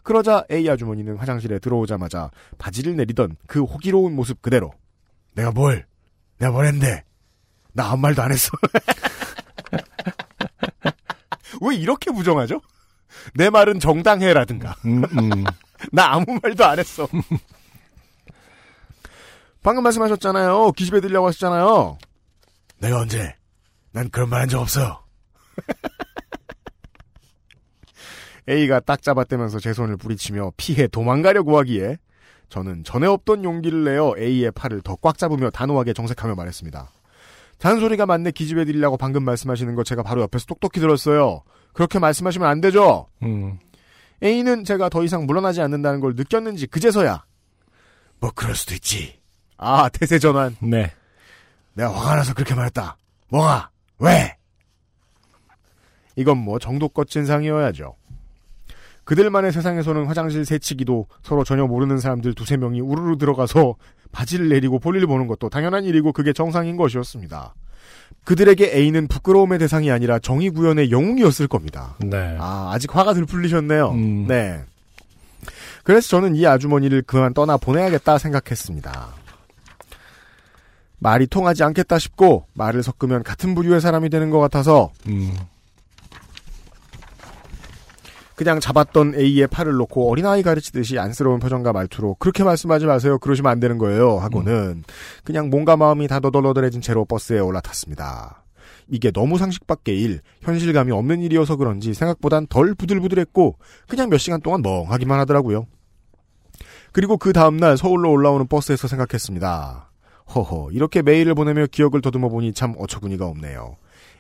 그러자 0.04 0.45
A 0.52 0.68
아주머니는 0.70 1.18
화장실에 1.18 1.60
들어오자마자 1.60 2.32
바지를 2.58 2.95
내리던 2.95 3.36
그 3.47 3.62
호기로운 3.64 4.16
모습 4.16 4.41
그대로 4.41 4.72
내가 5.36 5.52
뭘? 5.52 5.86
내가 6.39 6.52
뭘 6.52 6.66
했는데? 6.68 7.04
나 7.74 7.91
아무 7.91 7.97
말도 8.01 8.22
안 8.22 8.32
했어. 8.32 8.51
왜 11.61 11.76
이렇게 11.76 12.11
부정하죠? 12.11 12.61
내 13.36 13.49
말은 13.49 13.80
정당해라든가. 13.80 14.76
음. 14.86 15.03
음. 15.17 15.43
나 15.91 16.13
아무 16.13 16.26
말도 16.41 16.65
안 16.65 16.80
했어. 16.80 17.07
방금 19.61 19.84
말씀하셨잖아요. 19.84 20.72
기집애 20.74 21.01
들려고 21.01 21.28
하셨잖아요. 21.28 21.97
내가 22.80 22.99
언제? 22.99 23.36
난 23.91 24.09
그런 24.09 24.30
말 24.30 24.41
한 24.41 24.49
적 24.49 24.61
없어. 24.61 25.03
A가 28.47 28.80
딱 28.80 29.01
잡아떼면서 29.01 29.59
제 29.59 29.74
손을 29.74 29.97
부리치며 29.97 30.53
피해 30.57 30.88
도망가려고 30.88 31.57
하기에 31.59 31.97
저는 32.49 32.84
전에 32.84 33.05
없던 33.05 33.43
용기를 33.43 33.84
내어 33.84 34.15
A의 34.17 34.49
팔을 34.51 34.82
더 34.82 34.95
꽉 34.95 35.17
잡으며 35.20 35.51
단호하게 35.51 35.93
정색하며 35.93 36.34
말했습니다. 36.36 36.89
잔소리가 37.60 38.05
맞네 38.05 38.32
기집애 38.32 38.66
들이라고 38.66 38.97
방금 38.97 39.24
말씀하시는 39.24 39.76
거 39.76 39.84
제가 39.84 40.01
바로 40.01 40.22
옆에서 40.22 40.45
똑똑히 40.45 40.80
들었어요. 40.80 41.43
그렇게 41.74 41.99
말씀하시면 41.99 42.47
안 42.47 42.62
되죠. 42.62 43.07
음. 43.22 43.60
A는 44.24 44.64
제가 44.64 44.89
더 44.89 45.03
이상 45.03 45.26
물러나지 45.26 45.62
않는다는 45.62 45.99
걸 45.99 46.16
느꼈는지 46.16 46.68
그제서야 46.68 47.24
뭐 48.20 48.32
그럴 48.34 48.55
수도 48.55 48.74
있지. 48.74 49.20
아 49.57 49.89
태세 49.89 50.20
전환. 50.20 50.55
네. 50.62 50.91
내가 51.74 51.93
화가 51.93 52.16
나서 52.16 52.34
그렇게 52.34 52.55
말했다. 52.55 52.97
뭐가? 53.30 53.70
왜? 53.99 54.36
이건 56.16 56.38
뭐 56.38 56.60
정도껏 56.60 57.07
진상이어야죠. 57.07 57.95
그들만의 59.03 59.51
세상에서는 59.51 60.05
화장실 60.05 60.45
새치기도 60.45 61.07
서로 61.24 61.43
전혀 61.43 61.66
모르는 61.66 61.97
사람들 61.97 62.36
두세 62.36 62.57
명이 62.57 62.82
우르르 62.82 63.18
들어가서 63.18 63.76
바지를 64.12 64.49
내리고 64.49 64.80
볼일 64.80 65.05
보는 65.07 65.28
것도 65.28 65.49
당연한 65.49 65.84
일이고 65.86 66.12
그게 66.12 66.34
정상인 66.34 66.78
것이었습니다. 66.78 67.53
그들에게 68.24 68.72
A는 68.76 69.07
부끄러움의 69.07 69.60
대상이 69.60 69.91
아니라 69.91 70.20
정의 70.20 70.49
구현의 70.49 70.91
영웅이었을 70.91 71.47
겁니다. 71.47 71.95
네. 71.99 72.38
아, 72.39 72.72
아직 72.74 72.95
화가 72.95 73.14
들 73.14 73.26
풀리셨네요. 73.26 73.91
음. 73.91 74.28
네. 74.28 74.64
그래서 75.84 76.07
저는 76.10 76.36
이 76.36 76.45
아주머니를 76.45 77.03
그만 77.03 77.34
떠나 77.34 77.57
보내야겠다 77.57 78.18
생각했습니다. 78.18 79.07
말이 80.99 81.28
통하지 81.28 81.64
않겠다 81.64 81.97
싶고 81.97 82.45
말을 82.53 82.84
섞으면 82.84 83.24
같은 83.24 83.55
부류의 83.55 83.80
사람이 83.80 84.10
되는 84.10 84.30
것 84.30 84.39
같아서 84.39 84.91
음. 85.07 85.34
그냥 88.39 88.61
잡았던 88.61 89.15
A의 89.15 89.47
팔을 89.47 89.73
놓고 89.73 90.09
어린아이 90.09 90.43
가르치듯이 90.43 90.97
안쓰러운 90.97 91.39
표정과 91.39 91.73
말투로 91.73 92.15
그렇게 92.19 92.45
말씀하지 92.45 92.85
마세요. 92.85 93.19
그러시면 93.19 93.51
안 93.51 93.59
되는 93.59 93.77
거예요. 93.77 94.17
하고는 94.17 94.85
그냥 95.25 95.49
몸과 95.49 95.75
마음이 95.75 96.07
다 96.07 96.21
너덜너덜해진 96.21 96.79
채로 96.79 97.03
버스에 97.03 97.39
올라탔습니다. 97.39 98.45
이게 98.87 99.11
너무 99.11 99.37
상식 99.37 99.67
밖의 99.67 100.01
일, 100.01 100.21
현실감이 100.39 100.89
없는 100.93 101.19
일이어서 101.19 101.57
그런지 101.57 101.93
생각보단 101.93 102.47
덜 102.47 102.75
부들부들했고 102.75 103.57
그냥 103.89 104.09
몇 104.09 104.19
시간 104.19 104.39
동안 104.39 104.61
멍하기만 104.61 105.19
하더라고요. 105.19 105.67
그리고 106.93 107.17
그 107.17 107.33
다음날 107.33 107.77
서울로 107.77 108.09
올라오는 108.09 108.47
버스에서 108.47 108.87
생각했습니다. 108.87 109.91
허허, 110.33 110.69
이렇게 110.71 111.01
메일을 111.01 111.35
보내며 111.35 111.65
기억을 111.65 111.99
더듬어 111.99 112.29
보니 112.29 112.53
참 112.53 112.73
어처구니가 112.77 113.25
없네요. 113.25 113.75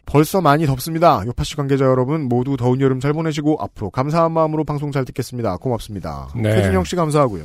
벌써 0.09 0.41
많이 0.41 0.65
덥습니다. 0.65 1.23
요파시 1.25 1.55
관계자 1.55 1.85
여러분 1.85 2.23
모두 2.23 2.57
더운 2.57 2.81
여름 2.81 2.99
잘 2.99 3.13
보내시고 3.13 3.57
앞으로 3.61 3.89
감사한 3.91 4.31
마음으로 4.31 4.63
방송 4.63 4.91
잘 4.91 5.05
듣겠습니다. 5.05 5.57
고맙습니다. 5.57 6.29
네. 6.35 6.51
최준영 6.51 6.83
씨 6.83 6.95
감사하고요. 6.95 7.43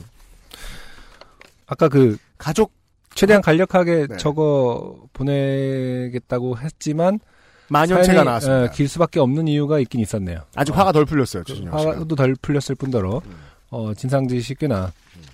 아까 1.67 1.89
그 1.89 2.17
가족 2.39 2.73
최대한 3.15 3.43
간략하게 3.43 4.07
네. 4.09 4.17
적어 4.17 4.97
보내겠다고 5.13 6.59
했지만 6.59 7.21
만연체가 7.69 8.25
나왔습니다. 8.25 8.65
예, 8.65 8.69
길 8.75 8.89
수밖에 8.89 9.21
없는 9.21 9.49
이유가 9.49 9.79
있긴 9.79 10.01
있었네요. 10.01 10.41
아직 10.55 10.73
어, 10.73 10.77
화가 10.77 10.93
덜 10.93 11.05
풀렸어요. 11.05 11.45
씨가. 11.47 11.77
화도 11.77 12.15
덜 12.17 12.35
풀렸을 12.41 12.75
뿐더러 12.77 13.23
어, 13.71 13.95
진상짓이 13.95 14.57
꽤나 14.59 14.93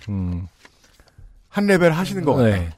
음, 0.09 0.47
한 1.49 1.65
레벨 1.67 1.91
하시는 1.91 2.23
거 2.23 2.35
같아요. 2.35 2.55
네. 2.55 2.69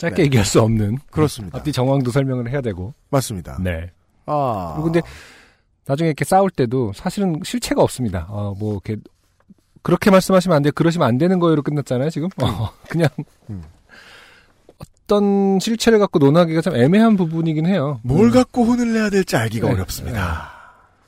짧게 0.00 0.16
네. 0.16 0.22
얘기할 0.24 0.46
수 0.46 0.62
없는 0.62 0.98
그렇습니다. 1.10 1.58
앞뒤 1.58 1.72
정황도 1.72 2.10
설명을 2.10 2.50
해야 2.50 2.62
되고 2.62 2.94
맞습니다. 3.10 3.58
네. 3.62 3.90
아. 4.24 4.72
그리고 4.74 4.90
근데 4.90 5.02
나중에 5.86 6.08
이렇게 6.08 6.24
싸울 6.24 6.50
때도 6.50 6.92
사실은 6.94 7.38
실체가 7.44 7.82
없습니다. 7.82 8.26
어, 8.30 8.54
뭐 8.58 8.72
이렇게 8.72 8.96
그렇게 9.82 10.10
말씀하시면 10.10 10.56
안 10.56 10.62
돼. 10.62 10.70
그러시면 10.70 11.06
안 11.06 11.18
되는 11.18 11.38
거예로 11.38 11.62
끝났잖아요, 11.62 12.08
지금. 12.08 12.28
어, 12.42 12.70
그냥 12.88 13.10
음. 13.50 13.62
어떤 14.78 15.58
실체를 15.60 15.98
갖고 15.98 16.18
논하기가 16.18 16.62
참 16.62 16.76
애매한 16.76 17.18
부분이긴 17.18 17.66
해요. 17.66 18.00
뭘 18.02 18.26
음. 18.26 18.30
갖고 18.30 18.64
혼을 18.64 18.94
내야 18.94 19.10
될지 19.10 19.36
알기가 19.36 19.68
네. 19.68 19.74
어렵습니다. 19.74 20.50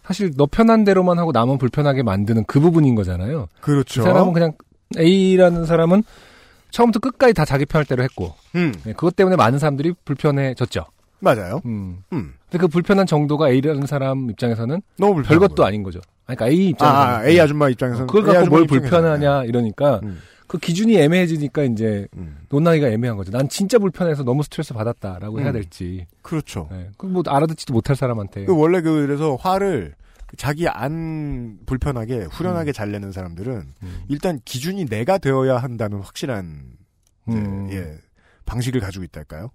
사실 0.04 0.32
너 0.36 0.46
편한 0.46 0.84
대로만 0.84 1.18
하고 1.18 1.32
남은 1.32 1.56
불편하게 1.56 2.02
만드는 2.02 2.44
그 2.44 2.60
부분인 2.60 2.94
거잖아요. 2.94 3.48
그렇죠. 3.62 4.02
그 4.02 4.08
사람은 4.08 4.34
그냥 4.34 4.52
A라는 4.98 5.64
사람은 5.64 6.02
처음부터 6.72 6.98
끝까지 6.98 7.34
다 7.34 7.44
자기 7.44 7.64
편할 7.64 7.84
대로 7.84 8.02
했고 8.02 8.34
음, 8.56 8.72
네, 8.84 8.92
그것 8.92 9.14
때문에 9.14 9.36
많은 9.36 9.58
사람들이 9.58 9.92
불편해졌죠. 10.04 10.84
맞아요. 11.20 11.60
음. 11.66 12.02
음, 12.12 12.34
근데 12.50 12.58
그 12.58 12.66
불편한 12.66 13.06
정도가 13.06 13.50
A라는 13.50 13.86
사람 13.86 14.28
입장에서는 14.30 14.82
너무 14.98 15.22
별것도 15.22 15.54
거예요. 15.54 15.68
아닌 15.68 15.84
거죠. 15.84 16.00
그러니까 16.24 16.48
A 16.48 16.68
입장에서 16.70 16.96
아, 16.96 17.18
아, 17.18 17.26
A 17.26 17.38
아줌마 17.38 17.68
입장에서는 17.68 18.08
그걸 18.08 18.24
갖고 18.24 18.50
뭘. 18.50 18.66
불편하냐 18.66 19.44
이러니까 19.44 20.00
음, 20.02 20.20
그 20.48 20.58
기준이 20.58 20.98
애매해지니까 20.98 21.62
이제 21.64 22.08
음. 22.16 22.38
논하기가 22.48 22.88
애매한 22.88 23.16
거죠. 23.16 23.30
난 23.30 23.48
진짜 23.48 23.78
불편해서 23.78 24.24
너무 24.24 24.42
스트레스 24.42 24.74
받았다라고 24.74 25.40
해야 25.40 25.48
음. 25.48 25.52
될지. 25.52 26.06
그렇죠. 26.22 26.68
네. 26.72 26.88
그뭐 26.96 27.22
알아듣지도 27.26 27.72
못할 27.72 27.94
사람한테. 27.94 28.46
그 28.46 28.56
원래 28.56 28.80
그 28.80 29.06
그래서 29.06 29.36
화를 29.36 29.94
자기 30.36 30.68
안 30.68 31.58
불편하게 31.66 32.24
후련하게 32.24 32.72
잘 32.72 32.90
내는 32.92 33.12
사람들은 33.12 33.74
음. 33.82 34.02
일단 34.08 34.40
기준이 34.44 34.86
내가 34.86 35.18
되어야 35.18 35.58
한다는 35.58 36.00
확실한 36.00 36.72
음. 37.28 37.68
예 37.70 37.98
방식을 38.46 38.80
가지고 38.80 39.04
있달까요? 39.04 39.50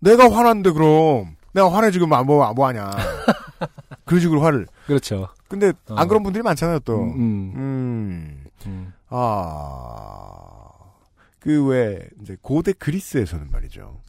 내가 0.00 0.30
화났는데 0.30 0.70
그럼 0.72 1.36
내가 1.54 1.72
화내 1.72 1.90
지금 1.90 2.12
아, 2.12 2.22
뭐, 2.22 2.44
아, 2.44 2.52
뭐 2.52 2.66
하냐 2.68 2.90
그런 4.04 4.20
식으로 4.20 4.42
화를 4.42 4.66
그렇죠. 4.86 5.28
근데 5.48 5.72
어. 5.88 5.94
안 5.94 6.08
그런 6.08 6.22
분들이 6.22 6.42
많잖아요 6.42 6.80
또 6.80 7.02
음, 7.02 7.10
음, 7.14 7.52
음. 7.56 8.44
음. 8.66 8.92
아, 9.08 10.68
그 11.40 11.64
왜 11.68 12.08
이제 12.22 12.36
고대 12.42 12.72
그리스에서는 12.72 13.50
말이죠. 13.50 14.00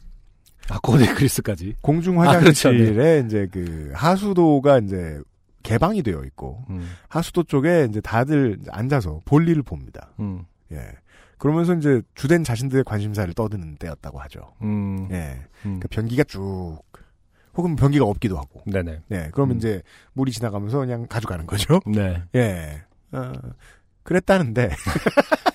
아, 0.68 0.78
고대 0.82 1.06
그리스까지. 1.14 1.74
공중 1.80 2.20
아, 2.20 2.28
화장실에 2.28 2.92
그렇죠. 2.92 3.26
이제 3.26 3.48
그 3.50 3.90
하수도가 3.94 4.78
이제 4.80 5.20
개방이 5.62 6.02
되어 6.02 6.22
있고 6.24 6.64
음, 6.70 6.90
하수도 7.08 7.42
쪽에 7.44 7.86
이제 7.88 8.00
다들 8.00 8.58
앉아서 8.70 9.20
볼일을 9.24 9.62
봅니다. 9.62 10.10
음, 10.20 10.44
예. 10.72 10.92
그러면서 11.38 11.74
이제 11.74 12.02
주된 12.14 12.44
자신들의 12.44 12.84
관심사를 12.84 13.32
떠드는 13.34 13.76
때였다고 13.76 14.20
하죠. 14.20 14.54
음, 14.62 15.08
예. 15.10 15.40
음. 15.64 15.80
그러니까 15.80 15.88
변기가 15.90 16.24
쭉 16.24 16.80
혹은 17.54 17.76
변기가 17.76 18.04
없기도 18.04 18.38
하고. 18.38 18.62
네네. 18.66 19.00
예. 19.10 19.30
그러면 19.32 19.56
음. 19.56 19.58
이제 19.58 19.82
물이 20.12 20.32
지나가면서 20.32 20.78
그냥 20.78 21.06
가져가는 21.08 21.46
거죠. 21.46 21.80
네. 21.86 22.22
예. 22.34 22.82
어, 23.12 23.32
그랬다는데 24.02 24.70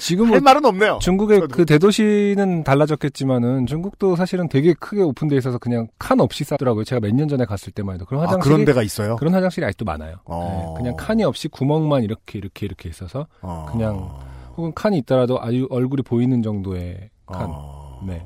지금 0.00 0.26
할뭐 0.26 0.40
말은 0.40 0.64
없네요. 0.64 0.98
중국의 1.00 1.40
저도. 1.40 1.54
그 1.54 1.64
대도시는 1.66 2.64
달라졌겠지만은 2.64 3.66
중국도 3.66 4.16
사실은 4.16 4.48
되게 4.48 4.72
크게 4.74 5.02
오픈돼 5.02 5.36
있어서 5.36 5.58
그냥 5.58 5.88
칸 5.98 6.20
없이 6.20 6.42
싸더라고요. 6.44 6.84
제가 6.84 7.00
몇 7.00 7.12
년 7.14 7.28
전에 7.28 7.44
갔을 7.44 7.72
때만 7.72 7.94
해도 7.96 8.06
그런 8.06 8.22
아, 8.22 8.26
화장실이 8.26 8.52
그런 8.52 8.64
데가 8.64 8.82
있어요. 8.82 9.16
그런 9.16 9.34
화장실이 9.34 9.64
아직도 9.66 9.84
많아요. 9.84 10.16
어. 10.24 10.74
네, 10.76 10.82
그냥 10.82 10.96
칸이 10.96 11.22
없이 11.24 11.48
구멍만 11.48 12.02
이렇게 12.02 12.38
이렇게 12.38 12.66
이렇게 12.66 12.88
있어서 12.88 13.26
어. 13.42 13.66
그냥 13.70 14.10
혹은 14.56 14.72
칸이 14.74 14.98
있더라도 14.98 15.40
아주 15.40 15.66
얼굴이 15.70 16.02
보이는 16.02 16.42
정도의 16.42 17.10
칸. 17.26 17.46
어. 17.50 18.00
네. 18.06 18.24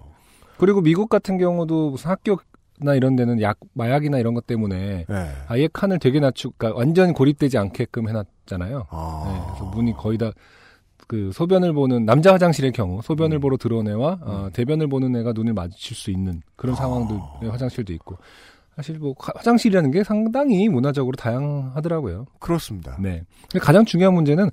그리고 0.59 0.81
미국 0.81 1.09
같은 1.09 1.39
경우도 1.39 1.91
무슨 1.91 2.11
학교 2.11 2.39
나 2.81 2.95
이런 2.95 3.17
데는 3.17 3.41
약 3.41 3.59
마약이나 3.73 4.19
이런 4.19 4.35
것 4.35 4.47
때문에 4.47 5.07
네. 5.09 5.29
아예 5.49 5.69
칸을 5.73 5.99
되게 5.99 6.21
낮추고 6.21 6.55
그러니까 6.59 6.79
완전 6.79 7.13
고립되지 7.13 7.59
않게끔 7.59 8.09
해놨잖아요. 8.09 8.87
아. 8.91 9.25
네, 9.27 9.41
그래서 9.49 9.65
문이 9.75 9.93
거의 9.97 10.19
다 10.19 10.31
그 11.07 11.31
소변을 11.33 11.73
보는 11.73 12.05
남자 12.07 12.33
화장실의 12.33 12.73
경우 12.73 13.01
소변을 13.03 13.39
음. 13.39 13.41
보러 13.41 13.57
들어온 13.57 13.89
애와 13.89 14.19
어, 14.23 14.49
대변을 14.53 14.87
보는 14.89 15.15
애가 15.17 15.33
눈을 15.35 15.53
마주칠 15.53 15.97
수 15.97 16.11
있는 16.11 16.41
그런 16.57 16.75
아. 16.75 16.79
상황들의 16.79 17.51
화장실도 17.51 17.93
있고 17.95 18.17
사실 18.77 18.99
뭐 18.99 19.15
화- 19.19 19.33
화장실이라는 19.37 19.91
게 19.93 20.03
상당히 20.03 20.69
문화적으로 20.69 21.15
다양하더라고요. 21.17 22.27
그렇습니다. 22.41 22.97
네. 23.01 23.23
가장 23.61 23.85
중요한 23.85 24.15
문제는 24.15 24.51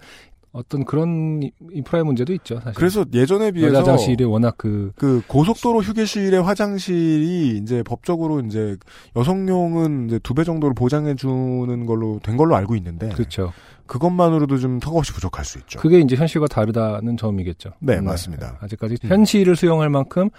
어떤 0.54 0.84
그런 0.84 1.42
이- 1.44 1.52
인프라의 1.72 2.04
문제도 2.04 2.34
있죠. 2.34 2.56
사실. 2.60 2.74
그래서 2.74 3.06
예전에 3.14 3.52
비해서 3.52 3.78
화장실이 3.80 4.24
워낙 4.26 4.58
그 4.58 4.92
그 4.98 5.22
고속도로 5.28 5.82
휴게실의 5.82 6.42
화장실이 6.42 7.58
이제 7.58 7.82
법적으로 7.84 8.42
이제 8.42 8.76
여성용은 9.16 10.08
이제 10.08 10.20
두 10.20 10.34
배 10.34 10.44
정도를 10.44 10.74
보장해 10.76 11.16
주는 11.16 11.86
걸로 11.86 12.20
된 12.22 12.36
걸로 12.36 12.56
알고 12.56 12.76
있는데 12.76 13.10
그렇죠. 13.10 13.54
그것만으로도 13.86 14.58
좀 14.58 14.80
턱없이 14.80 15.14
부족할 15.14 15.46
수 15.46 15.58
있죠. 15.60 15.80
그게 15.80 16.00
이제 16.00 16.16
현실과 16.16 16.48
다르다는 16.48 17.16
점이겠죠. 17.18 17.72
네, 17.80 18.00
맞습니다. 18.02 18.58
아직까지 18.62 18.98
음. 19.06 19.10
현실을 19.10 19.56
수용할 19.56 19.90
만큼 19.90 20.30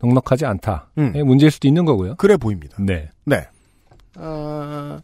넉넉하지 0.00 0.46
않다의 0.46 0.78
음. 0.98 1.12
문제일 1.26 1.50
수도 1.50 1.66
있는 1.66 1.84
거고요. 1.84 2.14
그래 2.16 2.36
보입니다. 2.36 2.76
네. 2.80 3.10
네. 3.24 3.46
아, 4.16 5.00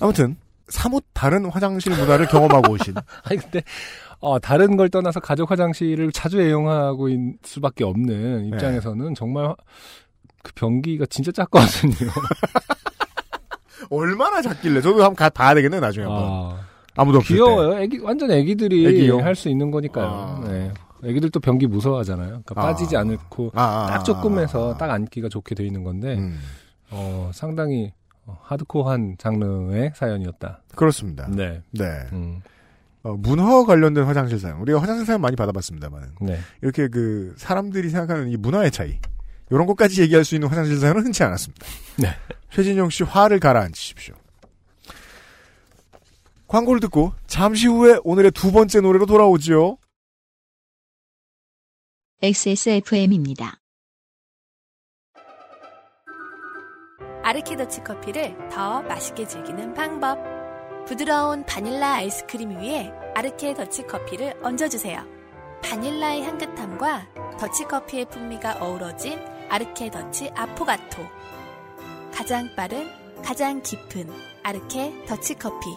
아무튼 0.00 0.36
사뭇 0.70 1.04
다른 1.12 1.44
화장실 1.46 1.92
문화를 1.92 2.26
경험하고 2.26 2.72
오신 2.72 2.94
아니 3.24 3.38
근데 3.38 3.62
어, 4.20 4.38
다른 4.38 4.76
걸 4.76 4.88
떠나서 4.88 5.20
가족 5.20 5.50
화장실을 5.50 6.12
자주 6.12 6.40
애용하고 6.40 7.08
있을 7.08 7.34
수밖에 7.42 7.84
네. 7.84 7.90
없는 7.90 8.46
입장에서는 8.46 9.14
정말 9.14 9.46
화- 9.46 9.56
그 10.42 10.52
변기가 10.54 11.04
진짜 11.10 11.30
작거든요. 11.32 11.92
얼마나 13.90 14.40
작길래 14.42 14.80
저도 14.80 14.96
한번 15.02 15.14
가, 15.16 15.28
봐야 15.30 15.54
되겠네 15.54 15.80
나중에 15.80 16.04
한번 16.06 16.22
아, 16.24 16.60
아무도 16.96 17.18
없을 17.18 17.34
때. 17.36 17.42
귀여워요. 17.42 17.78
애기 17.80 17.98
완전 17.98 18.30
애기들이? 18.30 19.10
할 19.10 19.34
수 19.34 19.48
있는 19.48 19.70
거니까요. 19.70 20.06
아. 20.06 20.48
네. 20.48 20.72
애기들도 21.02 21.40
변기 21.40 21.66
무서워하잖아요. 21.66 22.28
그러니까 22.44 22.60
아. 22.60 22.66
빠지지 22.66 22.96
않고 22.96 23.52
아, 23.54 23.62
아, 23.62 23.86
딱 23.86 24.04
조금해서 24.04 24.74
아, 24.74 24.76
딱 24.76 24.90
앉기가 24.90 25.28
좋게 25.30 25.54
돼 25.54 25.64
있는 25.64 25.82
건데 25.82 26.16
음, 26.18 26.38
어, 26.90 27.30
상당히 27.32 27.86
어, 27.86 27.99
하드코어한 28.42 29.16
장르의 29.18 29.92
사연이었다. 29.94 30.62
그렇습니다. 30.74 31.28
네. 31.28 31.62
네. 31.70 31.84
음, 32.12 32.42
어, 33.02 33.14
문화와 33.14 33.64
관련된 33.64 34.04
화장실 34.04 34.38
사연. 34.38 34.58
우리가 34.60 34.80
화장실 34.80 35.06
사연 35.06 35.20
많이 35.20 35.36
받아봤습니다만 35.36 36.16
네. 36.20 36.38
이렇게 36.62 36.88
그 36.88 37.34
사람들이 37.38 37.90
생각하는 37.90 38.30
이 38.30 38.36
문화의 38.36 38.70
차이 38.70 38.98
이런 39.50 39.66
것까지 39.66 40.02
얘기할 40.02 40.24
수 40.24 40.34
있는 40.34 40.48
화장실 40.48 40.78
사연은 40.78 41.04
흔치 41.04 41.22
않았습니다. 41.22 41.66
네. 41.98 42.08
최진영 42.50 42.90
씨 42.90 43.02
화를 43.04 43.40
가라앉히십시오. 43.40 44.14
광고를 46.46 46.80
듣고 46.80 47.12
잠시 47.26 47.68
후에 47.68 47.98
오늘의 48.02 48.32
두 48.32 48.50
번째 48.50 48.80
노래로 48.80 49.06
돌아오지요. 49.06 49.76
XSFM입니다. 52.22 53.59
아르케더치 57.30 57.84
커피를 57.84 58.36
더 58.50 58.82
맛있게 58.82 59.24
즐기는 59.24 59.72
방법. 59.72 60.18
부드러운 60.86 61.44
바닐라 61.44 61.92
아이스크림 61.92 62.58
위에 62.58 62.90
아르케 63.14 63.54
더치 63.54 63.86
커피를 63.86 64.36
얹어주세요. 64.42 65.00
바닐라의 65.62 66.24
향긋함과 66.24 67.36
더치 67.38 67.66
커피의 67.66 68.06
풍미가 68.06 68.56
어우러진 68.60 69.20
아르케 69.48 69.92
더치 69.92 70.30
아포가토. 70.34 71.06
가장 72.12 72.48
빠른, 72.56 72.88
가장 73.22 73.62
깊은 73.62 74.10
아르케 74.42 75.04
더치 75.06 75.34
커피. 75.34 75.68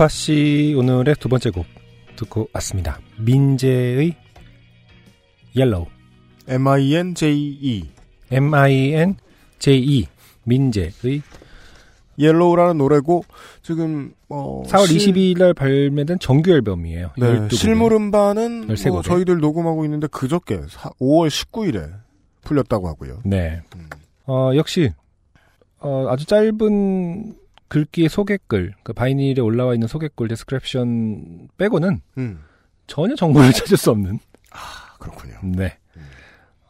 유파 0.00 0.08
씨 0.08 0.74
오늘의 0.78 1.16
두 1.20 1.28
번째 1.28 1.50
곡 1.50 1.66
듣고 2.16 2.48
왔습니다. 2.54 2.98
민재의 3.18 4.16
Yellow. 5.54 5.84
M-I-N-J-E. 6.48 7.90
M-I-N-J-E. 8.30 10.06
민재의 10.44 11.20
Yellow라는 12.18 12.78
노래고 12.78 13.24
지금 13.62 14.14
어 14.30 14.62
4월 14.68 14.86
실- 14.86 15.12
22일 15.12 15.38
날 15.38 15.52
발매된 15.52 16.18
정규 16.18 16.50
앨범이에요. 16.50 17.10
네, 17.18 17.26
12곡. 17.26 17.54
실물 17.54 17.92
음반은 17.92 18.68
13 18.68 18.92
뭐. 18.92 19.02
저희들 19.02 19.36
녹음하고 19.40 19.84
있는데 19.84 20.06
그저께 20.06 20.62
사- 20.70 20.88
5월 20.98 21.28
19일에 21.28 21.92
풀렸다고 22.44 22.88
하고요. 22.88 23.20
네. 23.26 23.60
음. 23.76 23.90
어, 24.24 24.52
역시 24.56 24.94
어, 25.78 26.06
아주 26.08 26.24
짧은 26.24 27.34
글귀의 27.70 28.08
소개글, 28.08 28.74
그 28.82 28.92
바이닐에 28.92 29.40
올라와 29.40 29.74
있는 29.74 29.86
소개글 29.86 30.26
description 30.26 31.48
빼고는 31.56 32.00
음. 32.18 32.40
전혀 32.88 33.14
정보를 33.14 33.52
찾을 33.54 33.76
수 33.76 33.92
없는. 33.92 34.18
아, 34.50 34.96
그렇군요. 34.98 35.38
네. 35.44 35.78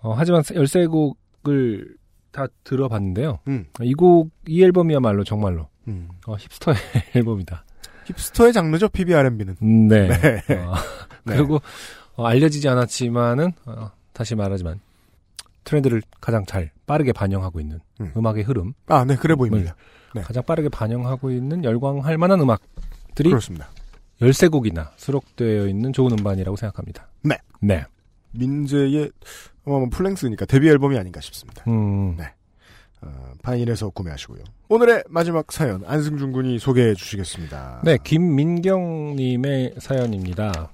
어, 0.02 0.12
하지만 0.12 0.42
13곡을 0.42 1.96
다 2.30 2.46
들어봤는데요. 2.64 3.40
음. 3.48 3.66
이 3.80 3.94
곡, 3.94 4.30
이 4.46 4.62
앨범이야말로 4.62 5.24
정말로 5.24 5.68
음. 5.88 6.08
어, 6.26 6.36
힙스터의 6.36 6.76
앨범이다. 7.16 7.64
힙스터의 8.04 8.52
장르죠, 8.52 8.90
PBR&B는. 8.90 9.56
네. 9.88 10.08
네. 10.08 10.54
어, 10.56 10.74
네. 11.24 11.36
그리고 11.36 11.62
어, 12.14 12.26
알려지지 12.26 12.68
않았지만은 12.68 13.52
어, 13.64 13.90
다시 14.12 14.34
말하지만 14.34 14.80
트렌드를 15.64 16.02
가장 16.20 16.44
잘 16.44 16.72
빠르게 16.86 17.12
반영하고 17.12 17.58
있는 17.58 17.80
음. 18.02 18.12
음. 18.14 18.26
악의 18.26 18.44
흐름 18.44 18.74
아, 18.86 19.06
네, 19.06 19.16
그래 19.16 19.34
보입니다. 19.34 19.74
네. 20.14 20.22
가장 20.22 20.42
빠르게 20.44 20.68
반영하고 20.68 21.30
있는 21.30 21.64
열광할 21.64 22.18
만한 22.18 22.40
음악들이 22.40 23.30
그렇습니다. 23.30 23.68
13곡이나 24.20 24.90
수록되어 24.96 25.66
있는 25.66 25.92
좋은 25.92 26.12
음반이라고 26.12 26.56
생각합니다. 26.56 27.08
네. 27.22 27.36
네. 27.60 27.84
민재의 28.32 29.10
어, 29.64 29.86
플랭스니까 29.90 30.46
데뷔 30.46 30.68
앨범이 30.68 30.98
아닌가 30.98 31.20
싶습니다. 31.20 31.64
음, 31.68 32.16
네. 32.16 32.32
어, 33.02 33.32
파인일에서 33.42 33.90
구매하시고요. 33.90 34.44
오늘의 34.68 35.04
마지막 35.08 35.50
사연 35.52 35.82
안승준 35.86 36.32
군이 36.32 36.58
소개해 36.58 36.94
주시겠습니다. 36.94 37.82
네, 37.84 37.96
김민경 38.02 39.16
님의 39.16 39.74
사연입니다. 39.78 40.70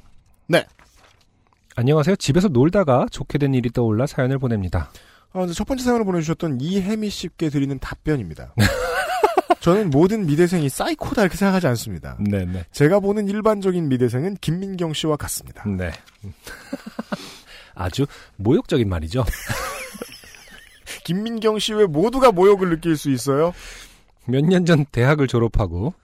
네. 0.48 0.64
안녕하세요. 1.76 2.16
집에서 2.16 2.48
놀다가 2.48 3.06
좋게 3.10 3.38
된 3.38 3.54
일이 3.54 3.70
떠올라 3.70 4.06
사연을 4.06 4.38
보냅니다. 4.38 4.90
아, 5.32 5.46
첫 5.54 5.66
번째 5.66 5.84
사연을 5.84 6.04
보내주셨던 6.04 6.60
이혜미 6.60 7.10
씨께 7.10 7.50
드리는 7.50 7.78
답변입니다. 7.78 8.54
저는 9.66 9.90
모든 9.90 10.26
미대생이 10.26 10.68
사이코다 10.68 11.22
이렇게 11.22 11.36
생각하지 11.36 11.66
않습니다. 11.66 12.16
네네. 12.20 12.66
제가 12.70 13.00
보는 13.00 13.26
일반적인 13.26 13.88
미대생은 13.88 14.36
김민경 14.40 14.92
씨와 14.92 15.16
같습니다. 15.16 15.64
네. 15.66 15.90
아주 17.74 18.06
모욕적인 18.36 18.88
말이죠. 18.88 19.24
김민경 21.02 21.58
씨외 21.58 21.86
모두가 21.86 22.30
모욕을 22.30 22.70
느낄 22.70 22.96
수 22.96 23.10
있어요. 23.10 23.52
몇 24.26 24.44
년 24.44 24.64
전 24.64 24.84
대학을 24.92 25.26
졸업하고 25.26 25.94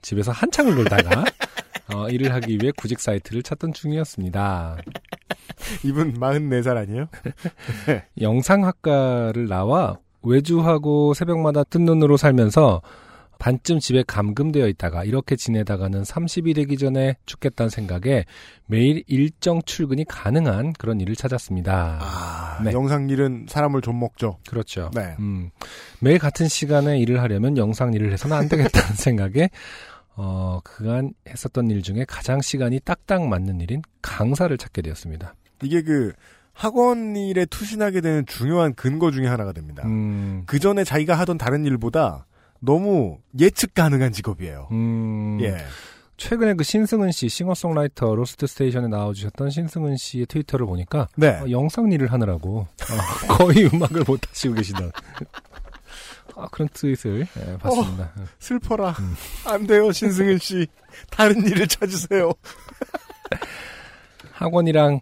집에서 0.00 0.30
한창을 0.30 0.76
놀다가 0.76 1.24
어, 1.92 2.08
일을 2.10 2.32
하기 2.34 2.58
위해 2.62 2.70
구직 2.76 3.00
사이트를 3.00 3.42
찾던 3.42 3.72
중이었습니다. 3.72 4.76
이분 5.82 6.14
44살 6.20 6.76
아니에요? 6.76 7.08
영상학과를 8.20 9.48
나와 9.48 9.98
외주하고 10.22 11.14
새벽마다 11.14 11.64
뜬 11.64 11.84
눈으로 11.84 12.16
살면서 12.16 12.80
반쯤 13.38 13.78
집에 13.78 14.02
감금되어 14.06 14.66
있다가 14.68 15.04
이렇게 15.04 15.36
지내다가는 15.36 16.02
30이 16.02 16.54
되기 16.54 16.76
전에 16.76 17.16
죽겠다는 17.26 17.70
생각에 17.70 18.24
매일 18.66 19.04
일정 19.06 19.62
출근이 19.62 20.04
가능한 20.04 20.72
그런 20.74 21.00
일을 21.00 21.14
찾았습니다. 21.14 21.98
아, 22.02 22.62
네. 22.64 22.72
영상 22.72 23.08
일은 23.08 23.46
사람을 23.48 23.80
좀 23.80 24.00
먹죠. 24.00 24.38
그렇죠. 24.48 24.90
네. 24.94 25.14
음, 25.20 25.50
매일 26.00 26.18
같은 26.18 26.48
시간에 26.48 26.98
일을 26.98 27.22
하려면 27.22 27.56
영상 27.56 27.94
일을 27.94 28.12
해서는 28.12 28.36
안 28.36 28.48
되겠다는 28.48 28.94
생각에 28.96 29.50
어, 30.16 30.58
그간 30.64 31.12
했었던 31.28 31.70
일 31.70 31.82
중에 31.82 32.04
가장 32.08 32.40
시간이 32.40 32.80
딱딱 32.80 33.28
맞는 33.28 33.60
일인 33.60 33.82
강사를 34.02 34.56
찾게 34.58 34.82
되었습니다. 34.82 35.34
이게 35.62 35.82
그 35.82 36.12
학원 36.52 37.14
일에 37.14 37.46
투신하게 37.46 38.00
되는 38.00 38.26
중요한 38.26 38.74
근거 38.74 39.12
중에 39.12 39.28
하나가 39.28 39.52
됩니다. 39.52 39.84
음, 39.86 40.42
그 40.46 40.58
전에 40.58 40.82
자기가 40.82 41.14
하던 41.14 41.38
다른 41.38 41.64
일보다 41.64 42.26
너무 42.60 43.18
예측 43.38 43.74
가능한 43.74 44.12
직업이에요. 44.12 44.68
음, 44.72 45.38
예. 45.40 45.58
최근에 46.16 46.54
그 46.54 46.64
신승은 46.64 47.12
씨 47.12 47.28
싱어송라이터 47.28 48.14
로스트 48.16 48.46
스테이션에 48.48 48.88
나와주셨던 48.88 49.50
신승은 49.50 49.96
씨의 49.96 50.26
트위터를 50.26 50.66
보니까 50.66 51.06
네. 51.16 51.28
어, 51.40 51.48
영상 51.50 51.92
일을 51.92 52.12
하느라고 52.12 52.66
어, 52.66 52.66
거의 53.28 53.66
음악을 53.72 54.02
못 54.06 54.28
하시고 54.28 54.54
계시던 54.54 54.90
아, 56.34 56.48
그런 56.50 56.68
트윗을 56.72 57.26
예, 57.36 57.56
봤습니다. 57.58 58.12
슬퍼라. 58.38 58.90
음. 58.98 59.14
안 59.46 59.66
돼요, 59.66 59.90
신승은 59.90 60.38
씨. 60.38 60.66
다른 61.10 61.44
일을 61.46 61.66
찾으세요. 61.66 62.32
학원이랑 64.32 65.00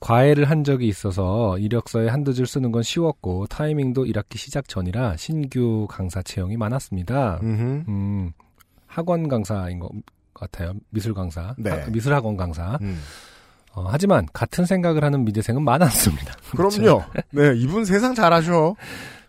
과외를 0.00 0.44
한 0.44 0.62
적이 0.64 0.86
있어서 0.88 1.58
이력서에 1.58 2.08
한두 2.08 2.32
줄 2.34 2.46
쓰는 2.46 2.70
건 2.70 2.82
쉬웠고 2.82 3.46
타이밍도 3.48 4.04
1학기 4.04 4.36
시작 4.36 4.68
전이라 4.68 5.16
신규 5.16 5.86
강사 5.90 6.22
채용이 6.22 6.56
많았습니다. 6.56 7.40
음흠. 7.42 7.84
음, 7.88 8.32
학원 8.86 9.28
강사인 9.28 9.80
것 9.80 9.90
같아요. 10.34 10.72
미술 10.90 11.14
강사. 11.14 11.54
네. 11.58 11.70
학- 11.70 11.90
미술 11.90 12.14
학원 12.14 12.36
강사. 12.36 12.78
음. 12.80 13.00
어, 13.74 13.86
하지만 13.88 14.26
같은 14.32 14.64
생각을 14.66 15.02
하는 15.04 15.24
미대생은 15.24 15.62
많았습니다. 15.62 16.34
그럼요. 16.56 17.02
네, 17.32 17.52
이분 17.56 17.84
세상 17.84 18.14
잘하셔. 18.14 18.74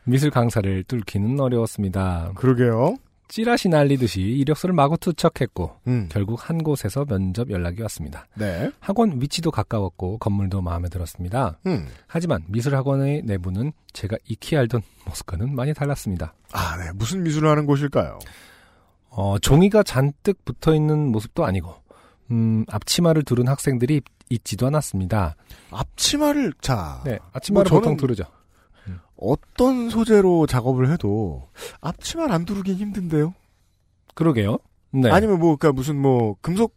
미술 0.03 0.29
강사를 0.31 0.83
뚫기는 0.83 1.39
어려웠습니다. 1.39 2.31
그러게요. 2.35 2.95
찌라시 3.29 3.69
날리듯이 3.69 4.21
이력서를 4.21 4.73
마구 4.73 4.97
투척했고 4.97 5.77
음. 5.87 6.09
결국 6.11 6.49
한 6.49 6.57
곳에서 6.63 7.05
면접 7.05 7.49
연락이 7.51 7.81
왔습니다. 7.83 8.25
네. 8.35 8.71
학원 8.79 9.21
위치도 9.21 9.51
가까웠고 9.51 10.17
건물도 10.17 10.61
마음에 10.61 10.89
들었습니다. 10.89 11.57
음. 11.67 11.87
하지만 12.07 12.43
미술학원의 12.47 13.21
내부는 13.25 13.71
제가 13.93 14.17
익히 14.25 14.57
알던 14.57 14.81
모습과는 15.05 15.55
많이 15.55 15.73
달랐습니다. 15.75 16.33
아, 16.51 16.75
네. 16.77 16.91
무슨 16.95 17.21
미술을 17.23 17.47
하는 17.49 17.65
곳일까요? 17.67 18.17
어, 19.11 19.37
종이가 19.39 19.83
잔뜩 19.83 20.43
붙어 20.43 20.73
있는 20.73 21.11
모습도 21.11 21.45
아니고 21.45 21.73
음, 22.31 22.65
앞치마를 22.67 23.23
두른 23.23 23.47
학생들이 23.47 23.97
있- 23.97 24.03
있지도 24.31 24.67
않았습니다. 24.67 25.35
앞치마를 25.71 26.53
자 26.61 27.01
네, 27.05 27.17
앞치마를 27.33 27.69
뭐 27.71 27.79
보통 27.79 27.95
저는- 27.95 27.99
두르죠. 27.99 28.23
어떤 29.21 29.89
소재로 29.89 30.47
작업을 30.47 30.91
해도 30.91 31.49
앞치마를 31.81 32.33
안 32.33 32.45
두르긴 32.45 32.75
힘든데요. 32.75 33.33
그러게요. 34.15 34.59
네. 34.91 35.09
아니면 35.11 35.39
뭐 35.39 35.55
그러니까 35.55 35.73
무슨 35.73 35.97
뭐 35.97 36.35
금속 36.41 36.75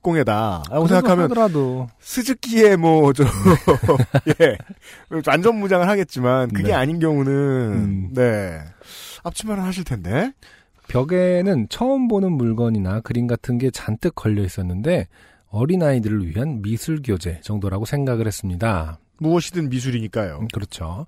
공예다라고 0.00 0.64
그래도 0.68 0.86
생각하면 0.88 1.24
하더라도 1.24 1.88
스즈키에 2.00 2.76
뭐저 2.76 3.24
예. 4.40 4.58
안전 5.26 5.56
무장을 5.56 5.88
하겠지만 5.88 6.48
그게 6.48 6.68
네. 6.68 6.72
아닌 6.74 6.98
경우는 6.98 7.32
음. 7.32 8.08
네. 8.12 8.58
앞치마를 9.22 9.62
하실 9.62 9.84
텐데. 9.84 10.32
벽에는 10.88 11.68
처음 11.70 12.08
보는 12.08 12.32
물건이나 12.32 13.00
그림 13.00 13.26
같은 13.26 13.56
게 13.56 13.70
잔뜩 13.70 14.14
걸려 14.14 14.42
있었는데 14.42 15.06
어린아이들을 15.48 16.26
위한 16.26 16.60
미술 16.60 17.00
교재 17.02 17.40
정도라고 17.42 17.84
생각을 17.84 18.26
했습니다. 18.26 18.98
무엇이든 19.18 19.68
미술이니까요. 19.68 20.40
음, 20.40 20.48
그렇죠. 20.52 21.06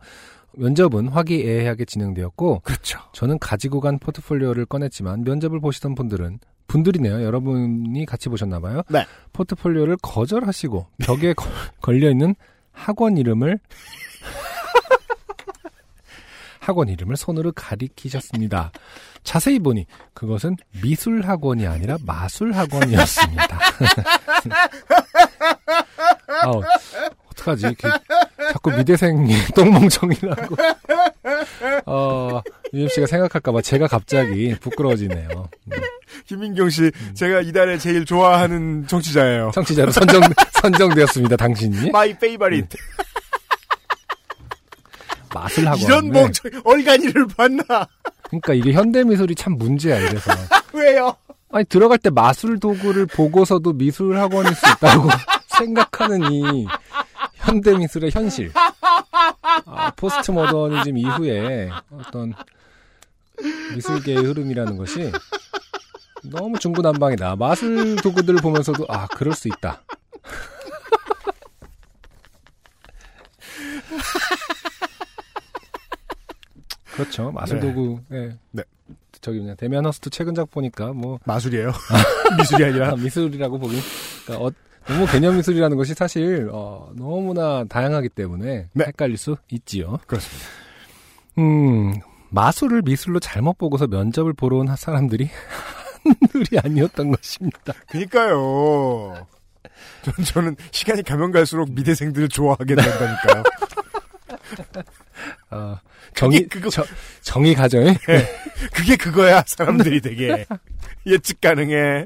면접은 0.56 1.08
화기애애하게 1.08 1.84
진행되었고 1.84 2.60
그렇죠. 2.60 2.98
저는 3.12 3.38
가지고 3.38 3.80
간 3.80 3.98
포트폴리오를 3.98 4.66
꺼냈지만 4.66 5.24
면접을 5.24 5.60
보시던 5.60 5.94
분들은 5.94 6.38
분들이네요. 6.66 7.22
여러분이 7.22 8.06
같이 8.06 8.28
보셨나 8.28 8.60
봐요. 8.60 8.82
네. 8.88 9.04
포트폴리오를 9.32 9.96
거절하시고 10.02 10.86
벽에 10.98 11.32
거- 11.34 11.46
걸려 11.82 12.10
있는 12.10 12.34
학원 12.72 13.16
이름을 13.16 13.58
학원 16.60 16.88
이름을 16.88 17.16
손으로 17.16 17.52
가리키셨습니다. 17.52 18.72
자세히 19.22 19.58
보니 19.58 19.86
그것은 20.14 20.56
미술 20.82 21.20
학원이 21.22 21.66
아니라 21.66 21.98
마술 22.06 22.52
학원이었습니다. 22.52 23.58
아우, 26.42 26.62
어떡하지? 27.44 27.66
이렇게 27.66 27.88
자꾸 28.52 28.70
미대생이 28.72 29.34
똥멍청이라고. 29.54 30.56
어, 31.86 32.40
UMC가 32.72 33.06
생각할까봐 33.06 33.62
제가 33.62 33.86
갑자기 33.86 34.54
부끄러워지네요. 34.60 35.28
음. 35.72 35.72
김민경 36.26 36.70
씨, 36.70 36.90
제가 37.14 37.40
이달에 37.40 37.78
제일 37.78 38.04
좋아하는 38.04 38.86
청취자예요. 38.86 39.50
청취자로 39.54 39.90
선정, 39.92 40.20
선정되었습니다, 40.62 41.36
당신이. 41.36 41.90
my 41.90 42.16
favorite. 42.18 42.66
마술 45.34 45.66
학원. 45.66 45.80
이런 45.80 46.10
네. 46.10 46.20
멍청 46.22 46.50
얼간이를 46.64 47.26
봤나? 47.36 47.64
그러니까 48.28 48.54
이게 48.54 48.72
현대 48.72 49.02
미술이 49.02 49.34
참 49.34 49.54
문제야, 49.58 49.98
이래서. 49.98 50.30
왜요? 50.72 51.16
아니, 51.50 51.64
들어갈 51.66 51.98
때 51.98 52.10
마술 52.10 52.58
도구를 52.60 53.06
보고서도 53.06 53.72
미술 53.74 54.16
학원일 54.18 54.54
수 54.54 54.64
있다고 54.76 55.08
생각하는 55.58 56.32
이 56.32 56.66
현대미술의 57.44 58.10
현실. 58.10 58.52
아, 59.66 59.90
포스트 59.96 60.30
모더니즘 60.30 60.96
이후에 60.98 61.70
어떤 61.90 62.34
미술계의 63.74 64.18
흐름이라는 64.24 64.76
것이 64.76 65.12
너무 66.22 66.58
중구난방이다. 66.58 67.36
마술 67.36 67.96
도구들을 67.96 68.40
보면서도 68.40 68.86
아, 68.88 69.06
그럴 69.08 69.34
수 69.34 69.48
있다. 69.48 69.82
그렇죠. 76.94 77.30
마술 77.32 77.60
네. 77.60 77.66
도구. 77.66 78.00
네. 78.08 78.36
네. 78.52 78.62
저기 79.20 79.38
그냥 79.38 79.56
데미안 79.56 79.84
허스트 79.86 80.10
최근작 80.10 80.50
보니까 80.50 80.92
뭐 80.92 81.18
마술이에요. 81.24 81.72
미술이 82.38 82.64
아니라. 82.64 82.90
아, 82.90 82.96
미술이라고 82.96 83.58
보기. 83.58 83.80
그러니까 84.26 84.46
어, 84.46 84.50
너무 84.86 85.06
개념 85.06 85.36
미술이라는 85.36 85.76
것이 85.76 85.94
사실 85.94 86.48
어, 86.52 86.90
너무나 86.94 87.64
다양하기 87.64 88.10
때문에 88.10 88.68
네. 88.72 88.84
헷갈릴 88.86 89.16
수 89.16 89.36
있지요. 89.50 89.98
그렇습니다. 90.06 90.46
음, 91.38 91.94
마술을 92.30 92.82
미술로 92.82 93.18
잘못 93.20 93.56
보고서 93.58 93.86
면접을 93.86 94.32
보러 94.34 94.58
온 94.58 94.74
사람들이 94.76 95.30
한둘이 96.04 96.60
아니었던 96.62 97.10
것입니다. 97.12 97.72
그니까요. 97.88 99.26
전, 100.02 100.14
저는 100.24 100.56
시간이 100.70 101.02
가면 101.02 101.32
갈수록 101.32 101.70
미대생들을 101.72 102.28
좋아하게 102.28 102.74
된다니까요. 102.74 103.42
어, 105.50 105.78
정의 106.14 106.46
그거- 106.48 106.68
저- 106.70 106.84
정의 107.22 107.54
가정에 107.54 107.94
그게 108.74 108.96
그거야, 108.96 109.42
사람들이 109.46 110.00
되게. 110.00 110.44
예측 111.06 111.40
가능해. 111.40 112.04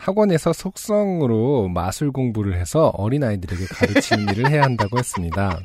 학원에서 0.00 0.52
속성으로 0.54 1.68
마술 1.68 2.10
공부를 2.10 2.58
해서 2.58 2.86
어린아이들에게 2.96 3.64
가르치는 3.66 4.32
일을 4.34 4.50
해야 4.50 4.62
한다고 4.62 4.98
했습니다. 4.98 5.60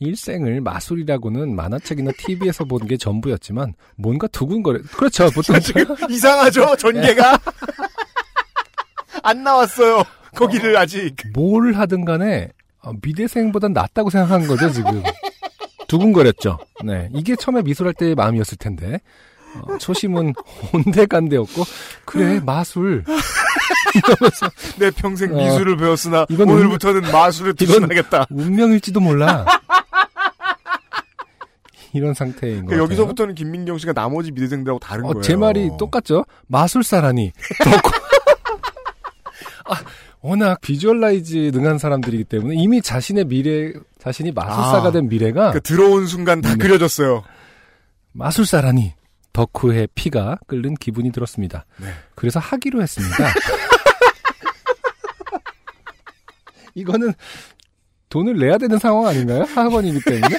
일생을 0.00 0.60
마술이라고는 0.60 1.56
만화책이나 1.56 2.12
TV에서 2.16 2.64
본 2.64 2.86
게 2.86 2.96
전부였지만 2.96 3.74
뭔가 3.96 4.28
두근거려. 4.28 4.80
그렇죠. 4.96 5.28
보통 5.30 5.58
지금 5.60 5.84
이상하죠, 6.08 6.76
전개가? 6.76 7.38
안 9.24 9.42
나왔어요. 9.42 10.04
거기를 10.36 10.76
아직. 10.76 11.16
뭘 11.34 11.72
하든 11.74 12.04
간에 12.04 12.50
어, 12.82 12.92
미대생보단 13.02 13.72
낫다고 13.72 14.10
생각한 14.10 14.46
거죠, 14.46 14.70
지금. 14.70 15.02
두근거렸죠. 15.88 16.58
네. 16.84 17.08
이게 17.12 17.34
처음에 17.34 17.62
미술할 17.62 17.94
때의 17.94 18.14
마음이었을 18.14 18.58
텐데. 18.58 19.00
어, 19.62 19.78
초심은 19.78 20.34
온데간데였고, 20.72 21.64
그래, 22.04 22.40
마술. 22.44 23.04
이러면서 23.94 24.50
내 24.78 24.90
평생 24.90 25.34
어, 25.34 25.36
미술을 25.36 25.76
배웠으나 25.76 26.26
이건 26.28 26.50
오늘부터는 26.50 27.10
마술을 27.10 27.54
이건 27.58 27.66
투신하겠다. 27.66 28.26
운명일지도 28.30 29.00
몰라. 29.00 29.44
이런 31.94 32.12
상태인 32.14 32.54
거예요. 32.54 32.66
그러니까 32.66 32.84
여기서부터는 32.84 33.34
김민경 33.34 33.78
씨가 33.78 33.94
나머지 33.94 34.30
미대생들하고 34.30 34.78
다른 34.78 35.04
어, 35.04 35.08
거예요. 35.08 35.22
제 35.22 35.36
말이 35.36 35.70
똑같죠? 35.78 36.24
마술사라니. 36.46 37.32
아, 39.64 39.74
워낙 40.20 40.60
visualize 40.60 41.50
능한 41.54 41.78
사람들이기 41.78 42.24
때문에 42.24 42.56
이미 42.56 42.82
자신의 42.82 43.24
미래, 43.26 43.72
자신이 43.98 44.32
마술사가 44.32 44.88
아, 44.88 44.90
된 44.90 45.08
미래가 45.08 45.52
그 45.52 45.60
들어온 45.60 46.06
순간 46.06 46.40
다 46.40 46.50
네. 46.50 46.56
그려졌어요. 46.56 47.24
마술사라니 48.12 48.94
덕후의 49.48 49.88
피가 49.94 50.38
끓는 50.48 50.74
기분이 50.74 51.12
들었습니다. 51.12 51.64
네. 51.76 51.86
그래서 52.16 52.40
하기로 52.40 52.82
했습니다. 52.82 53.14
이거는 56.74 57.12
돈을 58.08 58.36
내야 58.38 58.58
되는 58.58 58.78
상황 58.78 59.06
아닌가요? 59.06 59.44
학원이기 59.44 60.00
때문에 60.04 60.38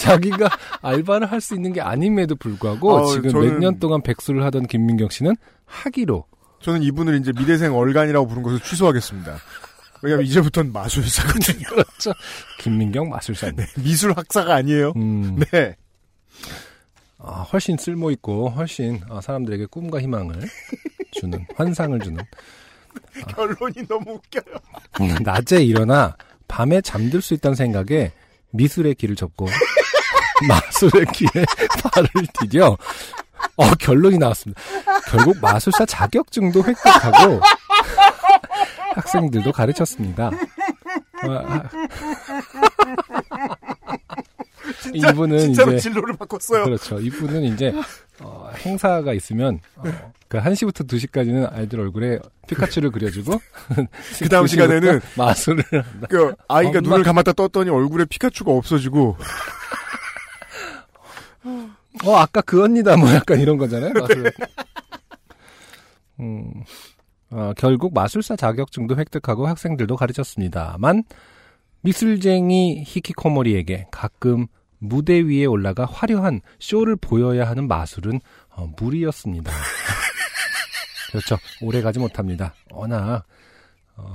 자기가 0.00 0.48
알바를 0.82 1.30
할 1.30 1.40
수 1.40 1.54
있는 1.54 1.72
게 1.72 1.80
아님에도 1.80 2.34
불구하고 2.36 2.92
어, 2.92 3.12
지금 3.14 3.30
저는- 3.30 3.52
몇년 3.52 3.78
동안 3.78 4.02
백수를 4.02 4.42
하던 4.46 4.66
김민경 4.66 5.10
씨는 5.10 5.36
하기로 5.66 6.24
저는 6.62 6.82
이분을 6.82 7.20
이제 7.20 7.32
미대생 7.32 7.74
얼간이라고 7.76 8.26
부른 8.26 8.42
것을 8.42 8.58
취소하겠습니다. 8.60 9.38
왜냐면 10.02 10.26
이제부터는 10.26 10.72
마술사거든요. 10.72 11.66
그렇죠. 11.70 12.12
김민경 12.58 13.10
마술사. 13.10 13.52
네. 13.52 13.64
미술 13.78 14.12
학사가 14.16 14.54
아니에요. 14.56 14.92
음, 14.96 15.38
네. 15.52 15.76
아, 17.22 17.42
훨씬 17.52 17.76
쓸모 17.76 18.10
있고 18.12 18.48
훨씬 18.50 19.00
아, 19.10 19.20
사람들에게 19.20 19.66
꿈과 19.66 20.00
희망을 20.00 20.48
주는 21.12 21.46
환상을 21.54 21.98
주는 22.00 22.24
결론이 23.28 23.86
너무 23.88 24.12
웃겨요. 24.12 25.18
낮에 25.22 25.62
일어나 25.62 26.16
밤에 26.48 26.80
잠들 26.80 27.22
수 27.22 27.34
있다는 27.34 27.54
생각에 27.54 28.12
미술의 28.50 28.94
길을 28.96 29.16
접고 29.16 29.46
마술의 30.48 31.06
길에 31.12 31.44
발을 31.82 32.08
디뎌 32.40 32.76
어, 33.56 33.70
결론이 33.78 34.18
나왔습니다. 34.18 34.60
결국 35.06 35.38
마술사 35.40 35.84
자격증도 35.86 36.64
획득하고 36.64 37.40
학생들도 38.94 39.52
가르쳤습니다. 39.52 40.30
진짜, 44.82 45.10
이분은 45.10 45.38
진짜로 45.38 45.72
이제 45.72 45.80
진로를 45.80 46.16
바꿨어요. 46.16 46.64
그렇죠. 46.64 46.98
이분은 47.00 47.42
이제 47.44 47.72
어, 48.20 48.50
행사가 48.56 49.12
있으면 49.14 49.60
어, 49.76 49.82
그 50.28 50.38
1시부터 50.38 50.86
2시까지는 50.86 51.52
아이들 51.52 51.80
얼굴에 51.80 52.18
피카츄를 52.48 52.90
그려주고 52.90 53.40
그 54.18 54.28
다음 54.28 54.44
2시부터 54.44 54.48
시간에는 54.48 55.00
마술을 55.16 55.64
한다. 55.72 56.06
그 56.08 56.34
아이가 56.48 56.78
엄마. 56.78 56.80
눈을 56.80 57.02
감았다 57.04 57.32
떴더니 57.32 57.70
얼굴에 57.70 58.04
피카츄가 58.06 58.52
없어지고 58.52 59.16
어, 62.04 62.14
아까 62.16 62.40
그 62.40 62.62
언니다, 62.62 62.96
뭐 62.96 63.12
약간 63.12 63.40
이런 63.40 63.56
거잖아요. 63.58 63.92
마술. 63.94 64.30
음, 66.20 66.52
어, 67.30 67.52
결국 67.56 67.94
마술사 67.94 68.36
자격증도 68.36 68.96
획득하고 68.96 69.46
학생들도 69.46 69.96
가르쳤습니다만, 69.96 71.02
미술쟁이 71.82 72.84
히키코모리에게 72.86 73.86
가끔 73.90 74.46
무대 74.80 75.20
위에 75.20 75.44
올라가 75.44 75.84
화려한 75.84 76.40
쇼를 76.58 76.96
보여야 76.96 77.48
하는 77.48 77.68
마술은 77.68 78.20
어, 78.48 78.68
무리였습니다. 78.76 79.52
그렇죠. 81.12 81.38
오래 81.60 81.82
가지 81.82 81.98
못합니다. 81.98 82.54
워낙 82.70 83.24
어, 83.96 84.14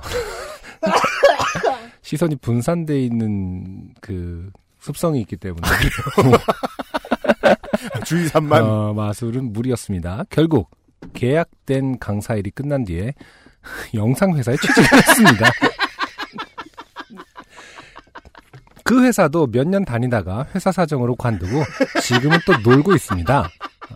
시선이 2.02 2.36
분산돼 2.36 3.00
있는 3.00 3.94
그 4.00 4.50
습성이 4.80 5.20
있기 5.22 5.36
때문에 5.36 5.66
주의 8.04 8.28
산만. 8.28 8.62
어, 8.62 8.92
마술은 8.94 9.52
무리였습니다. 9.52 10.24
결국 10.30 10.70
계약된 11.12 11.98
강사일이 11.98 12.50
끝난 12.50 12.84
뒤에 12.84 13.12
영상 13.94 14.36
회사에 14.36 14.56
취직을 14.56 14.98
했습니다. 14.98 15.50
그 18.86 19.02
회사도 19.02 19.48
몇 19.48 19.66
년 19.66 19.84
다니다가 19.84 20.46
회사 20.54 20.70
사정으로 20.70 21.16
관두고 21.16 21.64
지금은 22.02 22.38
또 22.46 22.56
놀고 22.58 22.94
있습니다. 22.94 23.48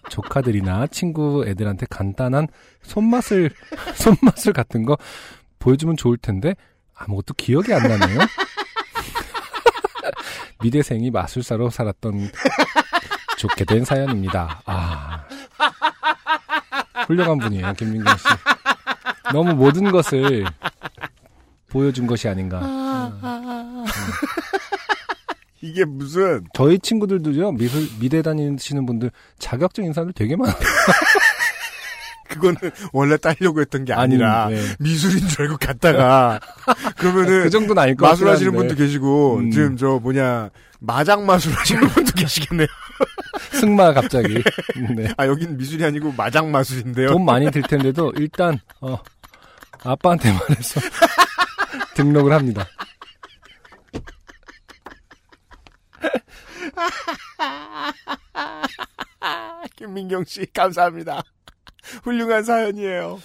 조카들이나 0.08 0.88
친구 0.88 1.44
애들한테 1.46 1.86
간단한 1.88 2.48
손맛을 2.82 3.50
손맛을 3.94 4.52
같은 4.52 4.84
거 4.84 4.96
보여주면 5.60 5.96
좋을 5.96 6.16
텐데 6.16 6.54
아무것도 6.96 7.34
기억이 7.34 7.72
안 7.72 7.84
나네요. 7.84 8.18
미대생이 10.62 11.10
마술사로 11.10 11.70
살았던 11.70 12.30
좋게 13.38 13.64
된 13.66 13.84
사연입니다. 13.84 14.60
아 14.66 15.24
훌륭한 17.06 17.38
분이에요 17.38 17.72
김민경 17.74 18.16
씨. 18.16 18.24
너무 19.32 19.54
모든 19.54 19.92
것을 19.92 20.44
보여준 21.68 22.08
것이 22.08 22.28
아닌가. 22.28 22.58
이게 25.62 25.84
무슨 25.84 26.44
저희 26.54 26.78
친구들도요 26.78 27.52
미술 27.52 27.86
미대 28.00 28.22
다니시는 28.22 28.86
분들 28.86 29.10
자격증 29.38 29.84
인사들 29.84 30.12
되게 30.14 30.36
많아요. 30.36 30.54
그거는 32.28 32.56
원래 32.92 33.16
따려고 33.16 33.60
했던 33.60 33.84
게 33.84 33.92
아니라 33.92 34.44
아니, 34.44 34.54
네. 34.54 34.62
미술인 34.78 35.26
줄 35.26 35.42
알고 35.42 35.56
갔다가 35.58 36.38
그러면은 36.96 37.42
그 37.42 37.50
정도는 37.50 37.82
아닐 37.82 37.96
것 37.96 38.06
같긴 38.06 38.24
마술 38.26 38.28
하시는 38.28 38.52
한데. 38.52 38.68
분도 38.68 38.74
계시고 38.80 39.36
음. 39.38 39.50
지금 39.50 39.76
저 39.76 39.98
뭐냐 40.00 40.48
마장 40.78 41.26
마술 41.26 41.52
하시는 41.52 41.80
분도 41.88 42.12
계시겠네요. 42.12 42.68
승마 43.52 43.92
갑자기. 43.92 44.42
네. 44.96 45.08
아 45.16 45.26
여긴 45.26 45.56
미술이 45.56 45.84
아니고 45.84 46.12
마장 46.16 46.50
마술인데요. 46.52 47.08
돈 47.10 47.24
많이 47.24 47.50
들 47.50 47.62
텐데도 47.62 48.12
일단 48.16 48.58
어 48.80 48.96
아빠한테 49.82 50.30
말해서 50.32 50.80
등록을 51.94 52.32
합니다. 52.32 52.66
김민경 59.76 60.24
씨 60.24 60.46
감사합니다. 60.52 61.22
훌륭한 62.04 62.44
사연이에요. 62.44 63.20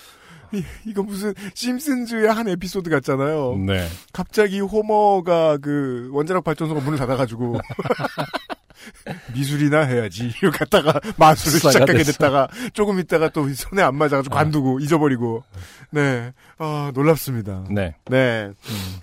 이, 0.53 0.63
이거 0.85 1.03
무슨 1.03 1.33
심슨즈의 1.53 2.31
한 2.31 2.47
에피소드 2.47 2.89
같잖아요. 2.89 3.57
네. 3.65 3.87
갑자기 4.13 4.59
호머가 4.59 5.57
그 5.57 6.09
원자력 6.13 6.43
발전소가 6.43 6.81
문을 6.81 6.97
닫아가지고 6.97 7.59
미술이나 9.33 9.81
해야지 9.81 10.31
이러고 10.41 10.57
갔다가 10.57 10.99
마술을 11.17 11.59
시작하게 11.59 11.93
됐어. 11.99 12.11
됐다가 12.13 12.47
조금 12.73 12.99
있다가 12.99 13.29
또 13.29 13.51
손에 13.51 13.81
안 13.81 13.95
맞아가지고 13.95 14.33
관두고 14.33 14.79
잊어버리고 14.79 15.43
네 15.89 16.31
아, 16.57 16.91
놀랍습니다. 16.93 17.65
네. 17.71 17.95
네. 18.05 18.51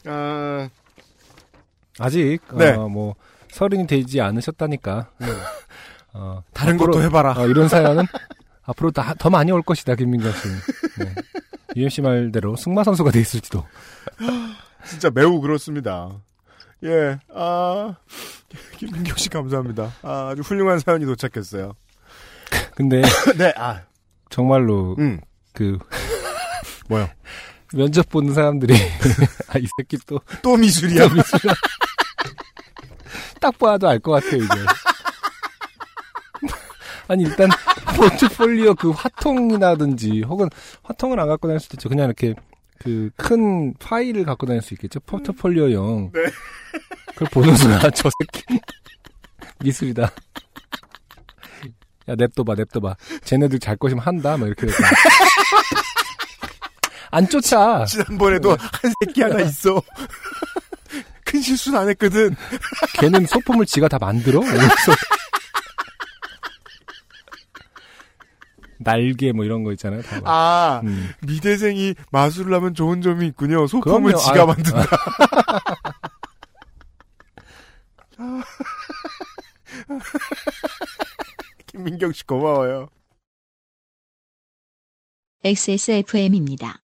아, 0.07 0.69
아직 1.99 2.39
네. 2.57 2.71
어, 2.71 2.89
뭐 2.89 3.15
서른이 3.53 3.87
되지 3.87 4.21
않으셨다니까. 4.21 5.11
어, 6.15 6.43
다른 6.53 6.75
앞으로, 6.75 6.93
것도 6.93 7.03
해봐라. 7.05 7.33
어, 7.37 7.47
이런 7.47 7.69
사연은 7.69 8.05
앞으로 8.65 8.91
다, 8.91 9.15
더 9.19 9.29
많이 9.31 9.53
올 9.53 9.63
것이다 9.63 9.95
김민경 9.95 10.33
씨. 10.33 10.49
네. 10.99 11.15
UMC 11.77 12.01
말대로 12.03 12.57
승마 12.57 12.83
선수가 12.85 13.11
돼 13.11 13.21
있을지도. 13.21 13.65
진짜 14.87 15.11
매우 15.11 15.41
그렇습니다. 15.41 16.11
예, 16.85 17.17
아, 17.33 17.95
김민경 18.79 19.17
씨 19.17 19.29
감사합니다. 19.29 19.93
아, 20.03 20.31
아주 20.33 20.43
훌륭한 20.43 20.81
사연이 20.81 21.05
도착했어요. 21.07 21.75
근데 22.75 23.03
네, 23.37 23.53
아, 23.57 23.83
정말로 24.31 24.97
음, 24.99 25.21
그 25.53 25.79
뭐요? 26.89 27.09
면접 27.75 28.09
보는 28.11 28.35
사람들이 28.35 28.75
아, 29.49 29.59
이 29.59 29.67
새끼 29.79 29.97
또 30.07 30.19
또 30.43 30.57
미술이야. 30.57 31.09
딱 33.43 33.59
봐도 33.59 33.89
알 33.89 33.99
것 33.99 34.13
같아요, 34.13 34.43
이제. 34.43 34.55
아니, 37.09 37.25
일단, 37.25 37.51
포트폴리오 37.97 38.75
그 38.77 38.91
화통이라든지, 38.91 40.23
혹은 40.23 40.49
화통을 40.85 41.19
안 41.21 41.27
갖고 41.29 41.49
다닐 41.49 41.61
수도 41.61 41.75
있죠. 41.75 41.89
그냥 41.89 42.07
이렇게, 42.07 42.35
그, 42.79 43.11
큰 43.17 43.75
파일을 43.75 44.25
갖고 44.25 44.47
다닐 44.47 44.63
수 44.63 44.73
있겠죠. 44.75 45.01
포트폴리오용. 45.01 46.13
네. 46.15 46.21
그걸 47.09 47.29
보는 47.33 47.57
순간, 47.57 47.91
저 47.95 48.09
새끼. 48.21 48.61
미술이다. 49.61 50.05
야, 52.09 52.15
냅둬 52.17 52.45
봐, 52.45 52.55
냅둬 52.55 52.81
봐. 52.81 52.97
쟤네들 53.25 53.59
잘 53.59 53.77
것이면 53.77 54.05
한다, 54.05 54.37
막 54.37 54.47
이렇게 54.47 54.67
됐다. 54.67 54.79
안 57.11 57.29
쫓아. 57.29 57.85
지난번에도 57.85 58.51
한 58.57 58.93
새끼 59.05 59.23
하나 59.23 59.41
있어. 59.41 59.83
큰 61.33 61.41
실수는 61.41 61.79
안 61.79 61.89
했거든. 61.89 62.37
걔는 63.01 63.25
소품을 63.25 63.65
지가 63.65 63.89
다 63.89 63.99
만들어? 63.99 64.43
이러면서. 64.43 64.67
날개 68.79 69.33
뭐 69.33 69.47
이런 69.47 69.65
거 69.65 69.73
있잖아요. 69.73 70.03
다 70.03 70.21
막. 70.21 70.29
아, 70.29 70.83
음. 70.85 71.11
미대생이 71.27 71.95
마술을 72.11 72.53
하면 72.53 72.75
좋은 72.75 73.01
점이 73.01 73.27
있군요. 73.29 73.67
소품을 73.67 74.13
그럼요. 74.13 74.19
지가 74.19 74.43
아, 74.43 74.47
만든다. 74.47 74.87
김민경 81.69 82.13
씨 82.13 82.27
고마워요. 82.27 82.91
XSFM입니다. 85.45 86.83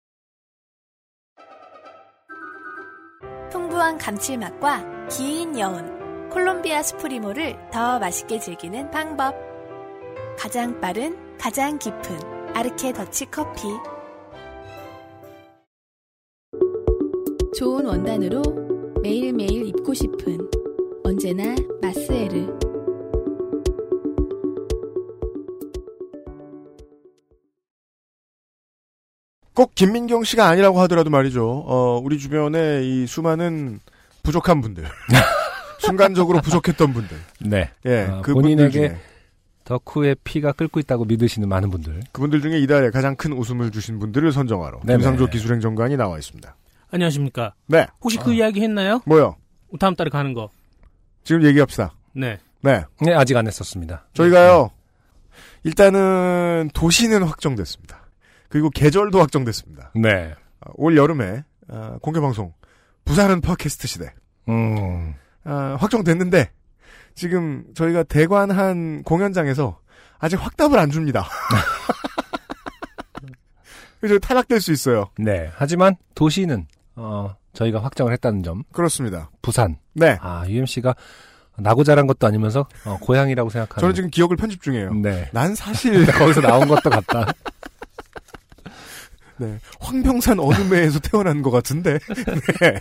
풍부한 3.75 3.97
감칠맛과 3.97 5.07
긴 5.09 5.59
여운, 5.59 6.29
콜롬비아 6.29 6.81
스프리모를 6.81 7.57
더 7.71 7.99
맛있게 7.99 8.39
즐기는 8.39 8.89
방법. 8.89 9.35
가장 10.37 10.79
빠른, 10.79 11.17
가장 11.37 11.77
깊은 11.77 12.53
아르케 12.53 12.93
더치 12.93 13.25
커피. 13.25 13.67
좋은 17.57 17.85
원단으로 17.85 18.41
매일매일 19.01 19.67
입고 19.67 19.93
싶은 19.93 20.37
언제나 21.03 21.55
마스에르. 21.81 22.64
꼭 29.55 29.73
김민경 29.73 30.23
씨가 30.25 30.47
아니라고 30.47 30.81
하더라도 30.81 31.09
말이죠. 31.09 31.63
어, 31.65 31.99
우리 32.03 32.19
주변에 32.19 32.83
이 32.83 33.07
수많은 33.07 33.79
부족한 34.21 34.61
분들. 34.61 34.83
순간적으로 35.79 36.41
부족했던 36.41 36.93
분들. 36.93 37.17
네. 37.39 37.71
예, 37.85 38.07
아, 38.11 38.21
그 38.21 38.33
본인에게 38.33 38.97
덕후의 39.63 40.17
피가 40.23 40.51
끓고 40.51 40.79
있다고 40.79 41.05
믿으시는 41.05 41.47
많은 41.47 41.69
분들. 41.69 42.01
그분들 42.11 42.41
중에 42.41 42.59
이달에 42.59 42.91
가장 42.91 43.15
큰 43.15 43.33
웃음을 43.33 43.71
주신 43.71 43.97
분들을 43.97 44.31
선정하러 44.31 44.81
네네. 44.83 44.97
김상조 44.97 45.27
기술행정관이 45.27 45.95
나와 45.95 46.17
있습니다. 46.17 46.55
안녕하십니까. 46.91 47.53
네, 47.67 47.87
혹시 48.01 48.17
그 48.17 48.33
이야기 48.33 48.61
했나요? 48.61 49.01
뭐요? 49.05 49.37
다음 49.79 49.95
달에 49.95 50.09
가는 50.09 50.33
거. 50.33 50.49
지금 51.23 51.43
얘기합시다. 51.43 51.93
네. 52.13 52.39
네, 52.61 52.83
네, 53.01 53.13
아직 53.13 53.35
안 53.37 53.47
했었습니다. 53.47 54.05
저희가요. 54.13 54.71
일단은 55.63 56.69
도시는 56.73 57.23
확정됐습니다. 57.23 58.04
그리고 58.55 58.69
계절도 58.69 59.19
확정됐습니다. 59.19 59.91
네. 59.95 60.33
아, 60.61 60.69
올 60.75 60.95
여름에 60.95 61.43
아, 61.67 61.97
공개 62.01 62.21
방송 62.21 62.53
부산은 63.03 63.41
팟캐스트 63.41 63.85
시대 63.85 64.13
음. 64.47 65.13
아, 65.43 65.75
확정됐는데 65.77 66.51
지금 67.15 67.65
저희가 67.73 68.03
대관 68.03 68.51
한 68.51 69.03
공연장에서 69.03 69.77
아직 70.19 70.37
확답을 70.37 70.79
안 70.79 70.89
줍니다. 70.89 71.27
그래서 73.99 74.19
탈락될 74.19 74.61
수 74.61 74.71
있어요. 74.71 75.09
네. 75.17 75.51
하지만 75.55 75.97
도시는 76.13 76.65
어, 76.95 77.35
저희가 77.51 77.83
확정을 77.83 78.13
했다는 78.13 78.41
점. 78.43 78.63
그렇습니다. 78.71 79.31
부산. 79.41 79.79
네. 79.91 80.17
아, 80.21 80.45
UMC가 80.47 80.95
나고 81.57 81.83
자란 81.83 82.07
것도 82.07 82.25
아니면서 82.25 82.69
어, 82.85 82.97
고향이라고 83.01 83.49
생각하는. 83.49 83.81
저는 83.81 83.95
지금 83.95 84.09
기억을 84.09 84.37
편집 84.37 84.61
중이에요. 84.61 84.93
네. 84.93 85.29
난 85.33 85.55
사실 85.55 86.05
거기서 86.07 86.39
나온 86.39 86.69
것도 86.69 86.89
같다. 86.89 87.33
네. 89.37 89.59
황병산 89.79 90.39
어느 90.39 90.55
매에서 90.73 90.99
태어난 90.99 91.41
것 91.41 91.51
같은데. 91.51 91.99
네. 92.61 92.79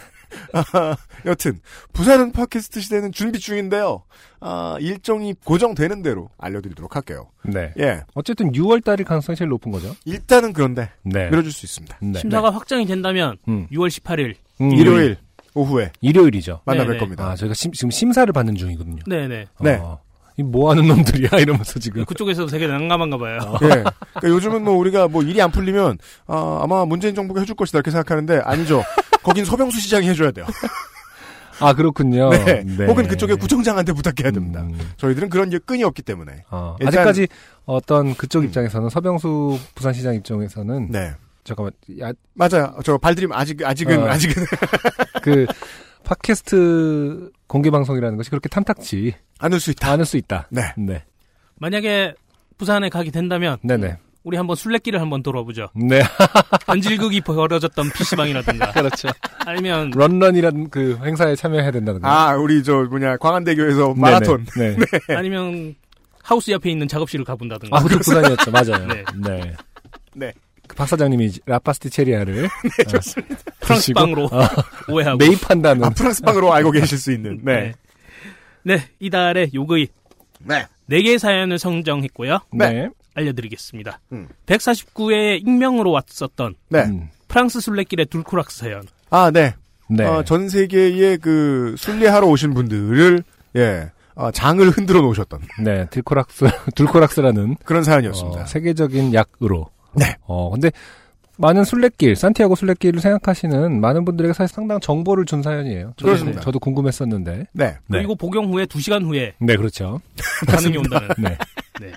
아, 0.53 0.97
여튼, 1.27 1.61
부산은 1.93 2.33
팟캐스트 2.33 2.81
시대는 2.81 3.13
준비 3.13 3.39
중인데요. 3.39 4.05
아, 4.41 4.77
일정이 4.81 5.35
고정되는 5.45 6.03
대로 6.03 6.31
알려드리도록 6.39 6.97
할게요. 6.97 7.31
네. 7.45 7.73
예. 7.79 8.03
어쨌든 8.15 8.53
6월 8.53 8.85
달일 8.85 9.05
가능성이 9.05 9.37
제일 9.37 9.49
높은 9.49 9.73
거죠. 9.73 9.95
일단은 10.05 10.53
그런데, 10.53 10.91
네. 11.03 11.31
밀어줄 11.31 11.53
수 11.53 11.67
있습니다. 11.67 11.99
네. 12.01 12.19
심사가 12.19 12.51
확정이 12.51 12.87
된다면 12.87 13.37
음. 13.49 13.67
6월 13.73 13.89
18일. 13.89 14.35
음, 14.61 14.73
일요일, 14.73 15.17
오후에 15.55 15.93
일요일이죠. 16.01 16.61
만나뵐 16.67 16.87
네네. 16.87 16.99
겁니다. 16.99 17.31
아, 17.31 17.37
저희가 17.37 17.55
심, 17.55 17.73
지금 17.73 17.91
심사를 17.91 18.31
받는 18.33 18.57
중이거든요. 18.57 19.03
네네. 19.07 19.47
네. 19.61 19.75
어, 19.77 20.01
이 20.01 20.14
뭐 20.43 20.71
하는 20.71 20.87
놈들이야 20.89 21.29
이러면서 21.41 21.79
지금. 21.79 22.05
그쪽에서도 22.05 22.49
되게 22.49 22.67
난감한가 22.67 23.19
봐요. 23.19 23.39
예. 23.63 23.67
그러니까 23.69 23.93
요즘은 24.25 24.65
뭐 24.65 24.75
우리가 24.75 25.07
뭐 25.09 25.23
일이 25.23 25.41
안 25.41 25.51
풀리면, 25.51 25.99
아, 26.27 26.61
아마 26.63 26.85
문재인 26.85 27.15
정부가 27.15 27.41
해줄 27.41 27.55
것이다 27.55 27.79
이렇게 27.79 27.91
생각하는데, 27.93 28.41
아니죠. 28.45 28.83
거긴 29.23 29.45
서병수 29.45 29.81
시장이 29.81 30.09
해줘야 30.09 30.31
돼요. 30.33 30.45
아 31.61 31.73
그렇군요. 31.73 32.31
네. 32.31 32.65
네. 32.65 32.87
혹은 32.87 33.07
그쪽에 33.07 33.35
구청장한테 33.35 33.93
부탁해야 33.93 34.33
됩니다. 34.33 34.63
음, 34.63 34.77
저희들은 34.97 35.29
그런 35.29 35.51
게 35.51 35.59
끈이 35.59 35.85
없기 35.85 36.03
때문에. 36.03 36.43
어, 36.51 36.75
일단- 36.81 36.89
아직까지 37.07 37.29
어떤 37.65 38.15
그쪽 38.17 38.41
음. 38.41 38.47
입장에서는 38.47 38.89
서병수 38.91 39.59
부산시장 39.77 40.17
입장에서는 40.17 40.91
네. 40.91 41.13
잠깐만 41.45 41.71
야, 42.01 42.11
맞아요. 42.33 42.75
저 42.83 42.99
발드림 42.99 43.31
아직, 43.33 43.65
아직은, 43.65 44.03
어. 44.03 44.07
아직은 44.09 44.45
그 45.23 45.47
팟캐스트 46.03 47.31
공개 47.47 47.71
방송이라는 47.71 48.17
것이 48.17 48.31
그렇게 48.31 48.49
탐탁지 48.49 49.15
않을 49.39 49.61
수 49.61 49.71
있다. 49.71 49.93
않을 49.93 50.05
수 50.05 50.17
있다. 50.17 50.49
네. 50.51 50.63
네. 50.77 51.05
만약에 51.57 52.15
부산에 52.59 52.89
가게 52.89 53.11
된다면 53.11 53.59
네네. 53.63 53.99
우리 54.25 54.39
한번 54.39 54.57
술래길을 54.57 55.01
한번 55.01 55.23
돌아보죠. 55.23 55.69
네. 55.75 56.03
변질극이 56.67 57.21
벌어졌던 57.21 57.91
PC방이라든가 57.91 58.73
그렇죠. 58.73 59.09
아니면 59.45 59.91
런런이라는 59.95 60.71
그 60.71 60.99
행사에 61.05 61.37
참여해야 61.37 61.71
된다는 61.71 62.01
거. 62.01 62.09
아, 62.09 62.35
우리 62.37 62.63
저 62.65 62.85
뭐냐, 62.85 63.19
광안대교에서 63.19 63.95
마라톤. 63.95 64.47
네. 64.57 64.77
네. 64.77 64.87
아니면 65.15 65.75
하우스 66.23 66.51
옆에 66.51 66.71
있는 66.71 66.89
작업실을 66.89 67.25
가본다든가. 67.27 67.77
아, 67.77 67.83
그쪽 67.83 67.99
부산이었죠. 67.99 68.51
맞아요. 68.51 68.87
네. 68.87 69.05
네. 69.17 69.53
네. 70.15 70.33
그 70.67 70.77
박 70.77 70.89
사장님이 70.89 71.33
라파스티 71.47 71.91
체리아를 71.91 72.49
네, 72.79 72.85
좋습니다. 72.85 73.37
프랑스 73.61 73.93
빵으로 73.93 74.25
어, 74.27 74.41
오해하고. 74.91 75.19
매입한다는 75.19 75.85
아, 75.85 75.91
프랑스 75.91 76.23
빵으로 76.23 76.53
알고 76.53 76.71
계실 76.73 76.99
수 76.99 77.13
있는. 77.13 77.41
네. 77.45 77.75
네, 78.65 78.89
이달의 78.99 79.51
요거이 79.55 79.89
네. 80.41 80.67
4개의 80.91 81.19
사연을 81.19 81.59
선정했고요. 81.59 82.41
네. 82.53 82.89
알려드리겠습니다. 83.15 84.01
음. 84.13 84.29
149회에 84.47 85.39
익명으로 85.41 85.91
왔었던 85.93 86.55
네. 86.71 86.81
음. 86.85 87.09
프랑스 87.29 87.61
술래길의 87.61 88.07
둘코락스 88.07 88.59
사연. 88.59 88.83
아, 89.11 89.31
네. 89.31 89.55
네. 89.89 90.05
어, 90.05 90.25
전 90.25 90.49
세계의 90.49 91.19
그 91.19 91.75
순례하러 91.79 92.27
오신 92.27 92.55
분들을 92.55 93.23
예. 93.57 93.91
어, 94.17 94.31
장을 94.31 94.69
흔들어 94.71 95.01
놓으셨던 95.03 95.41
네. 95.63 95.87
들코락스 95.91 96.47
둘코락스라는 96.75 97.57
그런 97.65 97.85
사연이었습니다. 97.85 98.43
어, 98.43 98.47
세계적인 98.47 99.13
약으로. 99.15 99.69
네. 99.97 100.15
어, 100.27 100.51
근데 100.51 100.71
많은 101.37 101.65
순례길, 101.65 102.15
산티아고 102.17 102.55
순례길을 102.55 103.01
생각하시는 103.01 103.81
많은 103.81 104.05
분들에게 104.05 104.33
사실 104.33 104.55
상당 104.55 104.79
정보를 104.81 105.25
준 105.25 105.43
사연이에요. 105.43 105.95
저도, 105.97 106.07
그렇습니다. 106.07 106.41
저도 106.41 106.59
궁금했었는데. 106.61 107.47
네. 107.53 107.65
네. 107.65 107.79
그리고 107.89 108.15
복용 108.15 108.53
후에 108.53 108.67
2시간 108.67 109.05
후에 109.05 109.35
네, 109.39 109.57
그렇죠. 109.57 110.01
반응이 110.47 110.77
온다는. 110.79 111.09
네. 111.19 111.37
네. 111.81 111.93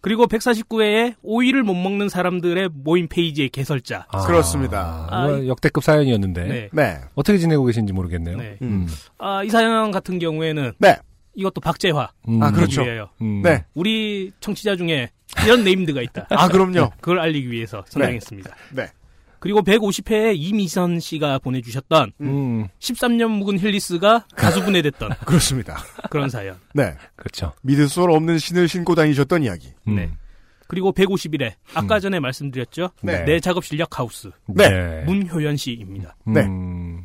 그리고 0.00 0.26
149회에 0.26 1.14
오이를 1.22 1.62
못 1.64 1.74
먹는 1.74 2.08
사람들의 2.08 2.70
모임 2.72 3.08
페이지의 3.08 3.48
개설자. 3.48 4.06
아, 4.10 4.26
그렇습니다. 4.26 5.08
정말 5.10 5.48
역대급 5.48 5.82
사연이었는데. 5.82 6.44
네. 6.44 6.68
네. 6.72 6.98
어떻게 7.14 7.38
지내고 7.38 7.64
계신지 7.64 7.92
모르겠네요. 7.92 8.36
네. 8.36 8.56
음. 8.62 8.86
아, 9.18 9.42
이 9.42 9.48
사연 9.48 9.90
같은 9.90 10.18
경우에는 10.18 10.72
네. 10.78 10.96
이것도 11.34 11.60
박재화 11.60 12.10
음. 12.28 12.42
아, 12.42 12.50
그렇죠. 12.52 12.84
음. 13.20 13.42
네. 13.42 13.64
우리 13.74 14.32
청취자 14.40 14.76
중에 14.76 15.10
이런 15.44 15.64
named가 15.64 16.02
있다. 16.02 16.26
아, 16.30 16.48
그럼요. 16.48 16.90
그걸 17.00 17.20
알리기 17.20 17.50
위해서 17.50 17.84
선정했습니다. 17.88 18.54
네. 18.72 18.88
그리고 19.40 19.62
150회에 19.62 20.34
이미선 20.36 20.98
씨가 20.98 21.38
보내주셨던 21.38 22.12
음. 22.22 22.68
13년 22.80 23.28
묵은 23.28 23.58
힐리스가 23.60 24.26
가수분해 24.34 24.82
됐던 24.82 25.10
그렇습니다. 25.24 25.78
그런 26.10 26.28
사연. 26.28 26.56
네. 26.74 26.94
그렇죠. 27.14 27.52
믿을 27.62 27.88
수 27.88 28.02
없는 28.02 28.38
신을 28.38 28.66
신고 28.68 28.94
다니셨던 28.94 29.44
이야기. 29.44 29.72
음. 29.86 29.96
네. 29.96 30.10
그리고 30.66 30.92
151회 30.92 31.52
아까 31.74 31.98
전에 31.98 32.20
말씀드렸죠. 32.20 32.90
네. 33.02 33.24
내 33.24 33.40
작업 33.40 33.64
실력 33.64 33.98
하우스 33.98 34.30
네. 34.46 35.02
문효연 35.06 35.56
씨입니다. 35.56 36.14
네. 36.26 36.46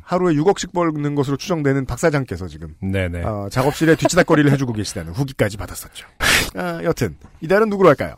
음. 0.04 0.06
하루에 0.06 0.34
6억씩 0.34 0.72
벌는 0.72 1.14
것으로 1.14 1.36
추정되는 1.36 1.86
박 1.86 1.98
사장께서 1.98 2.46
지금 2.46 2.74
네네. 2.80 3.22
어, 3.24 3.48
작업실에 3.50 3.96
뒤치다거리를 3.96 4.50
해주고 4.52 4.72
계시다는 4.74 5.12
후기까지 5.12 5.56
받았었죠. 5.56 6.06
아, 6.56 6.80
여튼 6.84 7.16
이달은 7.40 7.68
누구로 7.70 7.88
할까요? 7.88 8.16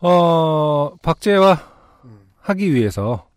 어, 0.00 0.94
박재화 1.02 1.58
하기 2.40 2.74
위해서, 2.74 3.28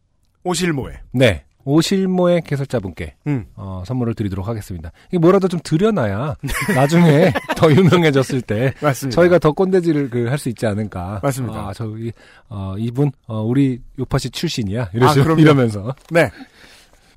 오실모에. 0.43 0.99
네. 1.13 1.43
오실모의 1.63 2.43
개설자분께, 2.45 3.15
음. 3.27 3.45
어, 3.55 3.83
선물을 3.85 4.13
드리도록 4.15 4.47
하겠습니다. 4.47 4.91
이게 5.09 5.17
뭐라도 5.17 5.49
좀 5.49 5.59
드려놔야, 5.63 6.35
나중에 6.75 7.33
더 7.57 7.69
유명해졌을 7.71 8.41
때, 8.41 8.73
맞습니다. 8.81 9.15
저희가 9.15 9.39
더 9.39 9.51
꼰대질을 9.51 10.09
그 10.09 10.29
할 10.29 10.37
수 10.39 10.47
있지 10.49 10.65
않을까. 10.65 11.19
맞습니다. 11.23 11.69
아, 11.69 11.73
저기, 11.73 12.13
어, 12.49 12.75
이분, 12.77 13.11
어, 13.27 13.41
우리 13.41 13.81
요파시 13.99 14.29
출신이야. 14.29 14.91
이러시, 14.93 15.19
아. 15.19 15.23
이러면서. 15.37 15.93
네. 16.09 16.29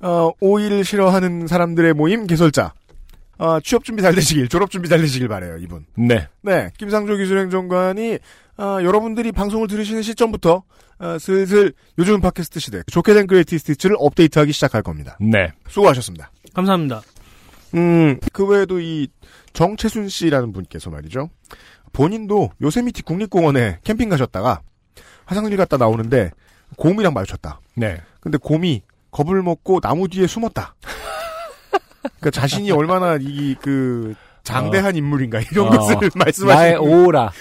어, 0.01 0.31
오이를 0.39 0.83
싫어하는 0.83 1.47
사람들의 1.47 1.93
모임 1.93 2.27
개설자. 2.27 2.73
어, 3.37 3.59
취업 3.61 3.83
준비 3.83 4.01
잘 4.01 4.13
되시길, 4.13 4.49
졸업 4.49 4.69
준비 4.69 4.87
잘 4.87 4.99
되시길 4.99 5.27
바래요, 5.27 5.57
이분. 5.57 5.85
네. 5.95 6.27
네, 6.41 6.69
김상조 6.77 7.15
기술행정관이 7.15 8.19
어, 8.57 8.79
여러분들이 8.83 9.31
방송을 9.31 9.67
들으시는 9.67 10.03
시점부터 10.03 10.63
어, 10.99 11.17
슬슬 11.17 11.73
요즘 11.97 12.21
팟캐스트 12.21 12.59
시대 12.59 12.83
좋게 12.85 13.15
된 13.15 13.25
greatest 13.25 13.57
hits를 13.57 13.95
업데이트하기 13.97 14.51
시작할 14.51 14.83
겁니다. 14.83 15.17
네. 15.19 15.51
수고하셨습니다. 15.67 16.31
감사합니다. 16.53 17.01
음, 17.73 18.19
그 18.33 18.45
외에도 18.45 18.79
이 18.79 19.07
정채순 19.53 20.09
씨라는 20.09 20.51
분께서 20.51 20.91
말이죠. 20.91 21.29
본인도 21.93 22.51
요세미티 22.61 23.01
국립공원에 23.01 23.79
캠핑 23.83 24.09
가셨다가 24.09 24.61
화장실 25.25 25.57
갔다 25.57 25.77
나오는데 25.77 26.31
곰이랑 26.77 27.13
마주쳤다. 27.13 27.59
네. 27.75 27.99
근데 28.19 28.37
곰이 28.37 28.83
겁을 29.11 29.43
먹고 29.43 29.79
나무 29.79 30.07
뒤에 30.07 30.25
숨었다. 30.27 30.75
그러니까 32.01 32.31
자신이 32.31 32.71
얼마나 32.71 33.17
이 33.21 33.55
그 33.61 34.15
장대한 34.43 34.95
인물인가 34.95 35.39
이런 35.51 35.67
어, 35.67 35.69
것을 35.69 35.95
나의 36.01 36.09
말씀하시는 36.15 36.79
오라. 36.79 37.31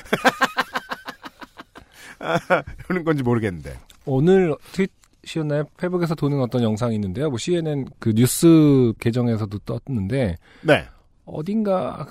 그런 2.86 3.05
건지 3.05 3.22
모르겠는데. 3.22 3.78
오늘 4.05 4.55
트윗이었나요? 4.72 5.64
페북에서 5.78 6.14
도는 6.14 6.40
어떤 6.40 6.62
영상이 6.62 6.94
있는데요. 6.94 7.28
뭐 7.30 7.38
CNN 7.38 7.86
그 7.98 8.12
뉴스 8.14 8.92
계정에서도 9.01 9.59
떴는데 9.60 10.36
네. 10.62 10.86
어딘가 11.24 12.06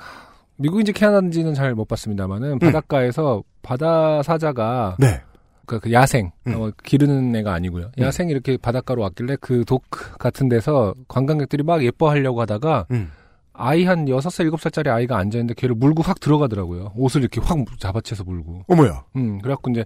미국인지 0.55 0.91
캐나다인지는 0.93 1.53
잘 1.53 1.75
못 1.75 1.87
봤습니다만은 1.87 2.59
바닷가에서 2.59 3.43
바다 3.61 4.23
사자가 4.23 4.95
네. 4.99 5.21
그, 5.69 5.79
그 5.79 5.91
야생 5.93 6.31
음. 6.47 6.53
어, 6.55 6.71
기르는 6.83 7.35
애가 7.35 7.53
아니고요. 7.53 7.91
야생 7.99 8.29
이렇게 8.29 8.57
바닷가로 8.57 9.03
왔길래 9.03 9.35
그 9.39 9.63
독 9.65 9.83
같은 10.17 10.49
데서 10.49 10.95
관광객들이 11.07 11.61
막 11.61 11.83
예뻐하려고 11.83 12.41
하다가 12.41 12.87
음. 12.89 13.11
아이 13.53 13.83
한 13.85 14.05
6살, 14.05 14.49
7살짜리 14.51 14.87
아이가 14.87 15.17
앉아있는데 15.19 15.53
걔를 15.53 15.75
물고 15.75 16.01
확 16.01 16.19
들어가더라고요. 16.19 16.93
옷을 16.95 17.21
이렇게 17.21 17.39
확 17.39 17.57
잡아채서 17.77 18.23
물고. 18.23 18.63
어머야. 18.67 19.03
음, 19.15 19.39
그래갖고 19.41 19.69
이제 19.69 19.85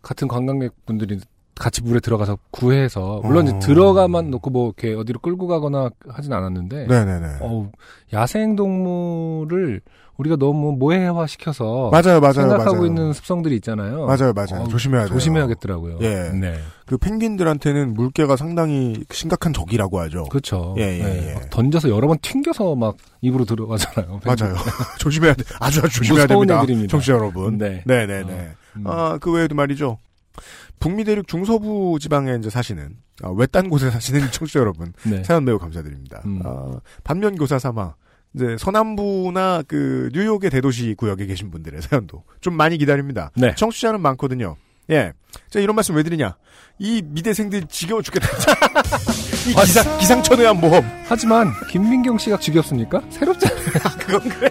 같은 0.00 0.28
관광객분들이 0.28 1.20
같이 1.58 1.82
물에 1.82 2.00
들어가서 2.00 2.38
구해서 2.50 3.20
물론 3.24 3.46
어. 3.46 3.50
이제 3.50 3.58
들어가만 3.66 4.30
놓고 4.30 4.50
뭐 4.50 4.66
이렇게 4.76 4.94
어디로 4.94 5.20
끌고 5.20 5.46
가거나 5.46 5.90
하진 6.08 6.32
않았는데 6.32 6.86
네네네. 6.86 7.26
어우, 7.40 7.70
야생 8.12 8.56
동물을 8.56 9.80
우리가 10.18 10.34
너무 10.34 10.72
모해화 10.72 11.28
시켜서 11.28 11.90
맞아요, 11.92 12.20
맞아요, 12.20 12.32
생각하고 12.32 12.72
맞아요. 12.72 12.86
있는 12.86 13.12
습성들이 13.12 13.54
있잖아요. 13.56 14.04
맞아요, 14.06 14.32
맞아요. 14.32 14.62
어우, 14.62 14.68
조심해야 14.68 15.04
돼요. 15.04 15.14
조심해야겠더라고요. 15.14 15.98
예. 16.00 16.30
네. 16.30 16.58
그 16.86 16.98
펭귄들한테는 16.98 17.94
물개가 17.94 18.36
상당히 18.36 19.04
심각한 19.12 19.52
적이라고 19.52 20.00
하죠. 20.00 20.24
그렇죠. 20.24 20.74
예, 20.78 20.98
예, 20.98 21.02
네. 21.02 21.28
예. 21.28 21.34
막 21.34 21.50
던져서 21.50 21.88
여러 21.90 22.08
번 22.08 22.18
튕겨서 22.20 22.74
막 22.74 22.96
입으로 23.20 23.44
들어가잖아요. 23.44 24.20
맞아요. 24.24 24.56
조심해야 24.98 25.34
돼. 25.34 25.44
아주 25.60 25.80
아주 25.84 25.98
조심해야 25.98 26.26
됩니다. 26.26 26.62
애들입니다. 26.62 26.90
청취자 26.90 27.12
여러분. 27.12 27.56
네. 27.56 27.84
네 27.86 28.06
네네. 28.06 28.48
음. 28.76 28.84
아, 28.86 29.18
그 29.20 29.30
외에도 29.30 29.54
말이죠. 29.54 29.98
북미 30.80 31.04
대륙 31.04 31.26
중서부 31.28 31.98
지방에 32.00 32.36
이제 32.38 32.50
사시는, 32.50 32.96
아, 33.22 33.30
외딴 33.30 33.68
곳에 33.68 33.90
사시는 33.90 34.30
청취자 34.30 34.60
여러분. 34.60 34.92
네. 35.04 35.22
사연 35.24 35.44
매우 35.44 35.58
감사드립니다. 35.58 36.22
음. 36.26 36.40
아, 36.44 36.80
반면 37.04 37.36
교사 37.36 37.58
삼아, 37.58 37.94
이제 38.34 38.56
서남부나 38.58 39.62
그 39.66 40.10
뉴욕의 40.12 40.50
대도시 40.50 40.94
구역에 40.96 41.26
계신 41.26 41.50
분들의 41.50 41.80
사연도 41.82 42.24
좀 42.40 42.54
많이 42.54 42.76
기다립니다. 42.78 43.30
네. 43.34 43.54
청취자는 43.54 44.00
많거든요. 44.00 44.56
예. 44.90 45.12
제가 45.50 45.62
이런 45.62 45.74
말씀 45.74 45.94
왜 45.96 46.02
드리냐. 46.02 46.36
이 46.78 47.02
미대생들 47.04 47.66
지겨워 47.68 48.00
죽겠다. 48.00 48.26
이 49.48 49.54
기상, 49.54 49.98
기상천외한 49.98 50.60
모험. 50.60 50.82
하지만 51.06 51.52
김민경 51.70 52.16
씨가 52.18 52.38
지겹습니까? 52.38 53.02
새롭잖아요. 53.10 53.64
그건 53.98 54.20
그래. 54.28 54.50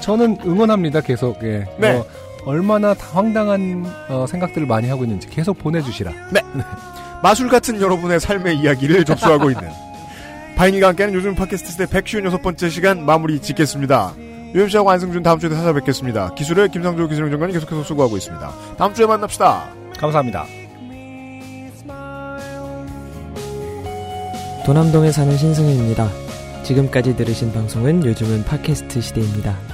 저는 0.00 0.38
응원합니다. 0.44 1.00
계속. 1.00 1.42
예. 1.42 1.66
네. 1.78 1.92
어, 1.96 2.06
얼마나 2.44 2.94
황당한 2.98 3.84
어, 4.08 4.26
생각들을 4.26 4.66
많이 4.66 4.88
하고 4.88 5.04
있는지 5.04 5.28
계속 5.28 5.58
보내주시라. 5.58 6.12
네. 6.32 6.40
마술 7.22 7.48
같은 7.48 7.80
여러분의 7.80 8.20
삶의 8.20 8.58
이야기를 8.58 9.04
접수하고 9.04 9.50
있는 9.50 9.70
바인이가 10.56 10.88
함께하는 10.88 11.14
요즘 11.16 11.34
팟캐스트 11.34 11.72
시대 11.72 11.86
156번째 11.86 12.70
시간 12.70 13.04
마무리 13.04 13.40
짓겠습니다. 13.40 14.14
유엠씨하고 14.54 14.90
안승준 14.90 15.22
다음 15.22 15.38
주에 15.38 15.50
찾아뵙겠습니다. 15.50 16.34
기술의 16.34 16.68
김상조 16.68 17.08
기술행정관이 17.08 17.52
계속해서 17.54 17.82
수고하고 17.82 18.16
있습니다. 18.16 18.52
다음 18.76 18.94
주에 18.94 19.06
만납시다. 19.06 19.68
감사합니다. 19.98 20.44
도남동에 24.64 25.10
사는 25.10 25.36
신승현입니다. 25.36 26.08
지금까지 26.62 27.16
들으신 27.16 27.52
방송은 27.52 28.04
요즘은 28.04 28.44
팟캐스트 28.44 29.00
시대입니다. 29.00 29.73